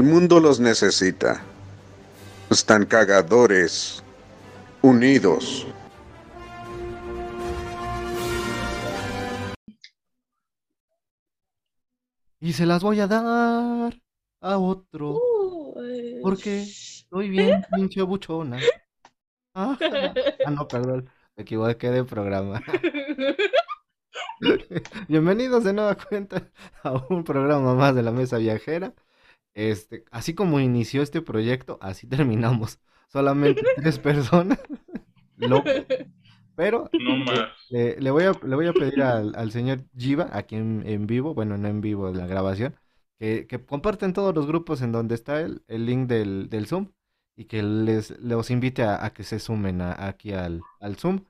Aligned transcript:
El 0.00 0.06
mundo 0.06 0.40
los 0.40 0.58
necesita. 0.60 1.42
Están 2.48 2.86
cagadores, 2.86 4.02
unidos. 4.80 5.66
Y 12.40 12.54
se 12.54 12.64
las 12.64 12.82
voy 12.82 13.00
a 13.00 13.06
dar 13.06 14.00
a 14.40 14.56
otro. 14.56 15.18
Uy. 15.74 16.20
Porque 16.22 16.62
estoy 16.62 17.28
bien 17.28 17.62
pinche 17.76 18.00
buchona. 18.00 18.58
Ah, 19.52 19.76
ah, 20.46 20.50
no, 20.50 20.66
perdón. 20.66 21.10
Me 21.36 21.42
equivoqué 21.42 21.90
de 21.90 22.04
programa. 22.04 22.62
Bienvenidos 25.08 25.64
de 25.64 25.74
nueva 25.74 25.94
cuenta 25.94 26.50
a 26.84 26.92
un 27.10 27.22
programa 27.22 27.74
más 27.74 27.94
de 27.94 28.02
la 28.02 28.12
mesa 28.12 28.38
viajera. 28.38 28.94
Este, 29.54 30.04
así 30.10 30.34
como 30.34 30.60
inició 30.60 31.02
este 31.02 31.22
proyecto, 31.22 31.78
así 31.80 32.06
terminamos. 32.08 32.80
Solamente 33.08 33.62
tres 33.76 33.98
personas. 33.98 34.58
Pero 36.56 36.90
No 36.92 37.24
le, 37.70 38.00
le 38.00 38.10
voy 38.10 38.24
a, 38.24 38.32
le 38.44 38.54
voy 38.56 38.66
a 38.66 38.72
pedir 38.72 39.02
al, 39.02 39.34
al 39.34 39.50
señor 39.52 39.84
Jiva, 39.96 40.28
aquí 40.32 40.56
en, 40.56 40.82
en 40.86 41.06
vivo, 41.06 41.34
bueno, 41.34 41.56
no 41.56 41.68
en 41.68 41.80
vivo, 41.80 42.08
en 42.08 42.18
la 42.18 42.26
grabación, 42.26 42.76
que, 43.18 43.46
que 43.46 43.64
comparten 43.64 44.12
todos 44.12 44.34
los 44.34 44.46
grupos 44.46 44.82
en 44.82 44.92
donde 44.92 45.14
está 45.14 45.40
el, 45.40 45.62
el 45.68 45.86
link 45.86 46.08
del, 46.08 46.48
del 46.50 46.66
Zoom 46.66 46.92
y 47.36 47.46
que 47.46 47.62
les 47.62 48.10
los 48.20 48.50
invite 48.50 48.82
a, 48.82 49.04
a 49.04 49.12
que 49.14 49.24
se 49.24 49.38
sumen 49.38 49.80
a- 49.80 50.06
aquí 50.06 50.32
al, 50.32 50.60
al 50.80 50.96
Zoom 50.96 51.24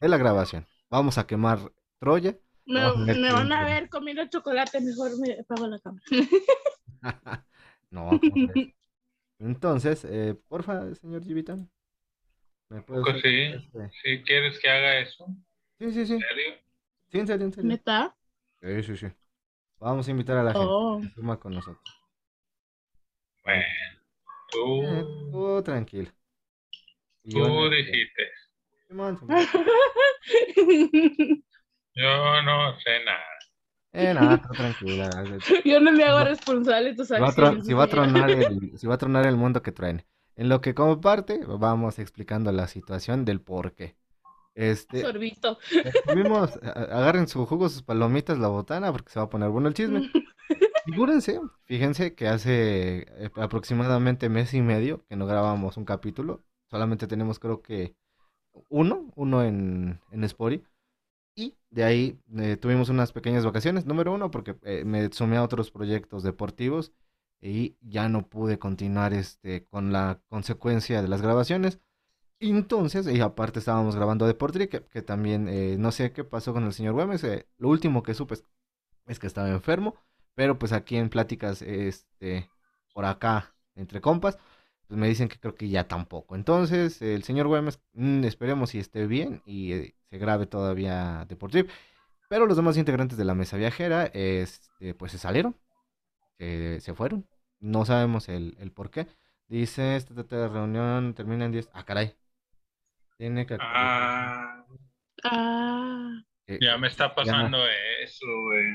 de 0.00 0.08
la 0.08 0.16
grabación. 0.16 0.66
Vamos 0.88 1.18
a 1.18 1.26
quemar 1.26 1.72
Troya. 1.98 2.38
Ver 2.66 3.16
me 3.18 3.32
van 3.32 3.52
a 3.52 3.64
ver 3.64 3.88
comiendo 3.90 4.26
chocolate, 4.28 4.80
mejor 4.80 5.10
me 5.20 5.38
apago 5.40 5.66
la 5.66 5.78
cámara. 5.80 6.04
No. 7.90 8.10
Entonces, 9.38 10.04
eh, 10.04 10.34
porfa, 10.48 10.94
señor 10.94 11.24
Jivita, 11.24 11.58
¿me 12.68 12.82
puede 12.82 13.02
Pues 13.02 13.22
sí, 13.22 13.28
este? 13.56 13.90
si 14.02 14.22
quieres 14.22 14.58
que 14.60 14.68
haga 14.70 14.98
eso, 15.00 15.26
Sí, 15.78 15.92
sí, 15.92 16.06
sí, 16.06 16.12
¿en 16.14 16.20
serio? 16.20 16.54
sí, 17.10 17.18
en 17.20 17.26
serio, 17.26 17.46
en 17.46 17.52
serio. 17.54 17.68
¿Neta? 17.68 18.16
Sí, 18.62 18.84
sí, 18.84 18.98
sí. 18.98 19.08
Vamos 19.78 20.08
a 20.08 20.12
invitar 20.12 20.38
a 20.38 20.44
la 20.44 20.54
gente 20.54 20.66
Oh. 20.72 21.00
que 21.00 21.08
se 21.08 21.14
suma 21.14 21.40
con 21.40 21.54
nosotros. 21.54 21.82
Bueno, 23.44 23.62
Eh, 24.80 25.02
tú, 25.10 25.30
tú 25.30 25.62
tranquilo. 25.62 26.10
Y 27.24 27.32
tú 27.32 27.70
dijiste. 27.70 28.22
Yo 31.94 32.42
no 32.42 32.78
sé 32.80 33.04
nada. 33.04 33.39
Eh, 33.92 34.14
nada, 34.14 34.40
tú 34.42 34.48
tranquila. 34.54 35.10
Yo 35.64 35.80
no 35.80 35.92
me 35.92 36.04
hago 36.04 36.24
responsable 36.24 36.90
de 36.90 36.96
tus 36.96 37.10
acciones. 37.10 37.66
si 37.66 37.72
va 37.72 37.84
a 37.84 37.88
tronar 37.88 38.30
el, 38.30 38.72
si 38.78 38.86
va 38.86 38.94
a 38.94 38.98
tronar 38.98 39.26
el 39.26 39.36
mundo 39.36 39.62
que 39.62 39.72
truene. 39.72 40.06
En 40.36 40.48
lo 40.48 40.60
que 40.60 40.74
como 40.74 41.00
parte, 41.00 41.40
vamos 41.46 41.98
explicando 41.98 42.50
la 42.52 42.66
situación 42.68 43.24
del 43.24 43.40
por 43.40 43.74
qué. 43.74 43.96
Este, 44.54 45.02
Sorbito. 45.02 45.58
Estuvimos, 45.84 46.56
a- 46.62 46.70
agarren 46.70 47.28
su 47.28 47.44
jugo, 47.46 47.68
sus 47.68 47.82
palomitas, 47.82 48.38
la 48.38 48.48
botana, 48.48 48.92
porque 48.92 49.10
se 49.12 49.18
va 49.18 49.26
a 49.26 49.30
poner 49.30 49.48
bueno 49.50 49.68
el 49.68 49.74
chisme. 49.74 50.10
Figúrense, 50.84 51.40
fíjense 51.64 52.14
que 52.14 52.28
hace 52.28 53.06
eh, 53.08 53.30
aproximadamente 53.36 54.28
mes 54.28 54.54
y 54.54 54.62
medio 54.62 55.04
que 55.08 55.16
no 55.16 55.26
grabamos 55.26 55.76
un 55.76 55.84
capítulo. 55.84 56.42
Solamente 56.70 57.06
tenemos 57.06 57.38
creo 57.38 57.60
que 57.62 57.94
uno, 58.68 59.10
uno 59.14 59.42
en, 59.44 60.00
en 60.10 60.24
Spotify. 60.24 60.64
Y 61.40 61.56
de 61.70 61.84
ahí 61.84 62.20
eh, 62.36 62.58
tuvimos 62.58 62.90
unas 62.90 63.12
pequeñas 63.12 63.46
vacaciones. 63.46 63.86
Número 63.86 64.12
uno, 64.12 64.30
porque 64.30 64.56
eh, 64.62 64.84
me 64.84 65.10
sumé 65.10 65.38
a 65.38 65.42
otros 65.42 65.70
proyectos 65.70 66.22
deportivos 66.22 66.92
y 67.40 67.76
ya 67.80 68.10
no 68.10 68.28
pude 68.28 68.58
continuar 68.58 69.14
este, 69.14 69.64
con 69.64 69.90
la 69.90 70.20
consecuencia 70.28 71.00
de 71.00 71.08
las 71.08 71.22
grabaciones. 71.22 71.80
Entonces, 72.40 73.06
y 73.06 73.20
aparte 73.20 73.58
estábamos 73.58 73.96
grabando 73.96 74.26
Deportri, 74.26 74.68
que, 74.68 74.82
que 74.84 75.02
también 75.02 75.48
eh, 75.48 75.76
no 75.78 75.92
sé 75.92 76.12
qué 76.12 76.24
pasó 76.24 76.52
con 76.52 76.64
el 76.64 76.72
señor 76.74 76.94
Güemes. 76.94 77.24
lo 77.58 77.68
último 77.68 78.02
que 78.02 78.14
supe 78.14 78.34
es, 78.34 78.44
es 79.06 79.18
que 79.18 79.26
estaba 79.26 79.48
enfermo, 79.48 79.94
pero 80.34 80.58
pues 80.58 80.72
aquí 80.72 80.96
en 80.96 81.08
pláticas, 81.08 81.62
este, 81.62 82.50
por 82.94 83.06
acá, 83.06 83.54
entre 83.74 84.00
compas, 84.02 84.38
pues 84.90 84.98
me 84.98 85.06
dicen 85.06 85.28
que 85.28 85.38
creo 85.38 85.54
que 85.54 85.68
ya 85.68 85.86
tampoco. 85.86 86.34
Entonces, 86.34 87.00
el 87.00 87.22
señor 87.22 87.46
Güemes, 87.46 87.80
mm, 87.92 88.24
esperemos 88.24 88.70
si 88.70 88.80
esté 88.80 89.06
bien 89.06 89.40
y 89.46 89.72
eh, 89.72 89.94
se 90.10 90.18
grabe 90.18 90.46
todavía 90.46 91.24
Deportri. 91.28 91.68
Pero 92.28 92.46
los 92.46 92.56
demás 92.56 92.76
integrantes 92.76 93.16
de 93.16 93.24
la 93.24 93.34
mesa 93.36 93.56
viajera, 93.56 94.06
este, 94.12 94.94
pues 94.94 95.12
se 95.12 95.18
salieron, 95.18 95.56
se, 96.38 96.80
se 96.80 96.92
fueron. 96.94 97.28
No 97.60 97.84
sabemos 97.84 98.28
el, 98.28 98.56
el 98.58 98.72
por 98.72 98.90
qué. 98.90 99.06
Dice, 99.46 99.94
esta 99.94 100.20
esta- 100.20 100.48
reunión 100.48 101.14
termina 101.14 101.44
en 101.44 101.52
10. 101.52 101.70
Ah, 101.72 101.84
caray. 101.84 102.16
Tiene 103.16 103.46
que... 103.46 103.56
Ah, 103.60 104.64
Ah. 105.22 106.22
que- 106.46 106.58
ya 106.60 106.78
me 106.78 106.88
está 106.88 107.14
pasando 107.14 107.58
eso, 108.02 108.26
güey. 108.46 108.66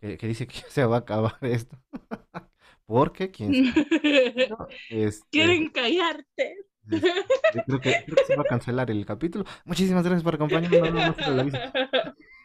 que, 0.00 0.16
que 0.16 0.26
dice 0.26 0.46
que 0.46 0.54
ya 0.62 0.70
se 0.70 0.84
va 0.86 0.96
a 0.96 1.00
acabar 1.00 1.36
esto. 1.42 1.76
¿Por 2.86 3.12
qué? 3.12 3.30
¿Quién 3.30 3.54
sabe? 3.54 3.84
No, 4.48 4.56
este, 4.88 5.26
Quieren 5.30 5.70
callarte. 5.70 6.56
este, 6.90 7.64
creo 7.64 7.80
que, 7.80 8.02
creo 8.04 8.18
que 8.18 8.24
se 8.24 8.34
va 8.34 8.42
a 8.42 8.46
cancelar 8.46 8.90
el 8.90 9.06
capítulo. 9.06 9.44
Muchísimas 9.64 10.04
gracias 10.04 10.22
por 10.22 10.34
acompañarnos. 10.34 11.16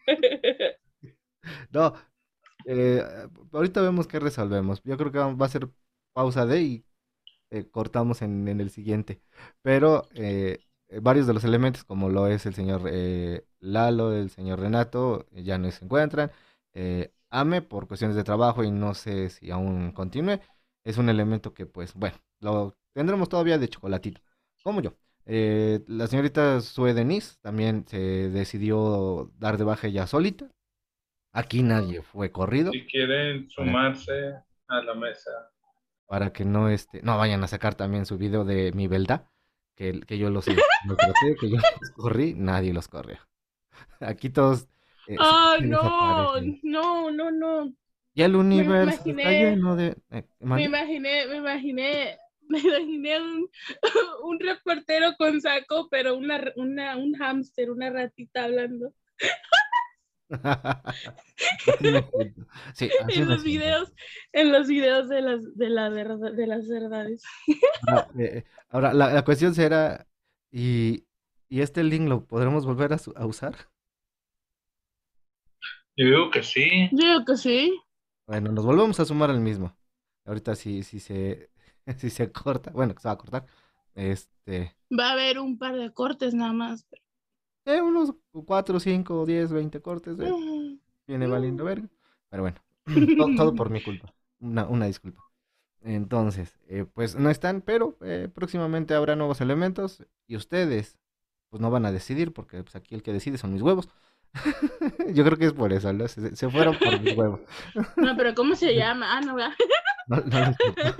No, 1.72 1.94
eh, 2.66 3.04
ahorita 3.54 3.82
vemos 3.82 4.08
qué 4.08 4.20
resolvemos. 4.20 4.82
Yo 4.84 4.98
creo 4.98 5.12
que 5.12 5.20
va 5.20 5.48
a 5.48 5.50
ser 5.50 5.70
pausa 6.14 6.46
de 6.46 6.62
y 6.62 6.86
eh, 7.52 7.70
cortamos 7.70 8.22
en, 8.22 8.48
en 8.48 8.62
el 8.62 8.70
siguiente. 8.72 9.22
Pero 9.64 10.08
eh, 10.16 10.60
varios 11.02 11.28
de 11.28 11.34
los 11.36 11.44
elementos, 11.46 11.84
como 11.86 12.10
lo 12.10 12.28
es 12.28 12.46
el 12.46 12.56
señor 12.56 12.84
eh, 12.92 13.46
Lalo, 13.60 14.14
el 14.14 14.30
señor 14.32 14.60
Renato, 14.60 15.28
ya 15.32 15.58
no 15.58 15.72
se 15.72 15.86
encuentran. 15.86 16.32
Eh, 16.74 17.14
Ame, 17.30 17.62
por 17.62 17.88
cuestiones 17.88 18.16
de 18.16 18.24
trabajo 18.24 18.64
y 18.64 18.72
no 18.72 18.94
sé 18.94 19.30
si 19.30 19.52
aún 19.52 19.92
continúe, 19.92 20.40
es 20.84 20.98
un 20.98 21.10
elemento 21.10 21.54
que, 21.54 21.66
pues, 21.66 21.94
bueno, 21.94 22.18
lo 22.40 22.76
tendremos 22.94 23.30
todavía 23.30 23.58
de 23.58 23.70
chocolatito, 23.70 24.22
como 24.64 24.82
yo. 24.82 24.96
Eh, 25.26 25.84
la 25.88 26.08
señorita 26.08 26.60
Sue 26.62 26.94
Denise 26.94 27.36
también 27.42 27.86
se 27.88 27.98
decidió 28.30 29.32
dar 29.38 29.58
de 29.58 29.64
baja 29.64 29.88
ella 29.88 30.08
solita. 30.08 30.50
Aquí 31.32 31.62
nadie 31.62 32.02
fue 32.02 32.32
corrido 32.32 32.72
Si 32.72 32.86
quieren 32.88 33.48
sumarse 33.50 34.34
a 34.68 34.82
la 34.82 34.96
mesa, 34.96 35.52
para 36.08 36.34
que 36.34 36.44
no 36.44 36.70
este, 36.70 37.04
no 37.04 37.18
vayan 37.18 37.44
a 37.44 37.48
sacar 37.48 37.76
también 37.76 38.08
su 38.08 38.18
video 38.18 38.44
de 38.44 38.72
mi 38.72 38.88
verdad, 38.88 39.30
que, 39.76 40.02
que 40.02 40.18
yo 40.18 40.32
los, 40.32 40.48
los 40.48 40.58
traté, 40.98 41.36
que 41.40 41.50
yo 41.50 41.58
los 41.58 41.92
corrí, 41.92 42.34
nadie 42.34 42.74
los 42.74 42.88
corrió. 42.88 43.20
Aquí 44.00 44.30
todos 44.30 44.68
eh, 45.16 45.18
se 45.60 45.68
no, 45.68 46.42
no, 46.64 47.12
no, 47.12 47.32
no. 47.32 47.74
Y 48.14 48.22
el 48.24 48.36
universo 48.36 49.10
está 49.10 49.32
imaginé- 49.32 49.52
lleno 49.52 49.76
de 49.76 49.98
eh, 50.12 50.26
Me 50.40 50.64
imaginé, 50.64 51.28
me 51.28 51.38
imaginé, 51.38 52.18
me 52.50 52.60
imaginé 52.60 53.20
un, 53.22 53.50
un 54.24 54.40
reportero 54.40 55.16
con 55.18 55.40
saco, 55.42 55.88
pero 55.90 56.16
una, 56.18 56.42
una, 56.56 56.98
un 56.98 57.14
hámster, 57.16 57.72
una 57.72 57.90
ratita 57.90 58.46
hablando. 58.46 58.94
Sí, 62.74 62.90
En 63.10 63.28
los 63.28 63.44
videos, 63.44 63.94
en 64.34 64.52
los 64.52 64.68
videos 64.68 65.10
de 65.10 65.22
las, 65.22 65.56
de 65.58 65.70
la 65.70 65.90
verdad, 65.90 66.32
de 66.34 66.48
las 66.48 66.68
verdades. 66.68 67.24
Ahora, 67.88 68.08
eh, 68.20 68.44
ahora, 68.70 68.94
la, 68.94 69.14
la 69.14 69.24
cuestión 69.24 69.54
será, 69.56 70.08
¿y, 70.52 71.06
y 71.50 71.62
este 71.62 71.84
link 71.84 72.08
lo 72.08 72.26
podremos 72.26 72.66
volver 72.66 72.94
a, 72.94 72.98
su- 72.98 73.14
a 73.16 73.26
usar? 73.26 73.56
Yo 76.00 76.06
digo 76.06 76.32
que 76.32 76.42
sí. 76.44 76.90
Yo 76.92 76.98
digo 77.08 77.26
que 77.26 77.38
sí. 77.38 77.80
Bueno, 78.28 78.52
nos 78.52 78.66
volvemos 78.66 79.00
a 79.00 79.06
sumar 79.06 79.30
al 79.30 79.40
mismo. 79.42 79.76
Ahorita 80.26 80.56
si, 80.56 80.84
si 80.84 81.00
se, 81.00 81.52
si 81.98 82.10
se 82.10 82.32
corta, 82.32 82.72
bueno, 82.72 82.94
que 82.96 83.02
se 83.02 83.08
va 83.08 83.14
a 83.14 83.18
cortar, 83.18 83.46
este, 83.96 84.76
Va 84.98 85.10
a 85.10 85.14
haber 85.14 85.40
un 85.40 85.58
par 85.58 85.76
de 85.78 85.92
cortes 85.94 86.36
nada 86.36 86.54
más. 86.54 86.86
eh, 87.66 87.82
unos 87.82 88.14
4, 88.46 88.80
5, 88.80 89.26
10, 89.26 89.52
20 89.52 89.82
cortes, 89.82 90.18
eh, 90.20 90.36
viene 91.08 91.28
valiendo 91.28 91.64
verga. 91.66 91.90
Pero 92.30 92.44
bueno, 92.44 92.58
todo, 93.18 93.34
todo 93.36 93.56
por 93.56 93.70
mi 93.70 93.82
culpa. 93.82 94.14
Una, 94.40 94.68
una 94.68 94.86
disculpa. 94.86 95.24
Entonces, 95.82 96.60
eh, 96.68 96.86
pues 96.94 97.16
no 97.16 97.30
están, 97.30 97.62
pero 97.62 97.98
eh, 98.02 98.30
próximamente 98.34 98.96
habrá 98.96 99.16
nuevos 99.16 99.42
elementos 99.42 100.06
y 100.28 100.36
ustedes, 100.38 100.98
pues 101.50 101.62
no 101.62 101.72
van 101.72 101.86
a 101.86 101.92
decidir, 101.94 102.34
porque 102.34 102.64
pues, 102.64 102.76
aquí 102.76 102.96
el 102.96 103.04
que 103.04 103.14
decide 103.14 103.38
son 103.38 103.54
mis 103.54 103.62
huevos. 103.62 103.90
Yo 105.14 105.24
creo 105.26 105.38
que 105.38 105.46
es 105.46 105.54
por 105.54 105.74
eso, 105.74 105.92
¿no? 105.94 106.08
Se, 106.08 106.36
se 106.36 106.50
fueron 106.50 106.78
por 106.78 107.00
mis 107.02 107.16
huevos. 107.18 107.42
No, 107.98 108.16
pero 108.18 108.34
¿cómo 108.36 108.56
se 108.56 108.76
llama? 108.76 109.18
Ah, 109.18 109.22
no. 109.22 109.36
No, 110.08 110.18
no 110.26 110.40
les 110.40 110.58
gustó. 110.58 110.96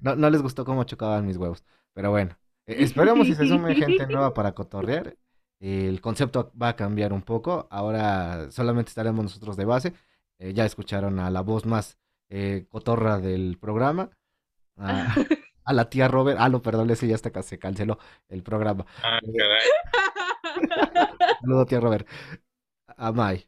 No, 0.00 0.16
no 0.16 0.30
les 0.30 0.42
gustó 0.42 0.64
cómo 0.64 0.84
chocaban 0.84 1.26
mis 1.26 1.36
huevos. 1.36 1.64
Pero 1.92 2.10
bueno, 2.10 2.36
eh, 2.66 2.76
esperemos 2.80 3.26
si 3.26 3.34
se 3.34 3.46
sume 3.46 3.74
gente 3.74 4.06
nueva 4.06 4.34
para 4.34 4.52
cotorrear. 4.52 5.16
El 5.60 6.00
concepto 6.00 6.52
va 6.60 6.68
a 6.70 6.76
cambiar 6.76 7.12
un 7.12 7.22
poco. 7.22 7.68
Ahora 7.70 8.50
solamente 8.50 8.88
estaremos 8.90 9.22
nosotros 9.22 9.56
de 9.56 9.64
base. 9.64 9.94
Eh, 10.38 10.52
ya 10.54 10.64
escucharon 10.64 11.18
a 11.20 11.30
la 11.30 11.42
voz 11.42 11.66
más 11.66 11.98
eh, 12.30 12.66
cotorra 12.70 13.18
del 13.18 13.58
programa. 13.58 14.10
A, 14.76 15.14
a 15.64 15.72
la 15.72 15.90
tía 15.90 16.08
Robert. 16.08 16.38
Ah, 16.40 16.48
no, 16.48 16.62
perdón, 16.62 16.90
ese 16.90 17.06
ya 17.08 17.14
hasta 17.14 17.42
se 17.42 17.58
canceló 17.58 17.98
el 18.28 18.42
programa. 18.42 18.86
Ah, 19.02 19.20
caray. 19.20 19.68
Saludo, 21.40 21.66
tía 21.66 21.80
Robert. 21.80 22.06
A 22.96 23.12
Mai. 23.12 23.46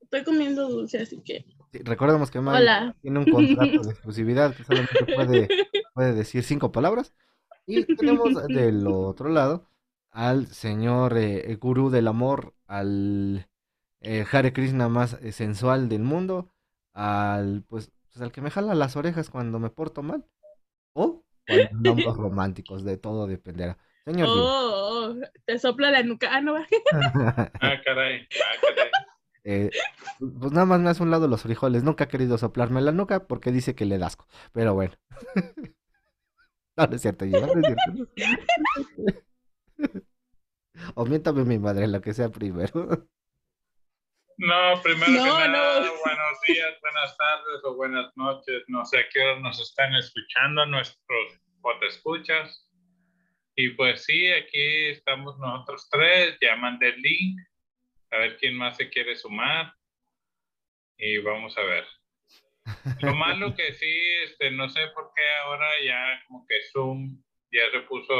Estoy 0.00 0.24
comiendo 0.24 0.68
dulce, 0.68 0.98
así 0.98 1.20
que. 1.22 1.44
Sí, 1.72 1.78
recordemos 1.84 2.30
que 2.30 2.40
Mai 2.40 2.62
Hola. 2.62 2.96
tiene 3.00 3.18
un 3.18 3.30
contrato 3.30 3.82
de 3.82 3.90
exclusividad 3.90 4.54
que 4.54 4.64
solamente 4.64 5.14
puede, 5.14 5.48
puede 5.94 6.14
decir 6.14 6.42
cinco 6.42 6.72
palabras. 6.72 7.12
Y 7.66 7.84
tenemos 7.96 8.46
del 8.46 8.86
otro 8.86 9.28
lado 9.28 9.68
al 10.12 10.46
señor 10.46 11.18
eh, 11.18 11.50
eh, 11.50 11.56
gurú 11.56 11.90
del 11.90 12.08
amor, 12.08 12.54
al 12.66 13.48
eh, 14.00 14.24
Hare 14.30 14.52
Krishna 14.52 14.88
más 14.88 15.14
eh, 15.20 15.32
sensual 15.32 15.88
del 15.88 16.02
mundo, 16.02 16.52
al 16.94 17.64
pues, 17.68 17.92
pues, 18.12 18.22
al 18.22 18.32
que 18.32 18.40
me 18.40 18.50
jala 18.50 18.74
las 18.74 18.96
orejas 18.96 19.28
cuando 19.30 19.58
me 19.58 19.70
porto 19.70 20.02
mal. 20.02 20.24
O 20.94 21.24
cuando 21.46 21.66
andamos 21.72 22.16
románticos, 22.16 22.84
de 22.84 22.96
todo 22.96 23.26
dependerá. 23.26 23.78
Señor. 24.06 24.28
Oh, 24.30 25.10
oh, 25.10 25.14
te 25.44 25.58
sopla 25.58 25.90
la 25.90 26.02
nuca. 26.02 26.28
Ah, 26.32 26.40
no. 26.40 26.54
Ah, 27.60 27.80
caray. 27.84 28.26
Ah, 28.40 28.54
caray. 28.62 28.90
Eh, 29.44 29.70
pues 30.18 30.52
nada 30.52 30.64
más 30.64 30.80
me 30.80 30.90
hace 30.90 31.02
un 31.02 31.10
lado 31.10 31.28
los 31.28 31.42
frijoles. 31.42 31.82
Nunca 31.82 32.04
ha 32.04 32.08
querido 32.08 32.38
soplarme 32.38 32.80
la 32.80 32.92
nuca 32.92 33.26
porque 33.26 33.50
dice 33.52 33.74
que 33.74 33.84
le 33.84 33.98
da 33.98 34.06
asco. 34.06 34.26
Pero 34.52 34.74
bueno. 34.74 34.94
No, 36.78 36.86
no 36.86 36.94
es 36.94 37.00
cierto, 37.00 37.24
Gina, 37.24 37.40
no 37.40 37.54
es 37.54 37.64
cierto. 37.64 39.22
O 40.94 41.06
miéntame 41.06 41.42
mi 41.44 41.58
madre, 41.58 41.88
lo 41.88 42.02
que 42.02 42.12
sea 42.12 42.28
primero. 42.28 43.08
No, 44.36 44.82
primero 44.82 45.10
No, 45.10 45.22
que 45.38 45.48
nada, 45.48 45.80
no. 45.80 45.90
buenos 46.04 46.40
días, 46.46 46.74
buenas 46.82 47.16
tardes 47.16 47.64
o 47.64 47.76
buenas 47.76 48.12
noches. 48.14 48.62
No 48.68 48.84
sé 48.84 48.98
a 48.98 49.04
qué 49.10 49.22
hora 49.22 49.40
nos 49.40 49.58
están 49.58 49.94
escuchando 49.94 50.66
nuestros 50.66 51.40
escuchas. 51.88 52.65
Y 53.56 53.70
pues 53.70 54.04
sí, 54.04 54.28
aquí 54.28 54.88
estamos 54.88 55.38
nosotros 55.38 55.88
tres. 55.90 56.36
Ya 56.40 56.56
mandé 56.56 56.88
el 56.88 57.00
link. 57.00 57.40
A 58.10 58.18
ver 58.18 58.36
quién 58.36 58.54
más 58.54 58.76
se 58.76 58.90
quiere 58.90 59.16
sumar. 59.16 59.72
Y 60.98 61.18
vamos 61.18 61.56
a 61.56 61.62
ver. 61.62 61.86
Lo 63.00 63.14
malo 63.14 63.54
que 63.54 63.72
sí, 63.74 63.98
este, 64.24 64.50
no 64.50 64.68
sé 64.68 64.80
por 64.94 65.10
qué 65.14 65.22
ahora 65.44 65.66
ya 65.84 66.22
como 66.26 66.46
que 66.46 66.62
Zoom 66.72 67.22
ya 67.50 67.70
se 67.70 67.80
puso 67.82 68.14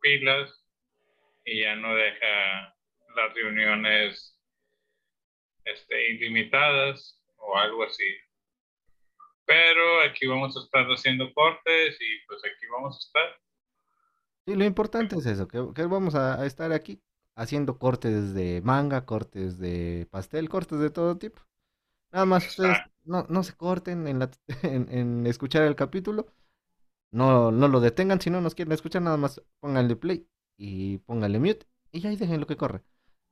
pilas 0.00 0.66
y 1.44 1.60
ya 1.60 1.76
no 1.76 1.94
deja 1.94 2.74
las 3.16 3.34
reuniones 3.34 4.40
este, 5.64 6.10
ilimitadas 6.10 7.22
o 7.36 7.56
algo 7.56 7.84
así. 7.84 8.16
Pero 9.44 10.02
aquí 10.02 10.26
vamos 10.26 10.56
a 10.56 10.60
estar 10.60 10.86
haciendo 10.86 11.32
cortes 11.34 11.98
y 12.00 12.26
pues 12.26 12.42
aquí 12.44 12.66
vamos 12.72 12.96
a 12.96 12.98
estar. 12.98 13.40
Sí, 14.50 14.56
lo 14.56 14.64
importante 14.64 15.16
es 15.16 15.26
eso, 15.26 15.46
que, 15.48 15.68
que 15.74 15.84
vamos 15.86 16.14
a, 16.14 16.40
a 16.40 16.46
estar 16.46 16.72
aquí 16.72 17.00
haciendo 17.36 17.78
cortes 17.78 18.34
de 18.34 18.60
manga, 18.64 19.04
cortes 19.04 19.58
de 19.58 20.08
pastel, 20.10 20.48
cortes 20.48 20.78
de 20.80 20.90
todo 20.90 21.18
tipo. 21.18 21.40
Nada 22.12 22.26
más 22.26 22.48
ustedes 22.48 22.78
no, 23.04 23.26
no 23.30 23.44
se 23.44 23.54
corten 23.54 24.08
en, 24.08 24.20
la, 24.20 24.30
en, 24.64 24.88
en 24.92 25.26
escuchar 25.26 25.64
el 25.64 25.76
capítulo. 25.76 26.26
No, 27.12 27.52
no 27.52 27.68
lo 27.68 27.80
detengan, 27.80 28.20
si 28.20 28.30
no 28.30 28.40
nos 28.42 28.54
quieren 28.54 28.72
escuchar, 28.72 29.02
nada 29.02 29.16
más 29.18 29.42
pónganle 29.60 29.96
play 29.96 30.28
y 30.58 30.98
pónganle 30.98 31.40
mute 31.40 31.66
y 31.92 32.06
ahí 32.06 32.16
dejen 32.16 32.40
lo 32.40 32.46
que 32.46 32.56
corre. 32.56 32.82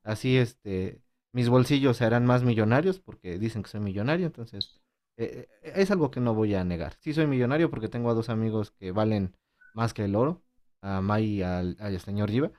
Así 0.02 0.36
este, 0.36 1.02
mis 1.32 1.48
bolsillos 1.48 1.96
se 1.96 2.04
harán 2.04 2.26
más 2.26 2.42
millonarios 2.42 3.00
porque 3.00 3.38
dicen 3.38 3.62
que 3.62 3.70
soy 3.70 3.80
millonario, 3.80 4.26
entonces 4.26 4.80
eh, 5.16 5.48
eh, 5.62 5.72
es 5.76 5.90
algo 5.90 6.10
que 6.10 6.20
no 6.20 6.34
voy 6.34 6.54
a 6.54 6.64
negar. 6.64 6.94
Sí 7.00 7.12
soy 7.14 7.26
millonario 7.26 7.70
porque 7.70 7.88
tengo 7.88 8.10
a 8.10 8.14
dos 8.14 8.28
amigos 8.28 8.70
que 8.72 8.92
valen 8.92 9.36
más 9.74 9.94
que 9.94 10.04
el 10.04 10.16
oro, 10.16 10.42
a 10.82 11.00
Mai 11.00 11.24
y 11.24 11.42
al, 11.42 11.76
al 11.80 11.98
señor 12.00 12.30
Jiva. 12.30 12.50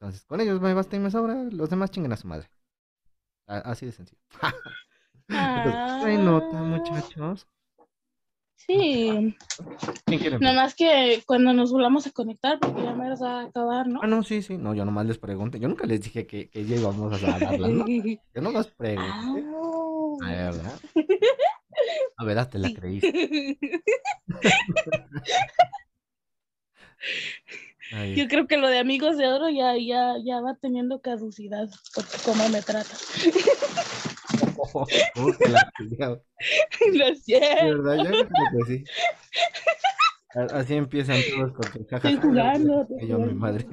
Entonces 0.00 0.24
con 0.26 0.40
ellos 0.40 0.60
me 0.60 0.74
basta 0.74 0.96
y 0.96 1.00
me 1.00 1.10
sobra, 1.10 1.34
los 1.44 1.70
demás 1.70 1.90
chinguen 1.90 2.12
a 2.12 2.16
su 2.16 2.28
madre. 2.28 2.48
A- 3.48 3.58
así 3.70 3.86
de 3.86 3.92
sencillo. 3.92 4.20
Entonces, 5.28 6.00
¿traen 6.00 6.24
nota, 6.24 6.48
Ah, 6.52 6.62
muchachos? 6.62 7.46
Sí, 8.58 9.36
¿Quién 10.06 10.20
quiere 10.20 10.38
nada 10.38 10.52
empezar? 10.52 10.54
más 10.56 10.74
que 10.74 11.22
cuando 11.26 11.52
nos 11.52 11.70
volvamos 11.72 12.06
a 12.06 12.10
conectar, 12.10 12.58
porque 12.58 12.82
ya 12.82 12.94
me 12.94 13.08
vas 13.10 13.22
a 13.22 13.42
acabar, 13.42 13.86
¿no? 13.86 14.00
Ah, 14.02 14.06
no, 14.06 14.22
sí, 14.22 14.42
sí. 14.42 14.56
No, 14.56 14.74
yo 14.74 14.84
nomás 14.84 15.06
les 15.06 15.18
pregunté. 15.18 15.60
Yo 15.60 15.68
nunca 15.68 15.86
les 15.86 16.00
dije 16.02 16.26
que, 16.26 16.48
que 16.50 16.64
ya 16.66 16.76
íbamos 16.76 17.12
a 17.22 17.38
darlas, 17.38 17.70
¿no? 17.70 17.86
Yo 18.34 18.42
nomás 18.42 18.66
pregunté. 18.68 19.12
Ah. 19.14 19.52
A 20.22 20.30
ver, 20.30 20.52
¿verdad? 20.54 20.80
A 22.18 22.24
ver, 22.24 22.38
ah, 22.38 22.48
te 22.48 22.58
la 22.58 22.72
creíste. 22.72 23.60
Yo 28.16 28.26
creo 28.28 28.46
que 28.48 28.56
lo 28.56 28.68
de 28.68 28.78
amigos 28.78 29.16
de 29.16 29.28
oro 29.28 29.48
ya, 29.48 29.74
ya, 29.76 30.14
ya 30.24 30.40
va 30.40 30.56
teniendo 30.60 31.00
caducidad, 31.00 31.68
porque 31.94 32.16
cómo 32.24 32.48
me 32.48 32.60
trata. 32.62 32.90
oh, 34.58 34.86
la. 35.98 36.20
Lo 36.92 37.14
Sí, 37.14 37.20
siento, 37.22 37.82
¿verdad? 37.82 37.96
Yo 38.04 38.10
creo 38.10 38.26
que 38.66 38.78
sí. 38.78 38.84
A- 40.34 40.58
Así 40.58 40.74
empiezan 40.74 41.18
todos 41.34 41.52
con 41.52 41.86
jajaja. 41.86 42.08
estoy 42.10 42.16
jugando, 42.30 42.82
estoy 42.82 42.98
Y 43.04 43.08
yo, 43.08 43.18
mi 43.18 43.32
jugando. 43.34 43.40
madre. 43.40 43.66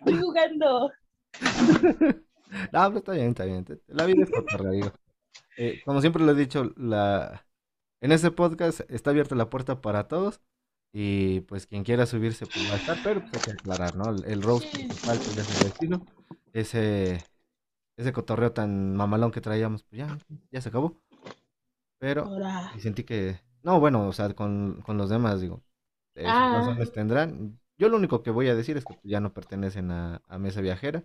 Estoy 0.00 0.18
jugando. 0.20 0.90
No, 2.70 2.88
pero 2.88 2.98
está 2.98 3.12
bien, 3.12 3.28
está 3.28 3.44
bien. 3.46 3.64
La 3.88 4.04
vida 4.04 4.24
es 4.24 4.30
cotorra, 4.30 4.70
digo. 4.70 4.92
Eh, 5.56 5.80
como 5.84 6.00
siempre 6.00 6.22
lo 6.22 6.32
he 6.32 6.34
dicho, 6.34 6.70
la... 6.76 7.46
en 8.00 8.12
este 8.12 8.30
podcast 8.30 8.80
está 8.90 9.10
abierta 9.10 9.34
la 9.34 9.48
puerta 9.50 9.80
para 9.80 10.06
todos. 10.08 10.40
Y 10.94 11.40
pues 11.42 11.66
quien 11.66 11.84
quiera 11.84 12.04
subirse 12.06 12.46
pues 12.46 12.68
va 12.70 12.74
a 12.74 12.76
estar, 12.76 12.98
pero 13.02 13.20
pues 13.20 13.34
hay 13.36 13.42
que 13.42 13.50
aclarar, 13.52 13.96
¿no? 13.96 14.10
El, 14.10 14.24
el 14.30 14.42
roast 14.42 14.70
principal 14.72 15.16
pues 15.18 15.36
es 15.38 15.56
el 15.58 15.64
destino. 15.68 16.06
Ese, 16.52 17.24
ese 17.96 18.12
cotorreo 18.12 18.52
tan 18.52 18.94
mamalón 18.94 19.30
que 19.30 19.40
traíamos, 19.40 19.82
pues 19.84 20.00
ya, 20.00 20.18
ya 20.50 20.60
se 20.60 20.68
acabó. 20.68 21.00
Pero 21.98 22.24
y 22.76 22.80
sentí 22.80 23.04
que... 23.04 23.40
No, 23.62 23.78
bueno, 23.80 24.08
o 24.08 24.12
sea, 24.12 24.34
con, 24.34 24.82
con 24.84 24.98
los 24.98 25.08
demás, 25.08 25.40
digo. 25.40 25.62
eh, 26.16 26.24
Ah. 26.26 26.56
razones 26.58 26.92
tendrán. 26.92 27.58
Yo 27.78 27.88
lo 27.88 27.96
único 27.96 28.22
que 28.22 28.30
voy 28.30 28.48
a 28.48 28.54
decir 28.54 28.76
es 28.76 28.84
que 28.84 28.98
ya 29.04 29.20
no 29.20 29.32
pertenecen 29.32 29.90
a, 29.92 30.20
a 30.28 30.38
Mesa 30.38 30.60
Viajera. 30.60 31.04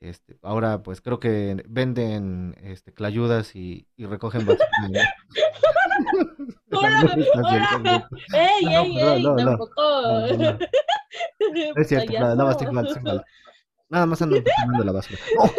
Este, 0.00 0.38
ahora 0.42 0.82
pues 0.84 1.00
creo 1.00 1.18
que 1.18 1.62
venden 1.68 2.54
este 2.62 2.94
clayudas 2.94 3.56
y, 3.56 3.88
y 3.96 4.06
recogen 4.06 4.46
basura. 4.46 4.66
¡Hola! 6.70 7.16
¡Hola! 7.34 8.08
¡Ey, 8.34 8.64
No, 8.64 8.70
ey, 8.70 8.94
no, 8.96 9.12
ey! 9.12 9.22
no, 9.22 9.30
no. 9.30 9.44
Tampoco. 9.44 9.82
no, 9.82 10.26
no, 10.26 10.36
no. 10.36 10.58
No 11.74 11.82
es 11.82 11.88
cierto, 11.88 12.12
mal, 12.72 12.86
estoy 12.86 13.02
mal. 13.02 13.24
Nada 13.88 14.06
más 14.06 14.18
quemando 14.18 14.84
la 14.84 14.92
basura. 14.92 15.18
¡Oh! 15.38 15.50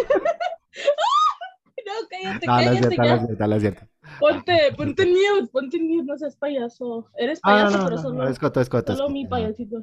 No, 1.85 1.93
cállate, 2.09 2.45
No, 2.45 2.53
no 2.53 2.59
es 2.59 2.65
cállate 2.65 2.87
cierto, 2.87 3.03
no 3.03 3.15
es 3.15 3.25
cierto, 3.25 3.47
no 3.47 3.55
es 3.55 3.61
cierto. 3.61 3.87
Ponte, 4.19 4.73
ponte 4.75 5.05
mute, 5.05 5.47
ponte 5.51 5.79
mute, 5.79 6.03
no 6.05 6.17
seas 6.17 6.35
payaso. 6.35 7.09
Eres 7.17 7.39
Ah, 7.43 7.51
payaso, 7.51 7.77
no, 7.77 7.85
pero 7.85 7.97
solo, 7.97 8.23
no, 8.23 8.29
es 8.29 8.39
coto, 8.39 8.61
es 8.61 8.69
coto, 8.69 8.91
es 8.91 8.97
solo 8.97 9.07
coto, 9.07 9.13
mi 9.13 9.25
payasito. 9.25 9.81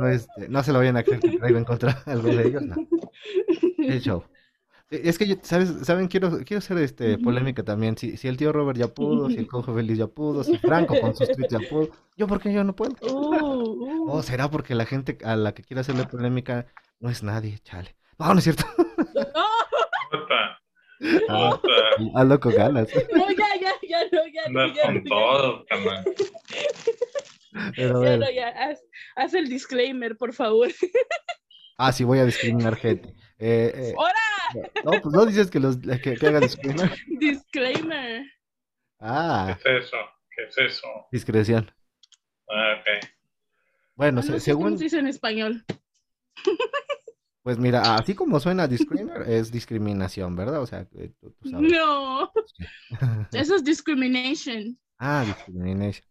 No, 0.00 0.08
este, 0.08 0.48
no 0.48 0.62
se 0.62 0.72
lo 0.72 0.78
vayan 0.78 0.96
a 0.96 1.02
creer 1.02 1.20
que 1.20 1.38
traigo 1.38 1.58
en 1.58 1.64
contra 1.64 2.02
algo 2.06 2.28
de 2.28 2.46
ellos, 2.46 2.62
no. 2.62 2.74
El 3.78 4.00
show. 4.00 4.24
Eh, 4.94 5.00
Es 5.04 5.18
que 5.18 5.26
yo, 5.26 5.36
¿sabes? 5.42 5.72
¿Saben? 5.82 6.08
Quiero, 6.08 6.30
quiero 6.44 6.58
hacer 6.58 6.78
este 6.78 7.18
polémica 7.18 7.62
también. 7.62 7.96
Si, 7.98 8.16
si 8.16 8.28
el 8.28 8.36
tío 8.36 8.52
Robert 8.52 8.78
ya 8.78 8.88
pudo, 8.88 9.28
si 9.30 9.36
el 9.36 9.46
cojo 9.48 9.74
feliz 9.74 9.98
ya 9.98 10.06
pudo, 10.06 10.44
si 10.44 10.56
Franco 10.58 10.94
con 11.00 11.14
sus 11.14 11.28
tweets 11.30 11.52
ya 11.52 11.60
pudo, 11.68 11.88
¿yo 12.16 12.26
por 12.26 12.40
qué 12.40 12.52
yo 12.52 12.64
no 12.64 12.74
puedo? 12.76 12.94
Uh, 13.02 13.62
uh. 13.62 14.10
¿O 14.10 14.22
será 14.22 14.50
porque 14.50 14.74
la 14.74 14.86
gente 14.86 15.18
a 15.24 15.36
la 15.36 15.52
que 15.54 15.62
quiere 15.62 15.80
hacerle 15.80 16.04
polémica 16.06 16.66
no 17.00 17.10
es 17.10 17.22
nadie? 17.22 17.58
Chale. 17.60 17.96
No, 18.18 18.32
no 18.32 18.38
es 18.38 18.44
cierto. 18.44 18.64
Ah, 21.28 21.60
hazlo 22.14 22.40
con 22.40 22.54
ganas. 22.54 22.88
no, 23.14 23.30
ya, 23.30 23.46
ya, 23.60 23.72
ya, 23.86 23.98
no, 24.12 24.20
ya, 24.32 24.48
no, 24.48 24.66
ya, 24.74 24.82
con 24.86 24.94
ya. 24.94 25.02
todo, 25.08 25.64
carnal. 25.66 26.04
Pero 27.76 27.92
Ya, 28.02 28.08
bueno. 28.10 28.24
no, 28.24 28.30
ya, 28.32 28.48
haz, 28.48 28.80
haz 29.16 29.34
el 29.34 29.48
disclaimer, 29.48 30.16
por 30.16 30.32
favor. 30.32 30.68
Ah, 31.76 31.92
sí, 31.92 32.04
voy 32.04 32.20
a 32.20 32.24
discriminar 32.24 32.76
gente. 32.76 33.12
Eh, 33.38 33.72
eh, 33.74 33.92
¡Hora! 33.96 34.72
no, 34.84 35.00
pues 35.00 35.14
no 35.14 35.26
dices 35.26 35.50
que, 35.50 35.60
los, 35.60 35.76
que, 35.78 36.14
que 36.18 36.26
haga 36.26 36.40
discriminar. 36.40 36.90
Disclaimer. 37.20 38.24
Ah, 39.00 39.58
¿Qué 39.62 39.76
es 39.78 39.84
eso? 39.86 39.96
¿Qué 40.30 40.44
es 40.44 40.58
eso? 40.58 40.88
discreción. 41.10 41.70
Ah, 42.48 42.76
ok. 42.80 43.08
Bueno, 43.96 44.20
Ah, 44.20 44.22
se- 44.22 44.32
no 44.32 44.38
sé 44.40 44.52
cómo 44.52 44.68
según, 44.68 44.78
se 44.78 44.84
dice 44.84 44.98
en 44.98 45.06
español. 45.06 45.64
pues 47.42 47.58
mira, 47.58 47.96
así 47.96 48.14
como 48.14 48.40
suena 48.40 48.66
discriminar, 48.68 49.22
es 49.30 49.50
discriminación, 49.52 50.34
¿verdad? 50.36 50.62
O 50.62 50.66
sea, 50.66 50.86
eh, 50.96 51.12
tú, 51.20 51.30
tú 51.40 51.48
sabes. 51.48 51.70
No, 51.70 52.32
eso 53.32 53.56
es 53.56 53.64
discrimination. 53.64 54.78
Ah, 54.98 55.24
discrimination. 55.26 56.04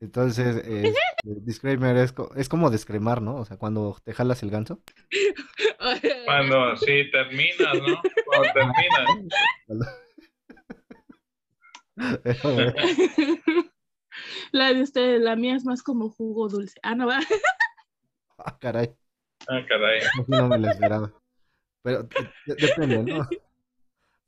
Entonces, 0.00 0.62
eh, 0.64 0.94
disclaimer 1.24 1.96
es, 1.98 2.12
co- 2.12 2.32
es 2.34 2.48
como 2.48 2.70
descremar, 2.70 3.20
¿no? 3.20 3.36
O 3.36 3.44
sea, 3.44 3.58
cuando 3.58 3.96
te 4.02 4.14
jalas 4.14 4.42
el 4.42 4.50
ganso. 4.50 4.80
Cuando 6.24 6.76
sí 6.76 7.10
terminas, 7.10 7.74
¿no? 7.74 8.00
Cuando 8.26 8.52
terminas. 8.54 9.90
Pero, 12.22 12.54
bueno, 12.54 12.72
La 14.52 14.72
de 14.72 14.82
ustedes, 14.82 15.20
la 15.20 15.36
mía 15.36 15.56
es 15.56 15.64
más 15.64 15.82
como 15.82 16.10
jugo 16.10 16.48
dulce. 16.48 16.78
Ah, 16.82 16.94
no 16.94 17.06
va. 17.06 17.18
ah, 18.38 18.58
caray, 18.58 18.94
Ah, 19.48 19.60
caray. 19.68 20.00
no 20.28 20.48
me 20.48 20.58
la 20.58 20.70
esperaba. 20.72 21.12
Pero 21.82 22.02
de- 22.04 22.54
depende, 22.56 23.02
¿no? 23.04 23.28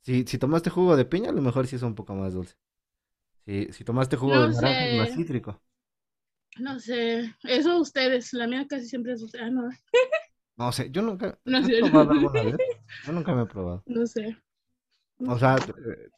Si, 0.01 0.23
si 0.25 0.37
tomaste 0.37 0.69
jugo 0.69 0.95
de 0.97 1.05
piña, 1.05 1.29
a 1.29 1.33
lo 1.33 1.41
mejor 1.41 1.65
sí 1.67 1.75
es 1.77 1.81
un 1.83 1.95
poco 1.95 2.13
más 2.15 2.33
dulce. 2.33 2.55
Si, 3.45 3.71
si 3.73 3.83
tomaste 3.83 4.17
jugo 4.17 4.39
No 4.39 4.41
de 4.41 4.49
naranja, 4.49 4.85
es 4.85 4.93
más 4.93 5.09
sé. 5.09 5.15
cítrico. 5.15 5.61
No 6.59 6.79
sé. 6.79 7.35
Eso 7.43 7.79
ustedes. 7.79 8.33
La 8.33 8.47
mía 8.47 8.65
casi 8.67 8.87
siempre 8.87 9.13
es. 9.13 9.23
Ah, 9.39 9.49
no. 9.49 9.69
No 10.57 10.71
sé, 10.71 10.89
yo 10.91 11.01
nunca. 11.01 11.39
No 11.45 11.61
¿has 11.61 11.65
sé. 11.65 11.79
probado 11.79 12.11
alguna 12.11 12.43
vez? 12.43 12.57
Yo 13.05 13.11
nunca 13.13 13.33
me 13.35 13.43
he 13.43 13.45
probado. 13.45 13.83
No 13.85 14.05
sé. 14.07 14.37
O 15.25 15.37
sea, 15.39 15.55
eh, 15.57 16.09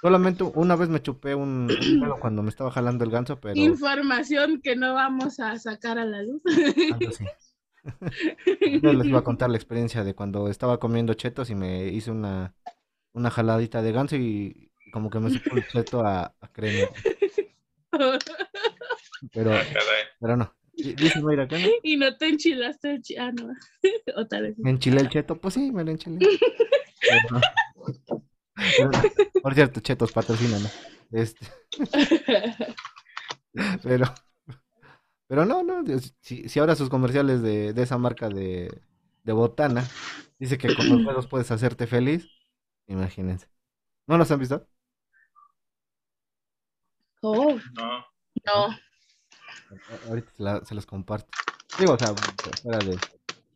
solamente 0.00 0.44
una 0.44 0.76
vez 0.76 0.88
me 0.88 1.02
chupé 1.02 1.34
un, 1.34 1.78
un 1.86 2.00
pelo 2.00 2.18
cuando 2.20 2.42
me 2.42 2.50
estaba 2.50 2.70
jalando 2.70 3.04
el 3.04 3.10
ganso, 3.10 3.40
pero 3.40 3.54
Información 3.54 4.60
que 4.62 4.76
no 4.76 4.94
vamos 4.94 5.38
a 5.40 5.58
sacar 5.58 5.98
a 5.98 6.04
la 6.04 6.22
luz. 6.22 6.42
Yo 8.82 8.92
les 8.92 9.06
iba 9.06 9.18
a 9.20 9.24
contar 9.24 9.50
la 9.50 9.56
experiencia 9.56 10.04
de 10.04 10.14
cuando 10.14 10.48
estaba 10.48 10.78
comiendo 10.78 11.14
chetos 11.14 11.50
y 11.50 11.54
me 11.54 11.88
hice 11.88 12.10
una, 12.10 12.54
una 13.12 13.30
jaladita 13.30 13.82
de 13.82 13.92
ganso 13.92 14.16
y 14.16 14.69
como 14.90 15.10
que 15.10 15.18
me 15.20 15.30
supo 15.30 15.56
el 15.56 15.66
cheto 15.66 16.00
a, 16.04 16.34
a 16.40 16.48
crema. 16.52 16.88
Pero, 19.32 19.52
Ah, 19.54 19.62
pero 20.18 20.36
no. 20.36 20.54
Di- 20.72 20.94
Dice 20.94 21.20
Mayra 21.20 21.46
que 21.46 21.58
no. 21.58 21.68
y 21.82 21.96
no 21.96 22.16
te 22.16 22.28
enchilaste 22.28 22.92
el 22.94 23.02
chi- 23.02 23.16
Ah, 23.16 23.32
no. 23.32 23.52
O 24.16 24.26
tal 24.26 24.42
vez. 24.44 24.58
¿Me 24.58 24.70
enchilé 24.70 25.00
el 25.00 25.08
cheto? 25.08 25.36
Pues 25.40 25.54
sí, 25.54 25.70
me 25.72 25.84
lo 25.84 25.90
enchilé. 25.90 26.18
Pero 27.00 27.20
no. 27.30 27.40
Pero 28.76 28.90
no. 28.90 29.02
Por 29.42 29.54
cierto, 29.54 29.80
chetos 29.80 30.12
patrocinan, 30.12 30.62
¿no? 30.62 30.68
Este, 31.12 31.46
pero, 33.82 34.06
pero 35.26 35.44
no, 35.44 35.62
no. 35.62 35.82
Si, 36.20 36.48
si 36.48 36.58
ahora 36.60 36.76
sus 36.76 36.88
comerciales 36.90 37.42
de, 37.42 37.72
de 37.72 37.82
esa 37.82 37.98
marca 37.98 38.28
de, 38.28 38.82
de 39.24 39.32
botana 39.32 39.84
dice 40.38 40.58
que 40.58 40.74
con 40.74 40.88
los 40.88 40.98
dedos 41.06 41.26
puedes 41.26 41.50
hacerte 41.50 41.86
feliz, 41.86 42.28
imagínense. 42.86 43.48
¿No 44.06 44.18
los 44.18 44.30
han 44.30 44.40
visto? 44.40 44.68
Oh, 47.22 47.58
No. 47.76 48.04
no. 48.46 48.76
Ahorita 50.08 50.32
se, 50.32 50.42
la- 50.42 50.64
se 50.64 50.74
los 50.74 50.86
comparto. 50.86 51.28
Digo, 51.78 51.92
o 51.92 51.98
sea, 51.98 52.14
fuera 52.62 52.78
de, 52.78 52.98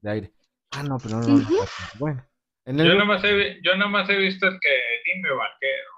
de 0.03 0.11
aire. 0.11 0.33
Ah, 0.73 0.83
no, 0.83 0.99
pero 0.99 1.17
no, 1.21 1.29
no, 1.29 1.39
no. 1.39 1.51
Bueno, 1.99 2.25
en 2.67 2.81
el 2.81 2.89
Yo 2.89 2.95
nomás 2.95 3.23
he, 3.25 3.61
yo 3.63 3.77
nomás 3.77 4.09
he 4.11 4.17
visto 4.17 4.47
el 4.47 4.59
que 4.61 4.71
dime 5.07 5.31
vaquero. 5.31 5.91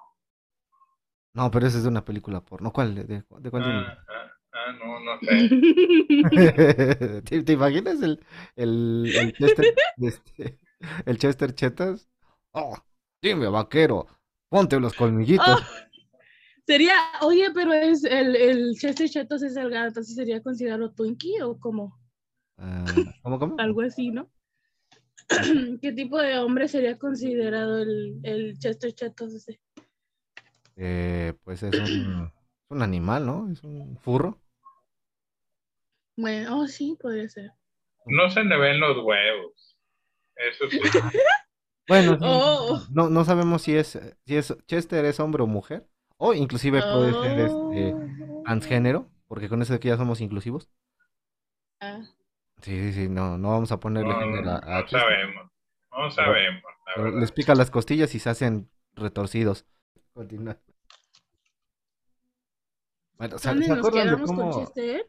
No, 1.34 1.50
pero 1.50 1.66
ese 1.66 1.78
es 1.78 1.82
de 1.82 1.90
una 1.90 2.04
película 2.04 2.40
porno. 2.40 2.72
¿Cuál? 2.72 2.94
¿De, 2.94 3.04
de, 3.04 3.24
de 3.40 3.50
cuál? 3.50 3.62
Ah, 3.64 3.98
ah, 4.08 4.30
ah, 4.52 4.72
no, 4.72 5.00
no 5.00 5.18
sé. 5.20 5.48
¿Te, 7.24 7.42
te 7.42 7.52
imaginas 7.52 8.00
el, 8.02 8.24
el, 8.56 9.12
el 9.14 9.32
Chester, 9.36 9.66
este, 9.98 10.58
el 11.04 11.18
Chester 11.18 11.54
Chetas? 11.54 12.08
Oh, 12.52 12.74
dime, 13.20 13.48
vaquero, 13.48 14.06
ponte 14.48 14.80
los 14.80 14.94
colmillitos. 14.94 15.46
Oh, 15.46 15.85
sería, 16.66 16.94
oye, 17.22 17.50
pero 17.54 17.72
es 17.72 18.04
el, 18.04 18.36
el 18.36 18.74
Chester 18.78 19.08
Chetos 19.08 19.42
es 19.42 19.54
delgado, 19.54 19.88
entonces 19.88 20.14
sería 20.14 20.42
considerado 20.42 20.92
Twinkie 20.92 21.40
o 21.42 21.58
como 21.58 21.98
Ah, 22.58 22.84
¿cómo, 23.22 23.38
cómo? 23.38 23.56
algo 23.58 23.82
así, 23.82 24.10
¿no? 24.10 24.30
¿Qué 25.82 25.92
tipo 25.92 26.18
de 26.18 26.38
hombre 26.38 26.68
sería 26.68 26.98
considerado 26.98 27.78
el, 27.82 28.18
el 28.22 28.58
Chester 28.58 28.92
Chetos 28.94 29.34
ese? 29.34 29.60
Eh, 30.76 31.34
pues 31.44 31.62
es 31.62 31.74
un, 31.74 32.26
es 32.26 32.70
un 32.70 32.82
animal, 32.82 33.26
¿no? 33.26 33.50
Es 33.50 33.62
un 33.62 33.98
furro. 33.98 34.40
Bueno, 36.16 36.60
oh, 36.60 36.66
sí, 36.66 36.96
podría 37.00 37.28
ser. 37.28 37.52
No 38.06 38.30
se 38.30 38.42
le 38.44 38.56
ven 38.56 38.80
los 38.80 38.96
huevos. 39.04 39.76
Eso 40.36 40.70
sí. 40.70 40.80
Bueno, 41.88 42.18
Oh. 42.20 42.84
no, 42.90 43.08
no 43.10 43.24
sabemos 43.24 43.62
si 43.62 43.76
es, 43.76 43.96
si 44.24 44.36
es 44.36 44.52
Chester 44.66 45.04
es 45.04 45.20
hombre 45.20 45.44
o 45.44 45.46
mujer. 45.46 45.86
O 46.18 46.34
inclusive 46.34 46.80
puede 46.82 47.12
ser 47.12 47.38
este 47.40 47.94
Oh. 47.94 48.42
transgénero, 48.44 49.08
porque 49.28 49.48
con 49.48 49.62
eso 49.62 49.72
de 49.72 49.80
que 49.80 49.88
ya 49.88 49.96
somos 49.96 50.20
inclusivos. 50.20 50.68
Ah, 51.80 52.02
Sí, 52.62 52.72
sí, 52.72 52.92
sí, 52.92 53.08
no, 53.08 53.38
no 53.38 53.50
vamos 53.50 53.70
a 53.72 53.78
ponerle 53.80 54.14
No, 54.14 54.18
género 54.20 54.50
a, 54.50 54.78
a 54.78 54.82
no 54.82 54.88
sabemos. 54.88 55.50
No 55.92 56.10
sabemos, 56.10 56.62
la 56.96 57.10
les 57.20 57.32
pica 57.32 57.54
las 57.54 57.70
costillas 57.70 58.14
y 58.14 58.18
se 58.18 58.30
hacen 58.30 58.70
retorcidos. 58.94 59.66
Continúa. 60.14 60.58
Bueno, 63.18 63.38
¿se, 63.38 63.48
¿Dónde 63.48 63.64
se 63.66 63.74
nos 63.76 63.78
acuerdan 63.78 64.06
de 64.08 64.16
con 64.16 64.36
cómo 64.36 64.50
Chester? 64.60 65.06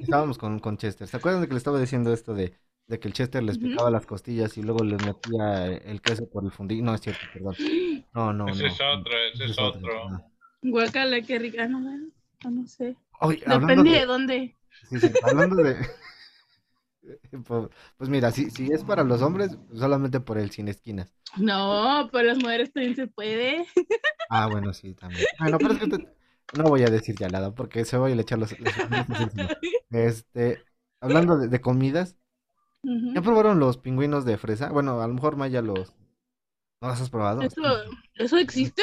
estábamos 0.00 0.38
con, 0.38 0.58
con 0.60 0.76
Chester? 0.76 1.06
¿Se 1.08 1.16
acuerdan 1.16 1.40
de 1.42 1.48
que 1.48 1.54
le 1.54 1.58
estaba 1.58 1.80
diciendo 1.80 2.12
esto 2.12 2.34
de, 2.34 2.54
de 2.86 2.98
que 3.00 3.08
el 3.08 3.14
Chester 3.14 3.42
les 3.42 3.58
picaba 3.58 3.90
las 3.90 4.06
costillas 4.06 4.56
y 4.58 4.62
luego 4.62 4.84
les 4.84 5.00
metía 5.04 5.66
el 5.66 6.00
queso 6.02 6.28
por 6.28 6.44
el 6.44 6.50
fundillo? 6.52 6.84
No, 6.84 6.94
es 6.94 7.00
cierto, 7.00 7.26
perdón. 7.32 7.54
No, 8.14 8.32
no, 8.32 8.46
Ese 8.48 8.62
no. 8.62 8.68
es 8.68 8.80
otro, 8.80 9.12
ese 9.32 9.44
es 9.46 9.58
otro. 9.58 10.10
no. 10.10 10.35
Guacala, 10.70 11.22
qué 11.22 11.38
rica, 11.38 11.66
no, 11.68 11.80
bueno, 11.80 12.08
no 12.50 12.66
sé. 12.66 12.96
Oye, 13.20 13.42
Depende 13.46 13.90
de- 13.90 14.00
de 14.00 14.06
dónde. 14.06 14.56
Sí, 14.90 15.00
sí, 15.00 15.18
hablando 15.22 15.56
de... 15.56 15.76
Pues 17.46 17.68
pues 17.96 18.10
mira, 18.10 18.30
si, 18.32 18.50
si 18.50 18.72
es 18.72 18.82
para 18.84 19.04
los 19.04 19.22
hombres, 19.22 19.56
solamente 19.74 20.20
por 20.20 20.38
el 20.38 20.50
sin 20.50 20.68
esquinas. 20.68 21.14
No, 21.36 22.08
por 22.10 22.24
las 22.24 22.38
mujeres 22.38 22.72
también 22.72 22.96
se 22.96 23.06
puede. 23.06 23.66
Ah, 24.28 24.46
bueno, 24.48 24.72
sí, 24.72 24.94
también. 24.94 25.28
Bueno, 25.38 25.60
pero 25.60 25.74
es 25.74 25.80
que 25.80 25.86
te- 25.88 26.08
no 26.58 26.64
voy 26.64 26.82
a 26.82 26.90
decir 26.90 27.16
ya 27.16 27.28
nada 27.28 27.54
porque 27.54 27.84
se 27.84 27.96
voy 27.96 28.12
a 28.12 28.14
echar 28.20 28.38
los. 28.38 28.54
Este, 29.90 30.64
hablando 31.00 31.38
de, 31.38 31.48
de 31.48 31.60
comidas. 31.60 32.16
¿ya 33.14 33.22
probaron 33.22 33.58
los 33.58 33.78
pingüinos 33.78 34.24
de 34.24 34.38
fresa? 34.38 34.70
Bueno, 34.70 35.00
a 35.00 35.06
lo 35.08 35.14
mejor 35.14 35.36
Maya 35.36 35.62
los... 35.62 35.94
¿No 36.82 36.88
los 36.88 37.00
has 37.00 37.10
probado? 37.10 37.42
¿Eso, 37.42 37.62
¿Eso 38.16 38.36
existe? 38.38 38.82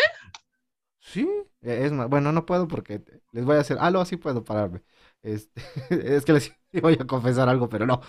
Sí, 0.99 1.27
es 1.63 1.91
más, 1.91 2.09
bueno, 2.09 2.31
no 2.31 2.45
puedo 2.45 2.67
porque 2.67 3.03
les 3.31 3.45
voy 3.45 3.57
a 3.57 3.59
hacer... 3.61 3.77
Ah, 3.79 3.91
no, 3.91 4.05
sí 4.05 4.17
puedo 4.17 4.43
pararme. 4.43 4.83
Este, 5.23 5.61
es 6.15 6.25
que 6.25 6.33
les 6.33 6.53
voy 6.81 6.97
a 6.99 7.07
confesar 7.07 7.49
algo, 7.49 7.69
pero 7.69 7.85
no. 7.85 8.01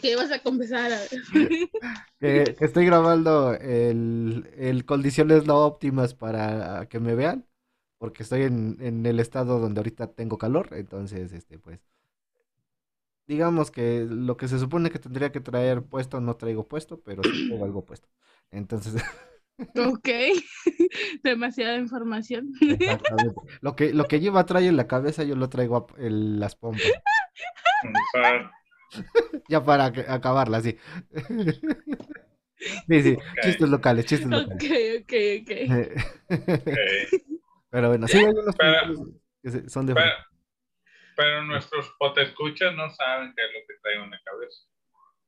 ¿Qué 0.00 0.12
ibas 0.12 0.30
a 0.32 0.42
confesar? 0.42 0.92
Que 2.20 2.56
estoy 2.60 2.84
grabando 2.86 3.54
el, 3.54 4.50
el 4.56 4.84
condiciones 4.84 5.46
no 5.46 5.64
óptimas 5.64 6.14
para 6.14 6.86
que 6.88 7.00
me 7.00 7.14
vean, 7.14 7.46
porque 7.98 8.22
estoy 8.22 8.42
en, 8.42 8.76
en 8.80 9.06
el 9.06 9.20
estado 9.20 9.58
donde 9.58 9.80
ahorita 9.80 10.12
tengo 10.14 10.36
calor, 10.38 10.68
entonces, 10.72 11.32
este, 11.32 11.58
pues, 11.58 11.80
digamos 13.26 13.70
que 13.70 14.04
lo 14.08 14.36
que 14.36 14.48
se 14.48 14.58
supone 14.58 14.90
que 14.90 14.98
tendría 14.98 15.32
que 15.32 15.40
traer 15.40 15.82
puesto, 15.84 16.20
no 16.20 16.36
traigo 16.36 16.66
puesto, 16.68 17.00
pero 17.02 17.24
sí 17.24 17.38
traigo 17.40 17.64
algo 17.64 17.84
puesto. 17.84 18.08
Entonces, 18.50 18.94
Ok. 19.76 20.08
Demasiada 21.22 21.76
información. 21.76 22.52
exactamente. 22.60 23.34
Lo 23.60 23.76
que, 23.76 23.92
lo 23.92 24.04
que 24.06 24.20
lleva 24.20 24.46
trae 24.46 24.66
en 24.68 24.76
la 24.76 24.86
cabeza, 24.86 25.22
yo 25.24 25.36
lo 25.36 25.48
traigo 25.48 25.76
a- 25.76 26.00
en 26.02 26.40
las 26.40 26.56
pompas, 26.56 26.82
ya 29.48 29.64
para 29.64 29.86
acabarla, 29.86 30.60
sí. 30.60 30.76
Sí, 32.86 33.02
sí, 33.02 33.16
chistes 33.42 33.68
locales, 33.70 34.04
chistes 34.06 34.28
locales. 34.28 35.02
ok, 35.02 35.12
ok. 35.40 35.52
ok. 35.70 37.22
Pero 37.70 37.88
bueno, 37.88 38.06
sí, 38.08 38.18
hay 38.18 38.24
unos 38.24 38.54
Pero- 38.56 39.06
que 39.42 39.68
son 39.70 39.86
de 39.86 39.94
Pero, 39.94 40.10
pero 41.16 41.42
nuestros 41.44 41.90
potescuchas 41.98 42.74
no 42.74 42.90
saben 42.90 43.32
qué 43.34 43.42
es 43.44 43.50
lo 43.54 43.60
que 43.66 43.74
trae 43.82 43.94
en 44.04 44.10
la 44.10 44.20
cabeza. 44.24 44.62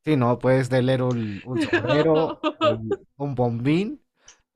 Sí, 0.04 0.16
no, 0.16 0.38
puedes 0.38 0.68
tener 0.68 1.02
un, 1.02 1.40
un 1.46 1.62
sombrero, 1.62 2.40
un, 2.60 2.90
un 3.16 3.34
bombín, 3.34 4.01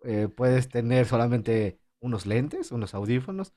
eh, 0.07 0.29
puedes 0.29 0.69
tener 0.69 1.07
solamente 1.07 1.81
unos 2.01 2.27
lentes, 2.27 2.71
unos 2.71 2.95
audífonos, 2.95 3.53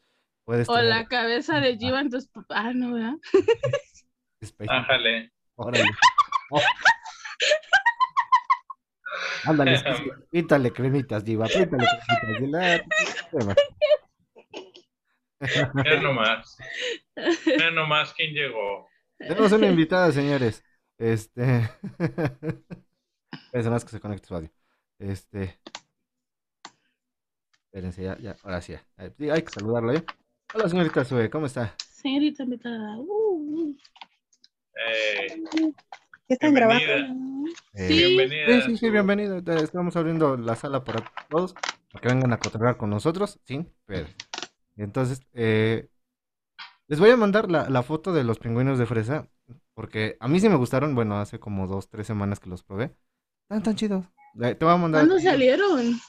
puedes 0.46 0.68
O 0.68 0.75
tener 0.75 0.89
la 0.89 1.06
cabeza 1.06 1.60
de 1.60 1.77
Jiva 1.77 2.01
en 2.01 2.10
tus 2.10 2.27
papás. 2.27 2.58
Ah, 2.65 2.74
no, 2.74 2.94
¿verdad? 2.94 3.15
Ájale. 4.68 5.32
Órale. 5.56 5.86
Oh. 6.51 6.60
Ándale, 9.46 9.79
píntale 10.32 10.74
cremitas, 10.74 11.24
Diva, 11.24 11.46
píntale 11.46 11.86
cremitas. 12.22 12.82
Mira 15.75 16.01
nomás. 16.01 16.58
Mira 17.46 17.70
nomás 17.70 18.15
quién 18.15 18.34
llegó. 18.34 18.88
Tenemos 19.20 19.51
una 19.51 19.68
invitada, 19.68 20.12
señores. 20.12 20.63
Este. 20.98 21.70
Espérense 23.32 23.70
más 23.70 23.86
que 23.86 23.91
se 23.91 24.00
conecte 24.00 24.27
su 24.27 24.36
audio. 24.36 24.51
Este. 24.98 25.60
Espérense, 27.71 28.01
ya, 28.03 28.17
ya, 28.17 28.35
ahora 28.43 28.61
sí. 28.61 28.73
Hay 28.97 29.29
hay 29.29 29.41
que 29.43 29.51
saludarlo, 29.51 29.93
¿eh? 29.93 30.03
Hola, 30.55 30.67
señorita 30.67 31.05
Sue, 31.05 31.29
¿cómo 31.29 31.45
está? 31.45 31.75
Señorita 31.91 32.41
invitada. 32.43 32.97
Uh, 32.97 33.75
Eh, 34.88 35.43
¿Qué 36.27 36.33
están 36.33 36.53
grabando? 36.55 36.83
bienvenida. 36.83 37.51
Eh, 37.75 37.88
Sí. 37.88 37.93
Bienvenida. 38.15 38.61
Sí, 38.65 38.77
sí, 38.77 38.89
bienvenido. 38.89 39.38
Estamos 39.38 39.95
abriendo 39.95 40.35
la 40.35 40.55
sala 40.55 40.83
para 40.83 41.03
todos, 41.29 41.53
para 41.53 42.01
que 42.01 42.07
vengan 42.07 42.33
a 42.33 42.39
cotorrear 42.39 42.77
con 42.77 42.89
nosotros, 42.89 43.39
sin 43.45 43.71
pero. 43.85 44.07
Entonces, 44.75 45.21
eh, 45.33 45.89
les 46.88 46.99
voy 46.99 47.11
a 47.11 47.17
mandar 47.17 47.51
la, 47.51 47.69
la 47.69 47.83
foto 47.83 48.13
de 48.13 48.23
los 48.23 48.39
pingüinos 48.39 48.79
de 48.79 48.88
fresa, 48.88 49.27
porque 49.75 50.17
a 50.19 50.27
mí 50.27 50.39
sí 50.39 50.49
me 50.49 50.55
gustaron, 50.55 50.95
bueno, 50.95 51.19
hace 51.19 51.39
como 51.39 51.67
dos, 51.67 51.88
tres 51.88 52.07
semanas 52.07 52.39
que 52.39 52.49
los 52.49 52.63
probé. 52.63 52.95
Están 53.43 53.61
tan 53.61 53.75
chidos. 53.75 54.05
Eh, 54.41 54.55
Te 54.55 54.65
voy 54.65 54.73
a 54.73 54.77
mandar. 54.77 55.05
¿Cuándo 55.05 55.21
salieron? 55.21 55.99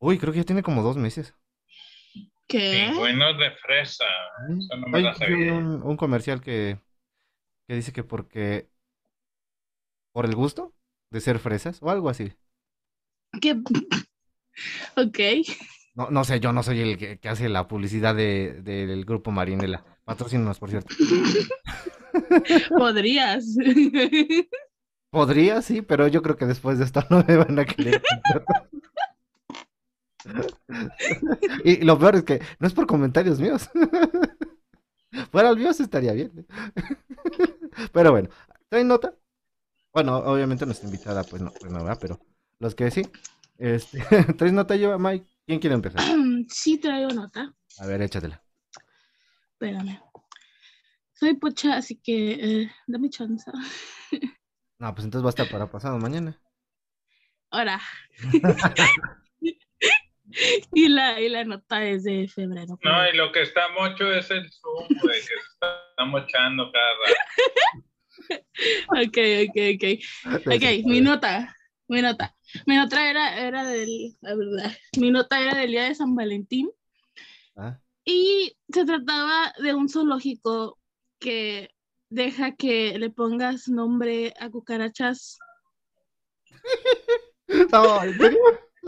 Uy, 0.00 0.18
creo 0.18 0.32
que 0.32 0.40
ya 0.40 0.44
tiene 0.44 0.62
como 0.64 0.82
dos 0.82 0.96
meses. 0.96 1.34
¿Qué? 2.46 2.92
Pingüinos 2.92 3.38
de 3.38 3.50
fresa. 3.62 4.04
Eso 4.58 4.76
no 4.76 4.88
me 4.88 4.98
Hay 4.98 5.02
la 5.02 5.14
hay 5.20 5.34
sabía. 5.34 5.52
un, 5.52 5.82
un 5.82 5.96
comercial 5.96 6.40
que, 6.40 6.80
que 7.68 7.74
dice 7.76 7.92
que 7.94 8.04
porque 8.04 8.70
por 10.12 10.26
el 10.26 10.34
gusto 10.34 10.74
de 11.10 11.20
ser 11.22 11.38
fresas 11.38 11.78
o 11.82 11.90
algo 11.90 12.08
así. 12.10 12.32
¿Qué? 13.40 13.54
Ok. 14.96 15.18
No, 15.94 16.10
no 16.10 16.24
sé, 16.24 16.38
yo 16.40 16.52
no 16.52 16.62
soy 16.62 16.80
el 16.80 16.96
que, 16.98 17.18
que 17.18 17.28
hace 17.28 17.48
la 17.48 17.66
publicidad 17.68 18.14
de, 18.14 18.62
del 18.62 19.04
grupo 19.04 19.30
Marinela. 19.32 19.84
Patrocínanos, 20.04 20.58
por 20.58 20.70
cierto. 20.70 20.94
Podrías. 22.76 23.44
Podría, 25.10 25.62
sí, 25.62 25.82
pero 25.82 26.06
yo 26.08 26.22
creo 26.22 26.36
que 26.36 26.46
después 26.46 26.78
de 26.78 26.84
esto 26.84 27.02
no 27.10 27.24
me 27.26 27.36
van 27.36 27.58
a 27.58 27.64
querer. 27.64 28.02
Y 31.64 31.84
lo 31.84 31.98
peor 31.98 32.16
es 32.16 32.22
que 32.24 32.40
no 32.58 32.66
es 32.66 32.74
por 32.74 32.86
comentarios 32.86 33.40
míos. 33.40 33.68
Fuera 35.30 35.50
el 35.50 35.56
míos 35.56 35.80
estaría 35.80 36.12
bien. 36.12 36.46
Pero 37.92 38.10
bueno, 38.10 38.28
¿traen 38.68 38.88
nota? 38.88 39.14
Bueno, 39.92 40.18
obviamente 40.18 40.66
nuestra 40.66 40.86
invitada, 40.86 41.24
pues 41.24 41.42
no, 41.42 41.52
pues 41.52 41.72
no, 41.72 41.78
¿verdad? 41.78 41.98
Pero 42.00 42.20
los 42.58 42.74
que 42.74 42.90
sí. 42.90 43.02
Este, 43.56 44.00
¿traes 44.38 44.52
nota 44.52 44.76
yo, 44.76 44.98
Mike? 44.98 45.26
¿Quién 45.46 45.60
quiere 45.60 45.74
empezar? 45.74 46.02
Sí 46.48 46.78
traigo 46.78 47.10
nota. 47.10 47.54
A 47.78 47.86
ver, 47.86 48.02
échatela. 48.02 48.42
Espérame. 49.52 50.00
Soy 51.14 51.34
pocha, 51.34 51.76
así 51.76 51.96
que 51.96 52.62
eh, 52.62 52.70
dame 52.86 53.10
chance. 53.10 53.50
No, 54.78 54.94
pues 54.94 55.04
entonces 55.04 55.24
va 55.24 55.28
a 55.28 55.30
estar 55.30 55.50
para 55.50 55.70
pasado 55.70 55.98
mañana. 55.98 56.40
Ahora. 57.50 57.80
y, 60.74 60.88
la, 60.88 61.20
y 61.20 61.28
la 61.28 61.44
nota 61.44 61.84
es 61.84 62.04
de 62.04 62.28
febrero. 62.28 62.78
No, 62.82 63.08
y 63.08 63.16
lo 63.16 63.32
que 63.32 63.42
está 63.42 63.68
mocho 63.70 64.12
es 64.12 64.30
el 64.30 64.50
Zoom, 64.50 64.86
güey, 65.00 65.20
que 65.20 65.26
se 65.26 65.34
está 65.34 66.04
mochando 66.06 66.70
cada 66.72 66.92
rato. 66.92 67.14
Ok, 68.88 69.16
ok, 69.48 69.56
ok. 69.76 69.84
Ok, 70.52 70.84
mi 70.84 71.00
nota. 71.00 71.56
Mi 71.86 72.02
nota. 72.02 72.36
Mi 72.66 72.76
nota 72.76 73.08
era, 73.08 73.38
era 73.40 73.64
del. 73.64 74.16
La 74.20 74.34
verdad. 74.34 74.72
Mi 74.98 75.10
nota 75.10 75.40
era 75.40 75.56
del 75.56 75.70
día 75.70 75.84
de 75.84 75.94
San 75.94 76.14
Valentín. 76.14 76.70
Ah, 77.56 77.80
Y 78.04 78.56
se 78.68 78.84
trataba 78.84 79.54
de 79.62 79.72
un 79.72 79.88
zoológico 79.88 80.78
que 81.18 81.70
deja 82.10 82.54
que 82.56 82.98
le 82.98 83.08
pongas 83.08 83.68
nombre 83.68 84.34
a 84.38 84.50
cucarachas. 84.50 85.38
No. 87.72 88.00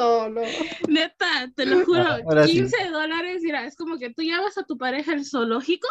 No, 0.01 0.29
no. 0.29 0.41
Neta, 0.89 1.51
te 1.55 1.67
lo 1.67 1.85
juro. 1.85 2.03
Ahora 2.25 2.47
sí. 2.47 2.55
15 2.55 2.89
dólares, 2.91 3.43
mira, 3.43 3.67
es 3.67 3.77
como 3.77 3.99
que 3.99 4.11
tú 4.11 4.23
llevas 4.23 4.57
a 4.59 4.65
tu 4.65 4.79
pareja 4.79 5.13
al 5.13 5.25
zoológico, 5.25 5.89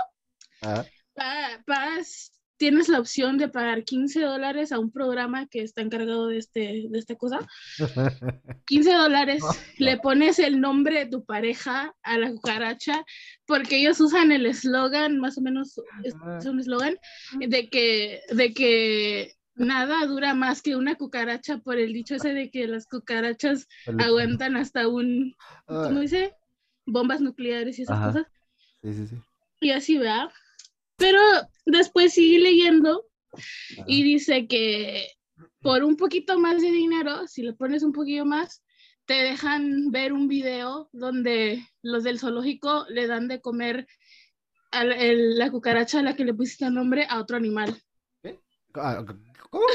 Ah, 0.61 0.83
pa- 1.13 1.63
pagas- 1.65 2.31
tienes 2.57 2.89
la 2.89 2.99
opción 2.99 3.37
de 3.37 3.47
pagar 3.47 3.85
15 3.85 4.19
dólares 4.19 4.73
a 4.73 4.79
un 4.79 4.91
programa 4.91 5.47
que 5.47 5.61
está 5.61 5.81
encargado 5.81 6.27
de, 6.27 6.39
este, 6.39 6.87
de 6.89 6.99
esta 6.99 7.15
cosa. 7.15 7.39
15 8.65 8.91
dólares, 8.93 9.41
No, 9.41 9.49
le 9.77 9.97
pones 9.97 10.39
el 10.39 10.59
nombre 10.59 10.99
de 10.99 11.05
tu 11.05 11.23
pareja 11.23 11.93
a 12.03 12.17
la 12.17 12.29
cucaracha, 12.31 13.05
porque 13.45 13.77
ellos 13.77 14.01
usan 14.01 14.31
el 14.33 14.45
eslogan, 14.45 15.19
más 15.19 15.37
o 15.37 15.41
menos 15.41 15.79
es, 16.03 16.13
es 16.39 16.45
un 16.47 16.59
eslogan, 16.59 16.97
de 17.39 17.69
que, 17.69 18.21
de 18.31 18.53
que 18.53 19.35
nada 19.59 20.05
dura 20.07 20.33
más 20.33 20.61
que 20.61 20.75
una 20.75 20.95
cucaracha, 20.95 21.59
por 21.59 21.77
el 21.77 21.93
dicho 21.93 22.15
ese 22.15 22.33
de 22.33 22.49
que 22.49 22.67
las 22.67 22.87
cucarachas 22.87 23.67
aguantan 23.99 24.55
hasta 24.55 24.87
un, 24.87 25.35
¿cómo 25.67 25.99
dice? 25.99 26.33
Bombas 26.85 27.21
nucleares 27.21 27.77
y 27.77 27.83
esas 27.83 27.97
Ajá. 27.97 28.07
cosas. 28.07 28.27
Sí, 28.81 28.93
sí, 28.93 29.07
sí. 29.07 29.15
Y 29.61 29.71
así 29.71 29.97
va. 29.97 30.31
Pero 30.97 31.19
después 31.65 32.13
sigue 32.13 32.39
leyendo 32.39 33.05
y 33.85 34.03
dice 34.03 34.47
que 34.47 35.07
por 35.61 35.83
un 35.83 35.95
poquito 35.97 36.39
más 36.39 36.61
de 36.61 36.71
dinero, 36.71 37.27
si 37.27 37.43
le 37.43 37.53
pones 37.53 37.83
un 37.83 37.91
poquillo 37.93 38.25
más, 38.25 38.63
te 39.05 39.13
dejan 39.15 39.91
ver 39.91 40.13
un 40.13 40.27
video 40.27 40.89
donde 40.93 41.61
los 41.81 42.03
del 42.03 42.19
zoológico 42.19 42.85
le 42.89 43.07
dan 43.07 43.27
de 43.27 43.41
comer 43.41 43.87
a 44.71 44.83
la, 44.83 44.95
el- 44.95 45.37
la 45.37 45.49
cucaracha 45.51 45.99
a 45.99 46.03
la 46.03 46.15
que 46.15 46.25
le 46.25 46.33
pusiste 46.33 46.69
nombre 46.69 47.05
a 47.09 47.19
otro 47.19 47.35
animal. 47.37 47.75
Ah, 48.75 49.03
¿Cómo? 49.49 49.65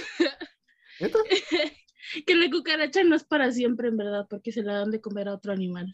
¿Neta? 1.01 1.19
que 2.27 2.35
la 2.35 2.51
cucaracha 2.51 3.03
no 3.05 3.17
es 3.17 3.25
para 3.25 3.51
siempre, 3.51 3.89
en 3.89 3.97
verdad, 3.97 4.27
porque 4.29 4.53
se 4.53 4.63
la 4.63 4.75
dan 4.75 4.91
de 4.91 5.01
comer 5.01 5.29
a 5.29 5.35
otro 5.35 5.53
animal. 5.53 5.93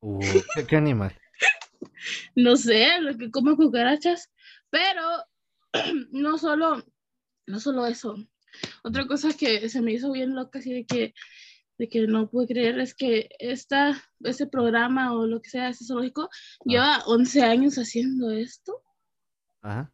Uh, 0.00 0.20
¿qué, 0.54 0.66
qué 0.66 0.76
animal? 0.76 1.14
no 2.34 2.56
sé, 2.56 3.00
lo 3.00 3.16
que 3.16 3.30
como 3.30 3.56
cucarachas, 3.56 4.30
pero 4.70 5.02
no 6.12 6.38
solo, 6.38 6.82
no 7.46 7.60
solo 7.60 7.86
eso. 7.86 8.16
Otra 8.82 9.06
cosa 9.06 9.36
que 9.36 9.68
se 9.68 9.82
me 9.82 9.92
hizo 9.92 10.10
bien 10.12 10.34
loca, 10.34 10.58
así 10.58 10.72
de 10.72 10.86
que, 10.86 11.14
de 11.78 11.88
que 11.88 12.06
no 12.06 12.30
pude 12.30 12.48
creer, 12.48 12.80
es 12.80 12.94
que 12.94 13.28
esta, 13.38 14.02
ese 14.20 14.46
programa 14.46 15.12
o 15.14 15.26
lo 15.26 15.40
que 15.40 15.50
sea, 15.50 15.68
ese 15.68 15.84
zoológico, 15.84 16.30
lleva 16.64 17.04
11 17.06 17.42
años 17.42 17.76
haciendo 17.76 18.30
esto. 18.30 18.82
Ajá. 19.62 19.92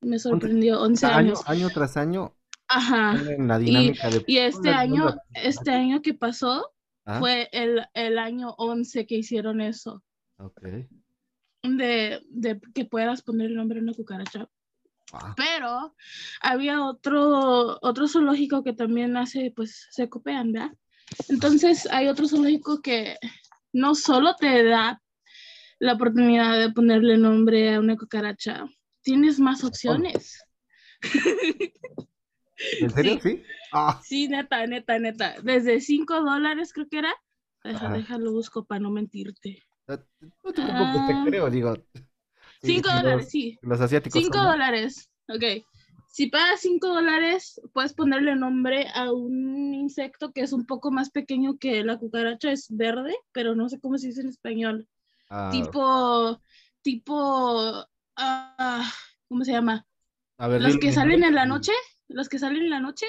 Me 0.00 0.18
sorprendió, 0.18 0.80
11 0.80 1.06
Año, 1.06 1.16
años. 1.16 1.42
año 1.46 1.68
tras 1.70 1.96
año 1.96 2.34
Ajá. 2.68 3.14
en 3.32 3.48
la 3.48 3.58
dinámica 3.58 4.10
de... 4.10 4.22
Y 4.26 4.38
este 4.38 4.70
año, 4.70 5.16
este 5.34 5.70
año 5.70 6.02
que 6.02 6.14
pasó, 6.14 6.72
Ah, 7.10 7.20
fue 7.20 7.48
el, 7.52 7.80
el 7.94 8.18
año 8.18 8.50
11 8.58 9.06
que 9.06 9.14
hicieron 9.16 9.62
eso, 9.62 10.02
ok. 10.36 10.60
de, 11.62 12.20
de 12.28 12.60
que 12.74 12.84
puedas 12.84 13.22
poner 13.22 13.46
el 13.46 13.56
nombre 13.56 13.78
en 13.78 13.84
una 13.84 13.94
cucaracha. 13.94 14.46
Ah, 15.14 15.32
Pero 15.34 15.94
había 16.42 16.84
otro, 16.84 17.78
otro 17.80 18.08
zoológico 18.08 18.62
que 18.62 18.74
también 18.74 19.16
hace, 19.16 19.52
pues 19.56 19.86
se 19.90 20.10
copian, 20.10 20.52
¿verdad? 20.52 20.72
Entonces 21.30 21.88
hay 21.90 22.08
otro 22.08 22.28
zoológico 22.28 22.82
que 22.82 23.16
no 23.72 23.94
solo 23.94 24.34
te 24.38 24.62
da 24.64 25.00
la 25.78 25.94
oportunidad 25.94 26.58
de 26.58 26.70
ponerle 26.72 27.16
nombre 27.16 27.74
a 27.74 27.80
una 27.80 27.96
cucaracha, 27.96 28.66
tienes 29.08 29.40
más 29.40 29.64
opciones. 29.64 30.44
¿En 32.80 32.90
serio? 32.90 33.18
Sí. 33.22 33.30
Sí. 33.30 33.42
Ah, 33.72 34.00
Sí, 34.04 34.28
neta, 34.28 34.66
neta, 34.66 34.98
neta. 34.98 35.36
Desde 35.42 35.80
5 35.80 36.20
dólares 36.20 36.72
creo 36.74 36.88
que 36.88 36.98
era. 36.98 37.14
Deja, 37.64 37.90
déjalo 37.90 38.32
busco 38.32 38.64
para 38.64 38.80
no 38.80 38.90
mentirte. 38.90 39.62
no 39.86 39.96
te 40.52 40.62
preocupes, 40.62 41.06
te 41.06 41.12
Ah. 41.14 41.24
creo, 41.26 41.50
digo. 41.50 41.74
Sí, 42.60 42.74
5 42.74 42.88
sí, 42.90 42.96
dólares, 42.96 43.22
los- 43.24 43.30
sí. 43.30 43.58
Los 43.62 43.80
asiáticos 43.80 44.20
5 44.22 44.36
son- 44.36 44.46
dólares, 44.46 45.10
ok. 45.28 45.64
Si 46.10 46.26
pagas 46.26 46.60
5 46.60 46.88
dólares, 46.88 47.60
puedes 47.72 47.94
ponerle 47.94 48.34
nombre 48.36 48.88
a 48.94 49.10
un 49.12 49.72
insecto 49.74 50.32
que 50.32 50.42
es 50.42 50.52
un 50.52 50.66
poco 50.66 50.90
más 50.90 51.10
pequeño 51.10 51.56
que 51.58 51.82
la 51.84 51.96
cucaracha, 51.98 52.50
es 52.52 52.66
verde, 52.68 53.14
pero 53.32 53.54
no 53.54 53.68
sé 53.70 53.80
cómo 53.80 53.96
se 53.96 54.08
dice 54.08 54.20
en 54.22 54.28
español. 54.28 54.86
Ah, 55.30 55.48
Tipo, 55.52 56.40
tipo, 56.82 57.86
ah, 58.18 58.90
¿cómo 59.28 59.44
se 59.44 59.52
llama? 59.52 59.86
a 60.38 60.48
ver, 60.48 60.60
Los 60.60 60.72
dime 60.72 60.80
que 60.80 60.88
en 60.88 60.94
salen 60.94 61.24
en 61.24 61.34
la 61.34 61.46
noche, 61.46 61.72
los 62.08 62.28
que 62.28 62.38
salen 62.38 62.62
en 62.64 62.70
la 62.70 62.80
noche, 62.80 63.06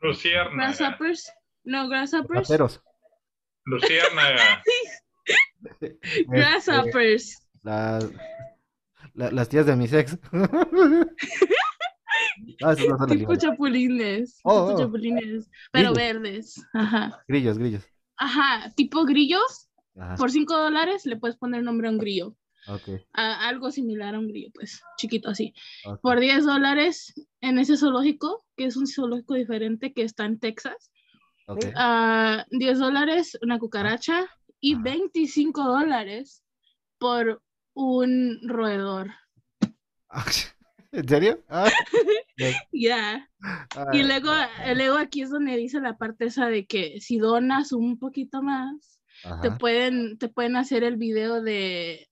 Luciérnaga. 0.00 0.54
grasshoppers, 0.72 1.32
no, 1.64 1.88
grasshoppers, 1.88 2.48
Rateros. 2.48 2.82
Luciérnaga. 3.64 4.62
Este, 5.64 5.96
grasshoppers. 6.26 7.46
las, 7.62 8.10
la- 9.14 9.30
las 9.30 9.48
tías 9.48 9.64
de 9.66 9.76
mis 9.76 9.92
ex. 9.92 10.18
ah, 12.64 12.74
no 12.88 13.06
Tipo 13.06 13.36
chapulines, 13.36 14.40
Oh, 14.44 14.66
tipo 14.66 14.74
oh. 14.74 14.78
chapulines, 14.78 15.48
pero 15.70 15.92
Grillos. 15.92 16.14
verdes, 16.22 16.66
ajá. 16.74 17.22
Grillos, 17.28 17.58
grillos. 17.58 17.84
Ajá, 18.16 18.72
tipo 18.74 19.04
grillos, 19.04 19.68
Ajá, 19.96 20.16
por 20.16 20.30
5 20.32 20.56
dólares 20.56 21.06
le 21.06 21.16
puedes 21.16 21.36
poner 21.36 21.62
nombre 21.62 21.86
a 21.88 21.90
un 21.90 21.98
grillo. 21.98 22.34
Ok. 22.66 22.88
a- 23.12 23.48
algo 23.48 23.70
similar 23.70 24.14
a 24.14 24.18
un 24.18 24.28
grillo, 24.28 24.50
pues, 24.54 24.80
chiquito 24.96 25.30
así. 25.30 25.52
ok. 25.84 26.00
Por 26.00 26.20
10 26.20 26.44
dólares 26.44 27.12
en 27.40 27.58
ese 27.58 27.76
zoológico, 27.76 28.44
que 28.56 28.66
es 28.66 28.76
un 28.76 28.86
zoológico 28.86 29.34
diferente 29.34 29.92
que 29.92 30.02
está 30.02 30.24
en 30.24 30.38
Texas, 30.38 30.90
ok. 31.46 31.58
a 31.74 32.46
10 32.50 32.78
dólares 32.78 33.38
una 33.42 33.58
cucaracha 33.58 34.26
y 34.60 34.74
Ajá. 34.74 34.82
25 34.84 35.62
dólares 35.64 36.42
por 36.98 37.42
un 37.74 38.38
roedor. 38.46 39.10
¿En 40.92 41.08
serio? 41.08 41.42
Ah, 41.48 41.68
Ya. 42.72 43.28
ah, 43.42 43.86
Y 43.92 44.02
luego, 44.02 44.30
luego 44.74 44.96
aquí 44.96 45.22
es 45.22 45.30
donde 45.30 45.56
dice 45.56 45.80
la 45.80 45.96
parte 45.96 46.26
esa 46.26 46.46
de 46.48 46.66
que 46.66 47.00
si 47.00 47.18
donas 47.18 47.72
un 47.72 47.98
poquito 47.98 48.42
más, 48.42 49.00
te 49.40 49.50
pueden, 49.52 50.18
te 50.18 50.28
pueden 50.28 50.56
hacer 50.56 50.82
el 50.84 50.96
video 50.96 51.40
de, 51.42 52.08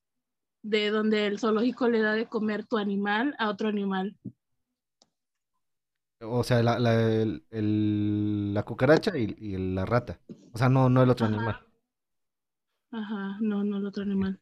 de 0.63 0.91
donde 0.91 1.27
el 1.27 1.39
zoológico 1.39 1.89
le 1.89 2.01
da 2.01 2.15
de 2.15 2.27
comer 2.29 2.67
tu 2.67 2.79
animal 2.79 3.35
a 3.39 3.51
otro 3.51 3.69
animal. 3.69 4.17
O 6.23 6.45
sea, 6.45 6.63
la, 6.63 6.79
la, 6.79 6.95
el- 6.95 7.45
el- 7.51 8.53
la 8.55 8.63
cucaracha 8.65 9.17
y, 9.17 9.35
y 9.39 9.57
la 9.75 9.87
rata. 9.87 10.21
O 10.53 10.59
sea, 10.59 10.69
no, 10.69 10.89
no 10.91 11.03
el 11.03 11.11
otro 11.11 11.27
Ajá. 11.27 11.27
animal. 11.27 11.67
Ajá, 12.93 13.37
no, 13.41 13.63
no 13.65 13.79
el 13.79 13.87
otro 13.87 14.03
animal. 14.03 14.41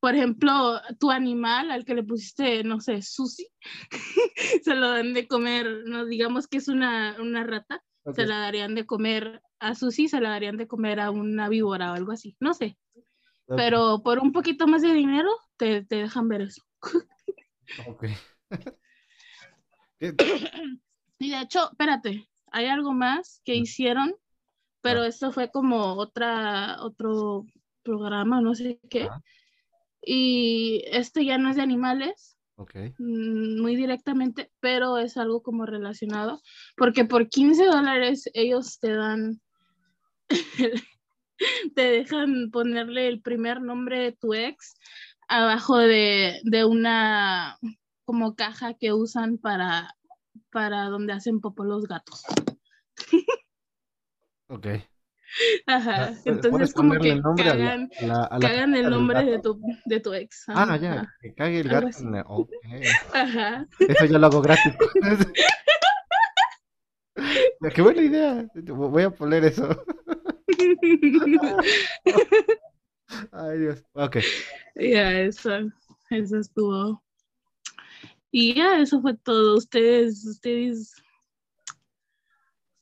Por 0.00 0.14
ejemplo, 0.14 0.80
tu 1.00 1.10
animal 1.10 1.70
al 1.70 1.84
que 1.84 1.94
le 1.94 2.04
pusiste, 2.04 2.64
no 2.64 2.80
sé, 2.80 3.02
sushi, 3.02 3.48
se 4.64 4.74
lo 4.76 4.90
dan 4.90 5.14
de 5.14 5.28
comer, 5.28 5.84
no 5.86 6.04
digamos 6.06 6.48
que 6.48 6.58
es 6.58 6.68
una, 6.68 7.16
una 7.20 7.44
rata, 7.44 7.82
se 8.12 8.26
la 8.26 8.38
darían 8.40 8.74
de 8.74 8.86
comer 8.86 9.42
a 9.60 9.74
Susi, 9.74 10.08
se 10.08 10.20
la 10.20 10.30
darían 10.30 10.56
de 10.58 10.68
comer 10.68 11.00
a 11.00 11.10
una 11.10 11.48
víbora 11.48 11.92
o 11.92 11.96
algo 11.96 12.12
así, 12.12 12.36
no 12.40 12.54
sé. 12.54 12.78
Pero 13.46 14.02
por 14.02 14.18
un 14.18 14.32
poquito 14.32 14.66
más 14.66 14.82
de 14.82 14.92
dinero 14.92 15.30
te, 15.56 15.84
te 15.84 15.96
dejan 15.96 16.28
ver 16.28 16.42
eso. 16.42 16.62
Ok. 17.86 18.04
Y 21.18 21.30
de 21.30 21.40
hecho, 21.40 21.70
espérate, 21.70 22.28
hay 22.50 22.66
algo 22.66 22.92
más 22.92 23.40
que 23.44 23.54
hicieron, 23.56 24.14
pero 24.80 25.02
Ah. 25.02 25.06
esto 25.06 25.32
fue 25.32 25.50
como 25.50 25.94
otra, 25.94 26.76
otro 26.82 27.46
programa, 27.82 28.40
no 28.40 28.54
sé 28.54 28.78
qué. 28.90 29.08
Y 30.02 30.84
este 30.86 31.24
ya 31.24 31.38
no 31.38 31.48
es 31.50 31.56
de 31.56 31.62
animales, 31.62 32.36
Ok. 32.56 32.74
mm, 32.98 33.60
muy 33.62 33.76
directamente, 33.76 34.52
pero 34.60 34.98
es 34.98 35.16
algo 35.16 35.42
como 35.42 35.64
relacionado, 35.64 36.40
porque 36.76 37.04
por 37.04 37.28
15 37.28 37.64
dólares 37.64 38.28
ellos 38.34 38.78
te 38.78 38.92
dan, 38.92 39.40
te 41.74 41.82
dejan 41.82 42.50
ponerle 42.50 43.08
el 43.08 43.20
primer 43.20 43.60
nombre 43.60 43.98
de 43.98 44.12
tu 44.12 44.34
ex 44.34 44.76
abajo 45.28 45.78
de, 45.78 46.40
de 46.44 46.64
una 46.64 47.58
como 48.04 48.34
caja 48.36 48.74
que 48.74 48.92
usan 48.92 49.38
para, 49.38 49.94
para 50.52 50.84
donde 50.86 51.12
hacen 51.14 51.40
popó 51.40 51.64
los 51.64 51.86
gatos. 51.86 52.22
Ok. 54.48 54.66
Ajá, 55.66 56.04
Ah, 56.04 56.12
entonces 56.26 56.50
puedes 56.50 56.74
como 56.74 56.94
que 57.00 57.10
el 57.12 57.22
nombre 57.22 57.44
cagan, 57.44 57.90
a 57.98 58.04
la- 58.04 58.24
a 58.24 58.38
la 58.38 58.48
cagan 58.48 58.74
el 58.76 58.90
nombre 58.90 59.24
de 59.24 59.38
tu, 59.40 59.58
de 59.86 59.98
tu 60.00 60.12
ex. 60.12 60.44
Ah, 60.48 60.62
Ajá, 60.62 60.76
ya, 60.76 61.12
que 61.20 61.34
cague 61.34 61.60
el 61.60 61.68
gato. 61.68 61.86
así. 61.88 62.04
en 62.04 62.14
el- 62.16 62.24
Ok. 62.26 62.50
Ajá. 63.14 63.66
Eso 63.80 64.04
ya 64.04 64.18
lo 64.18 64.26
hago 64.26 64.42
gratis. 64.42 64.74
Qué 67.74 67.82
buena 67.82 68.02
idea. 68.02 68.46
Voy 68.54 69.02
a 69.02 69.10
poner 69.10 69.44
eso. 69.44 69.68
Ay, 73.32 73.58
Dios. 73.58 73.84
Ok. 73.92 74.16
Ya, 74.74 75.20
eso, 75.20 75.50
eso 76.10 76.38
estuvo. 76.38 77.02
Y 78.30 78.54
ya, 78.54 78.80
eso 78.80 79.00
fue 79.00 79.16
todo. 79.16 79.56
Ustedes, 79.56 80.24
ustedes, 80.26 80.94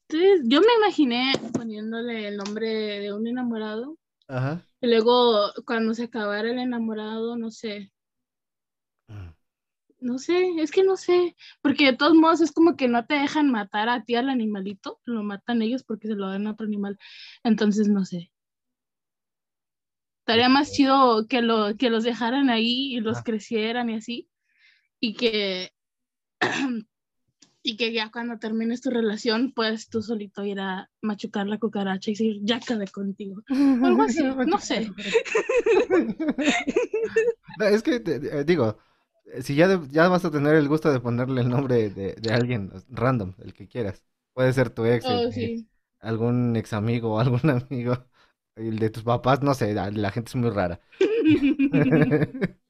ustedes, 0.02 0.40
yo 0.44 0.61
me 0.61 0.74
imaginé 0.78 1.32
poniéndole 1.52 2.28
el 2.28 2.37
nombre 2.37 2.68
de 3.00 3.12
un 3.12 3.26
enamorado. 3.26 3.98
Ajá. 4.28 4.64
Y 4.80 4.87
luego, 4.87 5.52
cuando 5.66 5.94
se 5.94 6.04
acabara 6.04 6.50
el 6.50 6.58
enamorado, 6.58 7.37
no 7.37 7.50
sé, 7.50 7.92
no 10.02 10.18
sé, 10.18 10.50
es 10.58 10.70
que 10.70 10.82
no 10.84 10.96
sé, 10.96 11.36
porque 11.62 11.86
de 11.86 11.96
todos 11.96 12.14
modos 12.14 12.40
es 12.40 12.52
como 12.52 12.76
que 12.76 12.88
no 12.88 13.04
te 13.06 13.14
dejan 13.14 13.50
matar 13.50 13.88
a 13.88 14.04
ti 14.04 14.14
al 14.14 14.28
animalito, 14.28 15.00
lo 15.04 15.22
matan 15.22 15.62
ellos 15.62 15.82
porque 15.84 16.08
se 16.08 16.14
lo 16.14 16.28
dan 16.28 16.46
a 16.46 16.52
otro 16.52 16.66
animal. 16.66 16.98
Entonces, 17.44 17.88
no 17.88 18.04
sé. 18.04 18.30
Estaría 20.20 20.48
más 20.48 20.72
chido 20.72 21.26
que, 21.26 21.42
lo, 21.42 21.76
que 21.76 21.90
los 21.90 22.04
dejaran 22.04 22.48
ahí 22.48 22.94
y 22.94 23.00
los 23.00 23.18
Ah. 23.18 23.22
crecieran 23.24 23.90
y 23.90 23.96
así. 23.96 24.28
Y 25.00 25.14
que, 25.14 25.72
y 27.64 27.76
que 27.76 27.92
ya 27.92 28.10
cuando 28.10 28.38
termines 28.38 28.80
tu 28.80 28.90
relación, 28.90 29.52
puedes 29.52 29.88
tú 29.88 30.00
solito 30.00 30.44
ir 30.44 30.60
a 30.60 30.88
machucar 31.00 31.48
la 31.48 31.58
cucaracha 31.58 32.10
y 32.10 32.14
decir, 32.14 32.38
ya 32.42 32.56
acabé 32.56 32.86
contigo. 32.86 33.42
Algo 33.48 34.02
así, 34.02 34.22
no 34.46 34.58
sé. 34.58 34.92
Es 37.60 37.82
que, 37.82 37.96
eh, 37.96 38.44
digo, 38.44 38.78
si 39.42 39.54
ya, 39.56 39.68
de- 39.68 39.88
ya 39.88 40.08
vas 40.08 40.24
a 40.24 40.30
tener 40.30 40.54
el 40.56 40.68
gusto 40.68 40.92
de 40.92 41.00
ponerle 41.00 41.40
el 41.42 41.48
nombre 41.48 41.90
de, 41.90 42.14
de 42.14 42.32
alguien 42.32 42.72
random, 42.88 43.35
el 43.38 43.54
que 43.54 43.68
quieras. 43.68 44.04
Puede 44.35 44.52
ser 44.52 44.70
tu 44.70 44.85
ex, 44.87 45.08
Oh, 45.08 45.30
sí. 45.30 45.66
algún 46.00 46.56
ex 46.56 46.72
amigo 46.72 47.18
algún 47.20 47.50
amigo, 47.50 48.06
el 48.56 48.78
de 48.78 48.90
tus 48.90 49.02
papás, 49.04 49.42
no 49.42 49.54
sé, 49.54 49.74
la, 49.74 49.90
la 49.90 50.11
gente 50.11 50.30
es 50.30 50.37
muy 50.37 50.50
rara. 50.50 50.80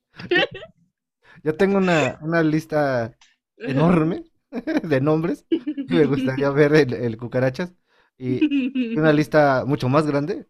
Yo 1.43 1.57
tengo 1.57 1.79
una, 1.79 2.19
una 2.23 2.43
lista 2.43 3.17
enorme 3.65 4.25
de 4.83 5.01
nombres 5.01 5.47
me 5.87 6.07
gustaría 6.07 6.51
ver 6.51 6.75
el, 6.75 6.95
el 6.95 7.17
cucarachas 7.19 7.75
y 8.19 8.51
una 8.95 9.13
lista 9.13 9.65
mucho 9.67 9.89
más 9.89 10.07
grande 10.07 10.49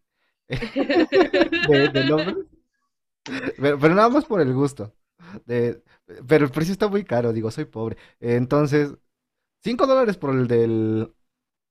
de, 1.61 1.89
de 1.89 2.05
nombres. 2.05 2.47
Pero, 3.57 3.79
pero 3.79 3.95
nada 3.95 4.09
más 4.09 4.25
por 4.25 4.41
el 4.41 4.53
gusto. 4.55 4.95
De, 5.47 5.83
pero 6.27 6.45
el 6.45 6.51
precio 6.51 6.73
está 6.73 6.89
muy 6.89 7.05
caro, 7.05 7.33
digo, 7.33 7.51
soy 7.51 7.65
pobre. 7.65 7.97
Entonces, 8.21 8.95
5 9.63 9.87
dólares 9.87 10.17
por 10.17 10.35
el 10.35 10.47
del... 10.47 11.13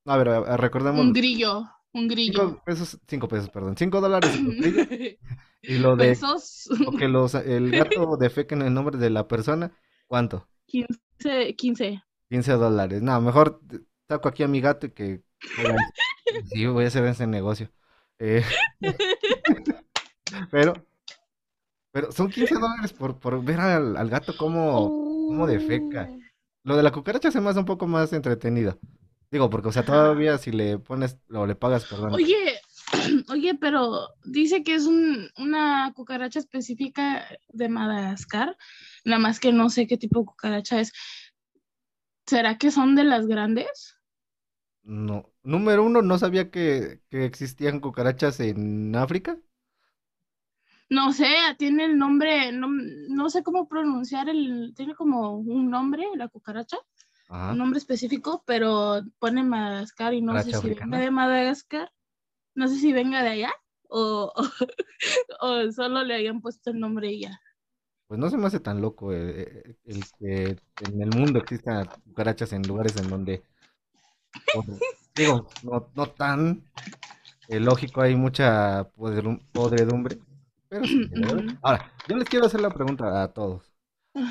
A 0.06 0.18
ver, 0.18 0.28
recordemos. 0.60 1.02
Un 1.02 1.14
grillo, 1.14 1.64
un 1.94 2.08
grillo. 2.08 2.50
5 2.50 2.64
pesos, 2.64 3.00
5 3.08 3.28
pesos, 3.28 3.50
perdón. 3.50 3.76
5 3.78 4.02
dólares 4.02 4.34
el 4.34 4.58
grillo, 4.58 5.18
y 5.62 5.78
lo 5.78 5.96
de 5.96 6.10
Pesos, 6.10 6.70
o 6.88 6.92
que 6.92 7.08
los, 7.08 7.36
el 7.36 7.72
gato 7.72 8.18
defeque 8.18 8.56
en 8.56 8.64
el 8.64 8.74
nombre 8.74 8.98
de 8.98 9.10
la 9.10 9.28
persona, 9.28 9.72
¿cuánto? 10.08 10.48
15, 10.66 11.56
15. 11.56 12.04
15 12.30 12.52
dólares. 12.54 13.02
No, 13.02 13.20
mejor 13.22 13.62
saco 14.08 14.30
aquí 14.30 14.44
a 14.44 14.48
mi 14.48 14.62
gato 14.62 14.88
y 14.88 14.92
que... 14.92 15.22
Sí, 16.46 16.66
voy 16.66 16.86
a 16.86 16.88
hacer 16.88 17.04
ese 17.06 17.28
negocio. 17.28 17.70
Eh, 18.18 18.44
pero, 20.52 20.74
pero 21.92 22.12
son 22.12 22.30
15 22.30 22.56
dólares 22.56 22.94
por, 22.94 23.20
por 23.20 23.44
ver 23.44 23.60
al, 23.60 23.98
al 23.98 24.10
gato 24.10 24.34
cómo, 24.38 24.90
cómo 25.28 25.48
defeca. 25.48 26.10
Lo 26.64 26.78
de 26.78 26.84
la 26.84 26.92
cucaracha 26.92 27.32
se 27.32 27.42
me 27.42 27.50
hace 27.50 27.60
un 27.60 27.66
poco 27.66 27.88
más 27.88 28.14
entretenido. 28.14 28.80
Digo, 29.32 29.50
porque, 29.50 29.70
o 29.70 29.72
sea, 29.72 29.86
todavía 29.86 30.38
si 30.38 30.52
le 30.52 30.78
pones 30.78 31.18
o 31.34 31.46
le 31.46 31.56
pagas, 31.56 31.86
perdón. 31.86 32.14
Oye, 32.14 32.60
oye, 33.30 33.56
pero 33.56 34.10
dice 34.26 34.64
que 34.64 34.76
es 34.76 34.86
un, 34.86 35.30
una 35.38 35.94
cucaracha 35.96 36.40
específica 36.40 37.26
de 37.50 37.70
Madagascar, 37.70 38.58
nada 39.06 39.20
más 39.20 39.40
que 39.40 39.54
no 39.54 39.70
sé 39.70 39.88
qué 39.88 39.98
tipo 39.98 40.20
de 40.20 40.26
cucaracha 40.26 40.82
es. 40.82 40.92
¿Será 42.28 42.58
que 42.58 42.72
son 42.72 42.96
de 42.96 43.06
las 43.06 43.26
grandes? 43.26 43.96
No. 44.84 45.32
Número 45.44 45.84
uno, 45.84 46.02
no 46.02 46.18
sabía 46.18 46.52
que, 46.52 47.02
que 47.10 47.26
existían 47.26 47.80
cucarachas 47.80 48.40
en 48.42 48.96
África. 48.96 49.38
No 50.92 51.14
sé, 51.14 51.34
tiene 51.58 51.86
el 51.86 51.98
nombre, 51.98 52.52
no, 52.52 52.68
no 52.68 53.30
sé 53.30 53.44
cómo 53.44 53.70
pronunciar 53.70 54.28
el, 54.28 54.74
tiene 54.76 54.94
como 54.94 55.38
un 55.38 55.70
nombre, 55.72 56.06
la 56.18 56.28
cucaracha, 56.28 56.78
Ajá. 57.30 57.54
un 57.54 57.60
nombre 57.60 57.80
específico, 57.80 58.44
pero 58.46 59.02
pone 59.18 59.42
Madagascar 59.42 60.14
y 60.14 60.22
no 60.22 60.34
sé 60.34 60.52
¿Cucaracha 60.52 60.62
si 60.62 60.80
venga 60.82 61.00
de 61.00 61.12
Madagascar, 61.12 61.92
no 62.56 62.68
sé 62.68 62.76
si 62.76 62.92
venga 62.92 63.24
de 63.24 63.30
allá 63.30 63.54
o, 63.88 64.34
o, 64.36 64.44
o 65.40 65.72
solo 65.72 66.04
le 66.04 66.16
hayan 66.16 66.42
puesto 66.42 66.72
el 66.72 66.80
nombre 66.82 67.10
y 67.10 67.22
ya. 67.22 67.40
Pues 68.10 68.20
no 68.20 68.30
se 68.30 68.38
me 68.38 68.48
hace 68.48 68.60
tan 68.60 68.82
loco 68.82 69.14
eh, 69.14 69.64
eh, 69.64 69.76
el, 69.86 70.04
que 70.20 70.58
en 70.86 71.02
el 71.02 71.10
mundo 71.10 71.40
existan 71.40 71.88
cucarachas 72.04 72.52
en 72.52 72.68
lugares 72.68 72.98
en 72.98 73.10
donde, 73.10 73.42
digo, 75.16 75.48
no, 75.64 75.88
no 75.96 76.08
tan 76.08 76.62
eh, 77.48 77.62
lógico, 77.62 78.02
hay 78.02 78.18
mucha 78.18 78.92
podredum- 78.96 79.40
podredumbre, 79.54 80.20
pero 80.72 80.86
sí. 81.12 81.60
Ahora, 81.62 81.94
yo 82.08 82.16
les 82.18 82.30
quiero 82.30 82.48
hacer 82.48 82.62
la 82.62 82.72
pregunta 82.72 83.24
a 83.24 83.34
todos. 83.34 83.74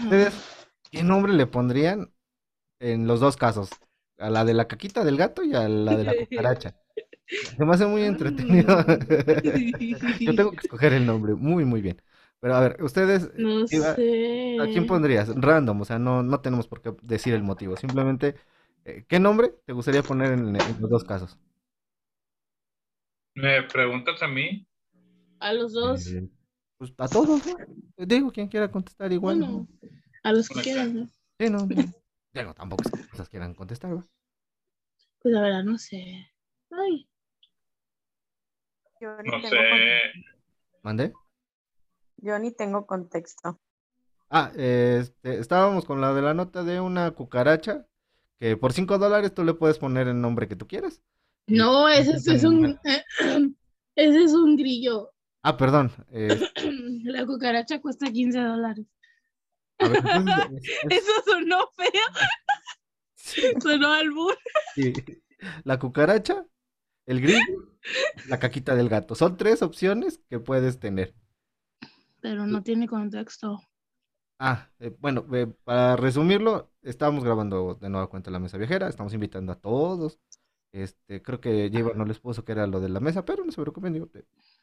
¿Ustedes 0.05 0.35
qué 0.91 1.03
nombre 1.05 1.33
le 1.35 1.47
pondrían 1.47 2.13
en 2.81 3.07
los 3.07 3.21
dos 3.21 3.37
casos? 3.39 3.71
A 4.19 4.31
la 4.31 4.45
de 4.45 4.55
la 4.55 4.69
caquita 4.69 5.05
del 5.05 5.17
gato 5.19 5.45
y 5.45 5.55
a 5.55 5.69
la 5.69 5.97
de 5.97 6.05
la 6.05 6.15
cucaracha. 6.17 6.77
Se 7.57 7.65
me 7.65 7.75
hace 7.75 7.87
muy 7.87 8.05
entretenido. 8.05 8.85
Yo 10.27 10.35
tengo 10.35 10.53
que 10.53 10.61
escoger 10.61 10.93
el 10.95 11.07
nombre, 11.07 11.35
muy, 11.35 11.65
muy 11.65 11.83
bien. 11.83 12.03
Pero 12.41 12.57
a 12.57 12.61
ver, 12.61 12.83
ustedes, 12.83 13.31
No 13.37 13.67
Iba- 13.71 13.95
sé. 13.95 14.59
¿A 14.59 14.69
quién 14.69 14.87
pondrías? 14.87 15.29
Random, 15.37 15.81
o 15.83 15.85
sea, 15.87 15.99
no, 15.99 16.23
no 16.23 16.41
tenemos 16.41 16.69
por 16.69 16.83
qué 16.83 16.95
decir 17.03 17.35
el 17.35 17.43
motivo. 17.45 17.77
Simplemente, 17.77 18.37
eh, 18.85 19.05
¿qué 19.09 19.21
nombre 19.21 19.55
te 19.67 19.73
gustaría 19.75 20.03
poner 20.05 20.33
en, 20.33 20.57
en 20.57 20.81
los 20.81 20.91
dos 20.91 21.05
casos? 21.05 21.39
¿Me 23.35 23.63
preguntas 23.65 24.23
a 24.23 24.29
mí? 24.29 24.67
A 25.41 25.53
los 25.53 25.73
dos. 25.73 26.07
Eh, 26.07 26.29
Pues 26.79 26.93
a 26.99 27.09
todos, 27.09 27.43
¿no? 27.47 27.57
Digo, 27.99 28.31
quien 28.33 28.49
quiera 28.49 28.71
contestar 28.71 29.13
igual. 29.13 29.39
Bueno, 29.39 29.69
a 30.23 30.33
los 30.33 30.49
que 30.49 30.55
Pues, 30.55 30.65
quieran, 30.65 30.95
¿no? 30.95 31.07
Sí, 31.39 31.51
no, 31.51 31.59
no. 31.67 31.67
Digo, 32.33 32.55
tampoco 32.55 32.83
es 32.85 32.91
que 32.91 33.09
cosas 33.11 33.29
quieran 33.29 33.55
contestar, 33.55 33.97
¿va? 33.97 34.07
Pues 35.21 35.35
la 35.35 35.43
verdad, 35.43 35.65
no 35.65 35.77
sé. 35.77 36.31
Ay, 36.71 37.07
Yo 39.01 39.17
ni, 39.23 39.31
No 39.31 39.41
tengo, 39.43 39.49
sé. 39.49 39.57
con- 39.57 40.81
¿Mandé? 40.83 41.13
yo 42.19 42.39
ni 42.39 42.53
tengo 42.53 42.87
contexto. 42.87 43.59
Ah, 44.31 44.53
este, 44.57 45.39
estábamos 45.41 45.85
con 45.85 46.01
la 46.01 46.15
de 46.15 46.23
la 46.23 46.35
nota 46.35 46.63
de 46.63 46.81
una 46.81 47.11
cucaracha 47.13 47.87
que 48.39 48.57
por 48.57 48.73
5 48.73 48.99
dólares 48.99 49.35
tú 49.35 49.43
le 49.45 49.55
puedes 49.55 49.79
poner 49.79 50.07
el 50.09 50.21
nombre 50.21 50.49
que 50.49 50.57
tú 50.57 50.67
quieras. 50.67 51.03
No, 51.47 51.89
ese 51.89 52.13
es, 52.13 52.27
es 52.29 52.45
un, 52.45 52.61
intentan- 52.63 53.05
ese 53.97 54.23
es 54.23 54.33
un 54.33 54.57
grillo. 54.57 55.11
Ah, 55.43 55.57
perdón. 55.57 55.91
eh, 56.13 56.29
La 57.05 57.27
cucaracha 57.27 57.81
cuesta 57.81 58.11
15 58.11 58.41
dólares. 58.41 58.87
a 59.81 59.89
ver, 59.89 60.03
entonces, 60.05 60.47
es- 60.51 60.71
es- 60.83 60.93
Eso 61.03 61.13
sonó 61.27 61.59
feo. 61.77 61.91
Sonó 63.63 63.93
al 63.93 64.11
burro. 64.11 64.37
sí, 64.65 64.93
la 65.65 65.79
cucaracha, 65.79 66.47
el 67.07 67.21
grillo, 67.23 67.69
la 68.29 68.39
caquita 68.39 68.75
del 68.77 68.89
gato. 68.89 69.15
Son 69.15 69.37
tres 69.37 69.63
opciones 69.63 70.21
que 70.31 70.41
puedes 70.41 70.81
tener. 70.81 71.15
Pero 72.23 72.47
no 72.47 72.63
tiene 72.63 72.87
contexto. 72.89 73.61
Ah, 74.39 74.71
eh, 74.79 74.95
bueno, 74.99 75.27
eh, 75.35 75.47
para 75.65 75.97
resumirlo, 75.97 76.73
estábamos 76.83 77.25
grabando 77.25 77.75
de 77.75 77.91
nueva 77.91 78.09
cuenta 78.09 78.31
la 78.31 78.39
mesa 78.39 78.57
viajera, 78.57 78.89
estamos 78.89 79.13
invitando 79.13 79.53
a 79.53 79.61
todos. 79.61 80.19
Este, 80.73 81.21
creo 81.23 81.41
que 81.41 81.71
J 81.73 81.95
no 81.97 82.05
les 82.07 82.21
puso 82.21 82.45
que 82.45 82.53
era 82.53 82.67
lo 82.67 82.81
de 82.81 82.89
la 82.89 83.01
mesa, 83.01 83.25
pero 83.25 83.45
no 83.45 83.53
se 83.53 83.61
preocupen, 83.61 83.93
digo, 83.93 84.09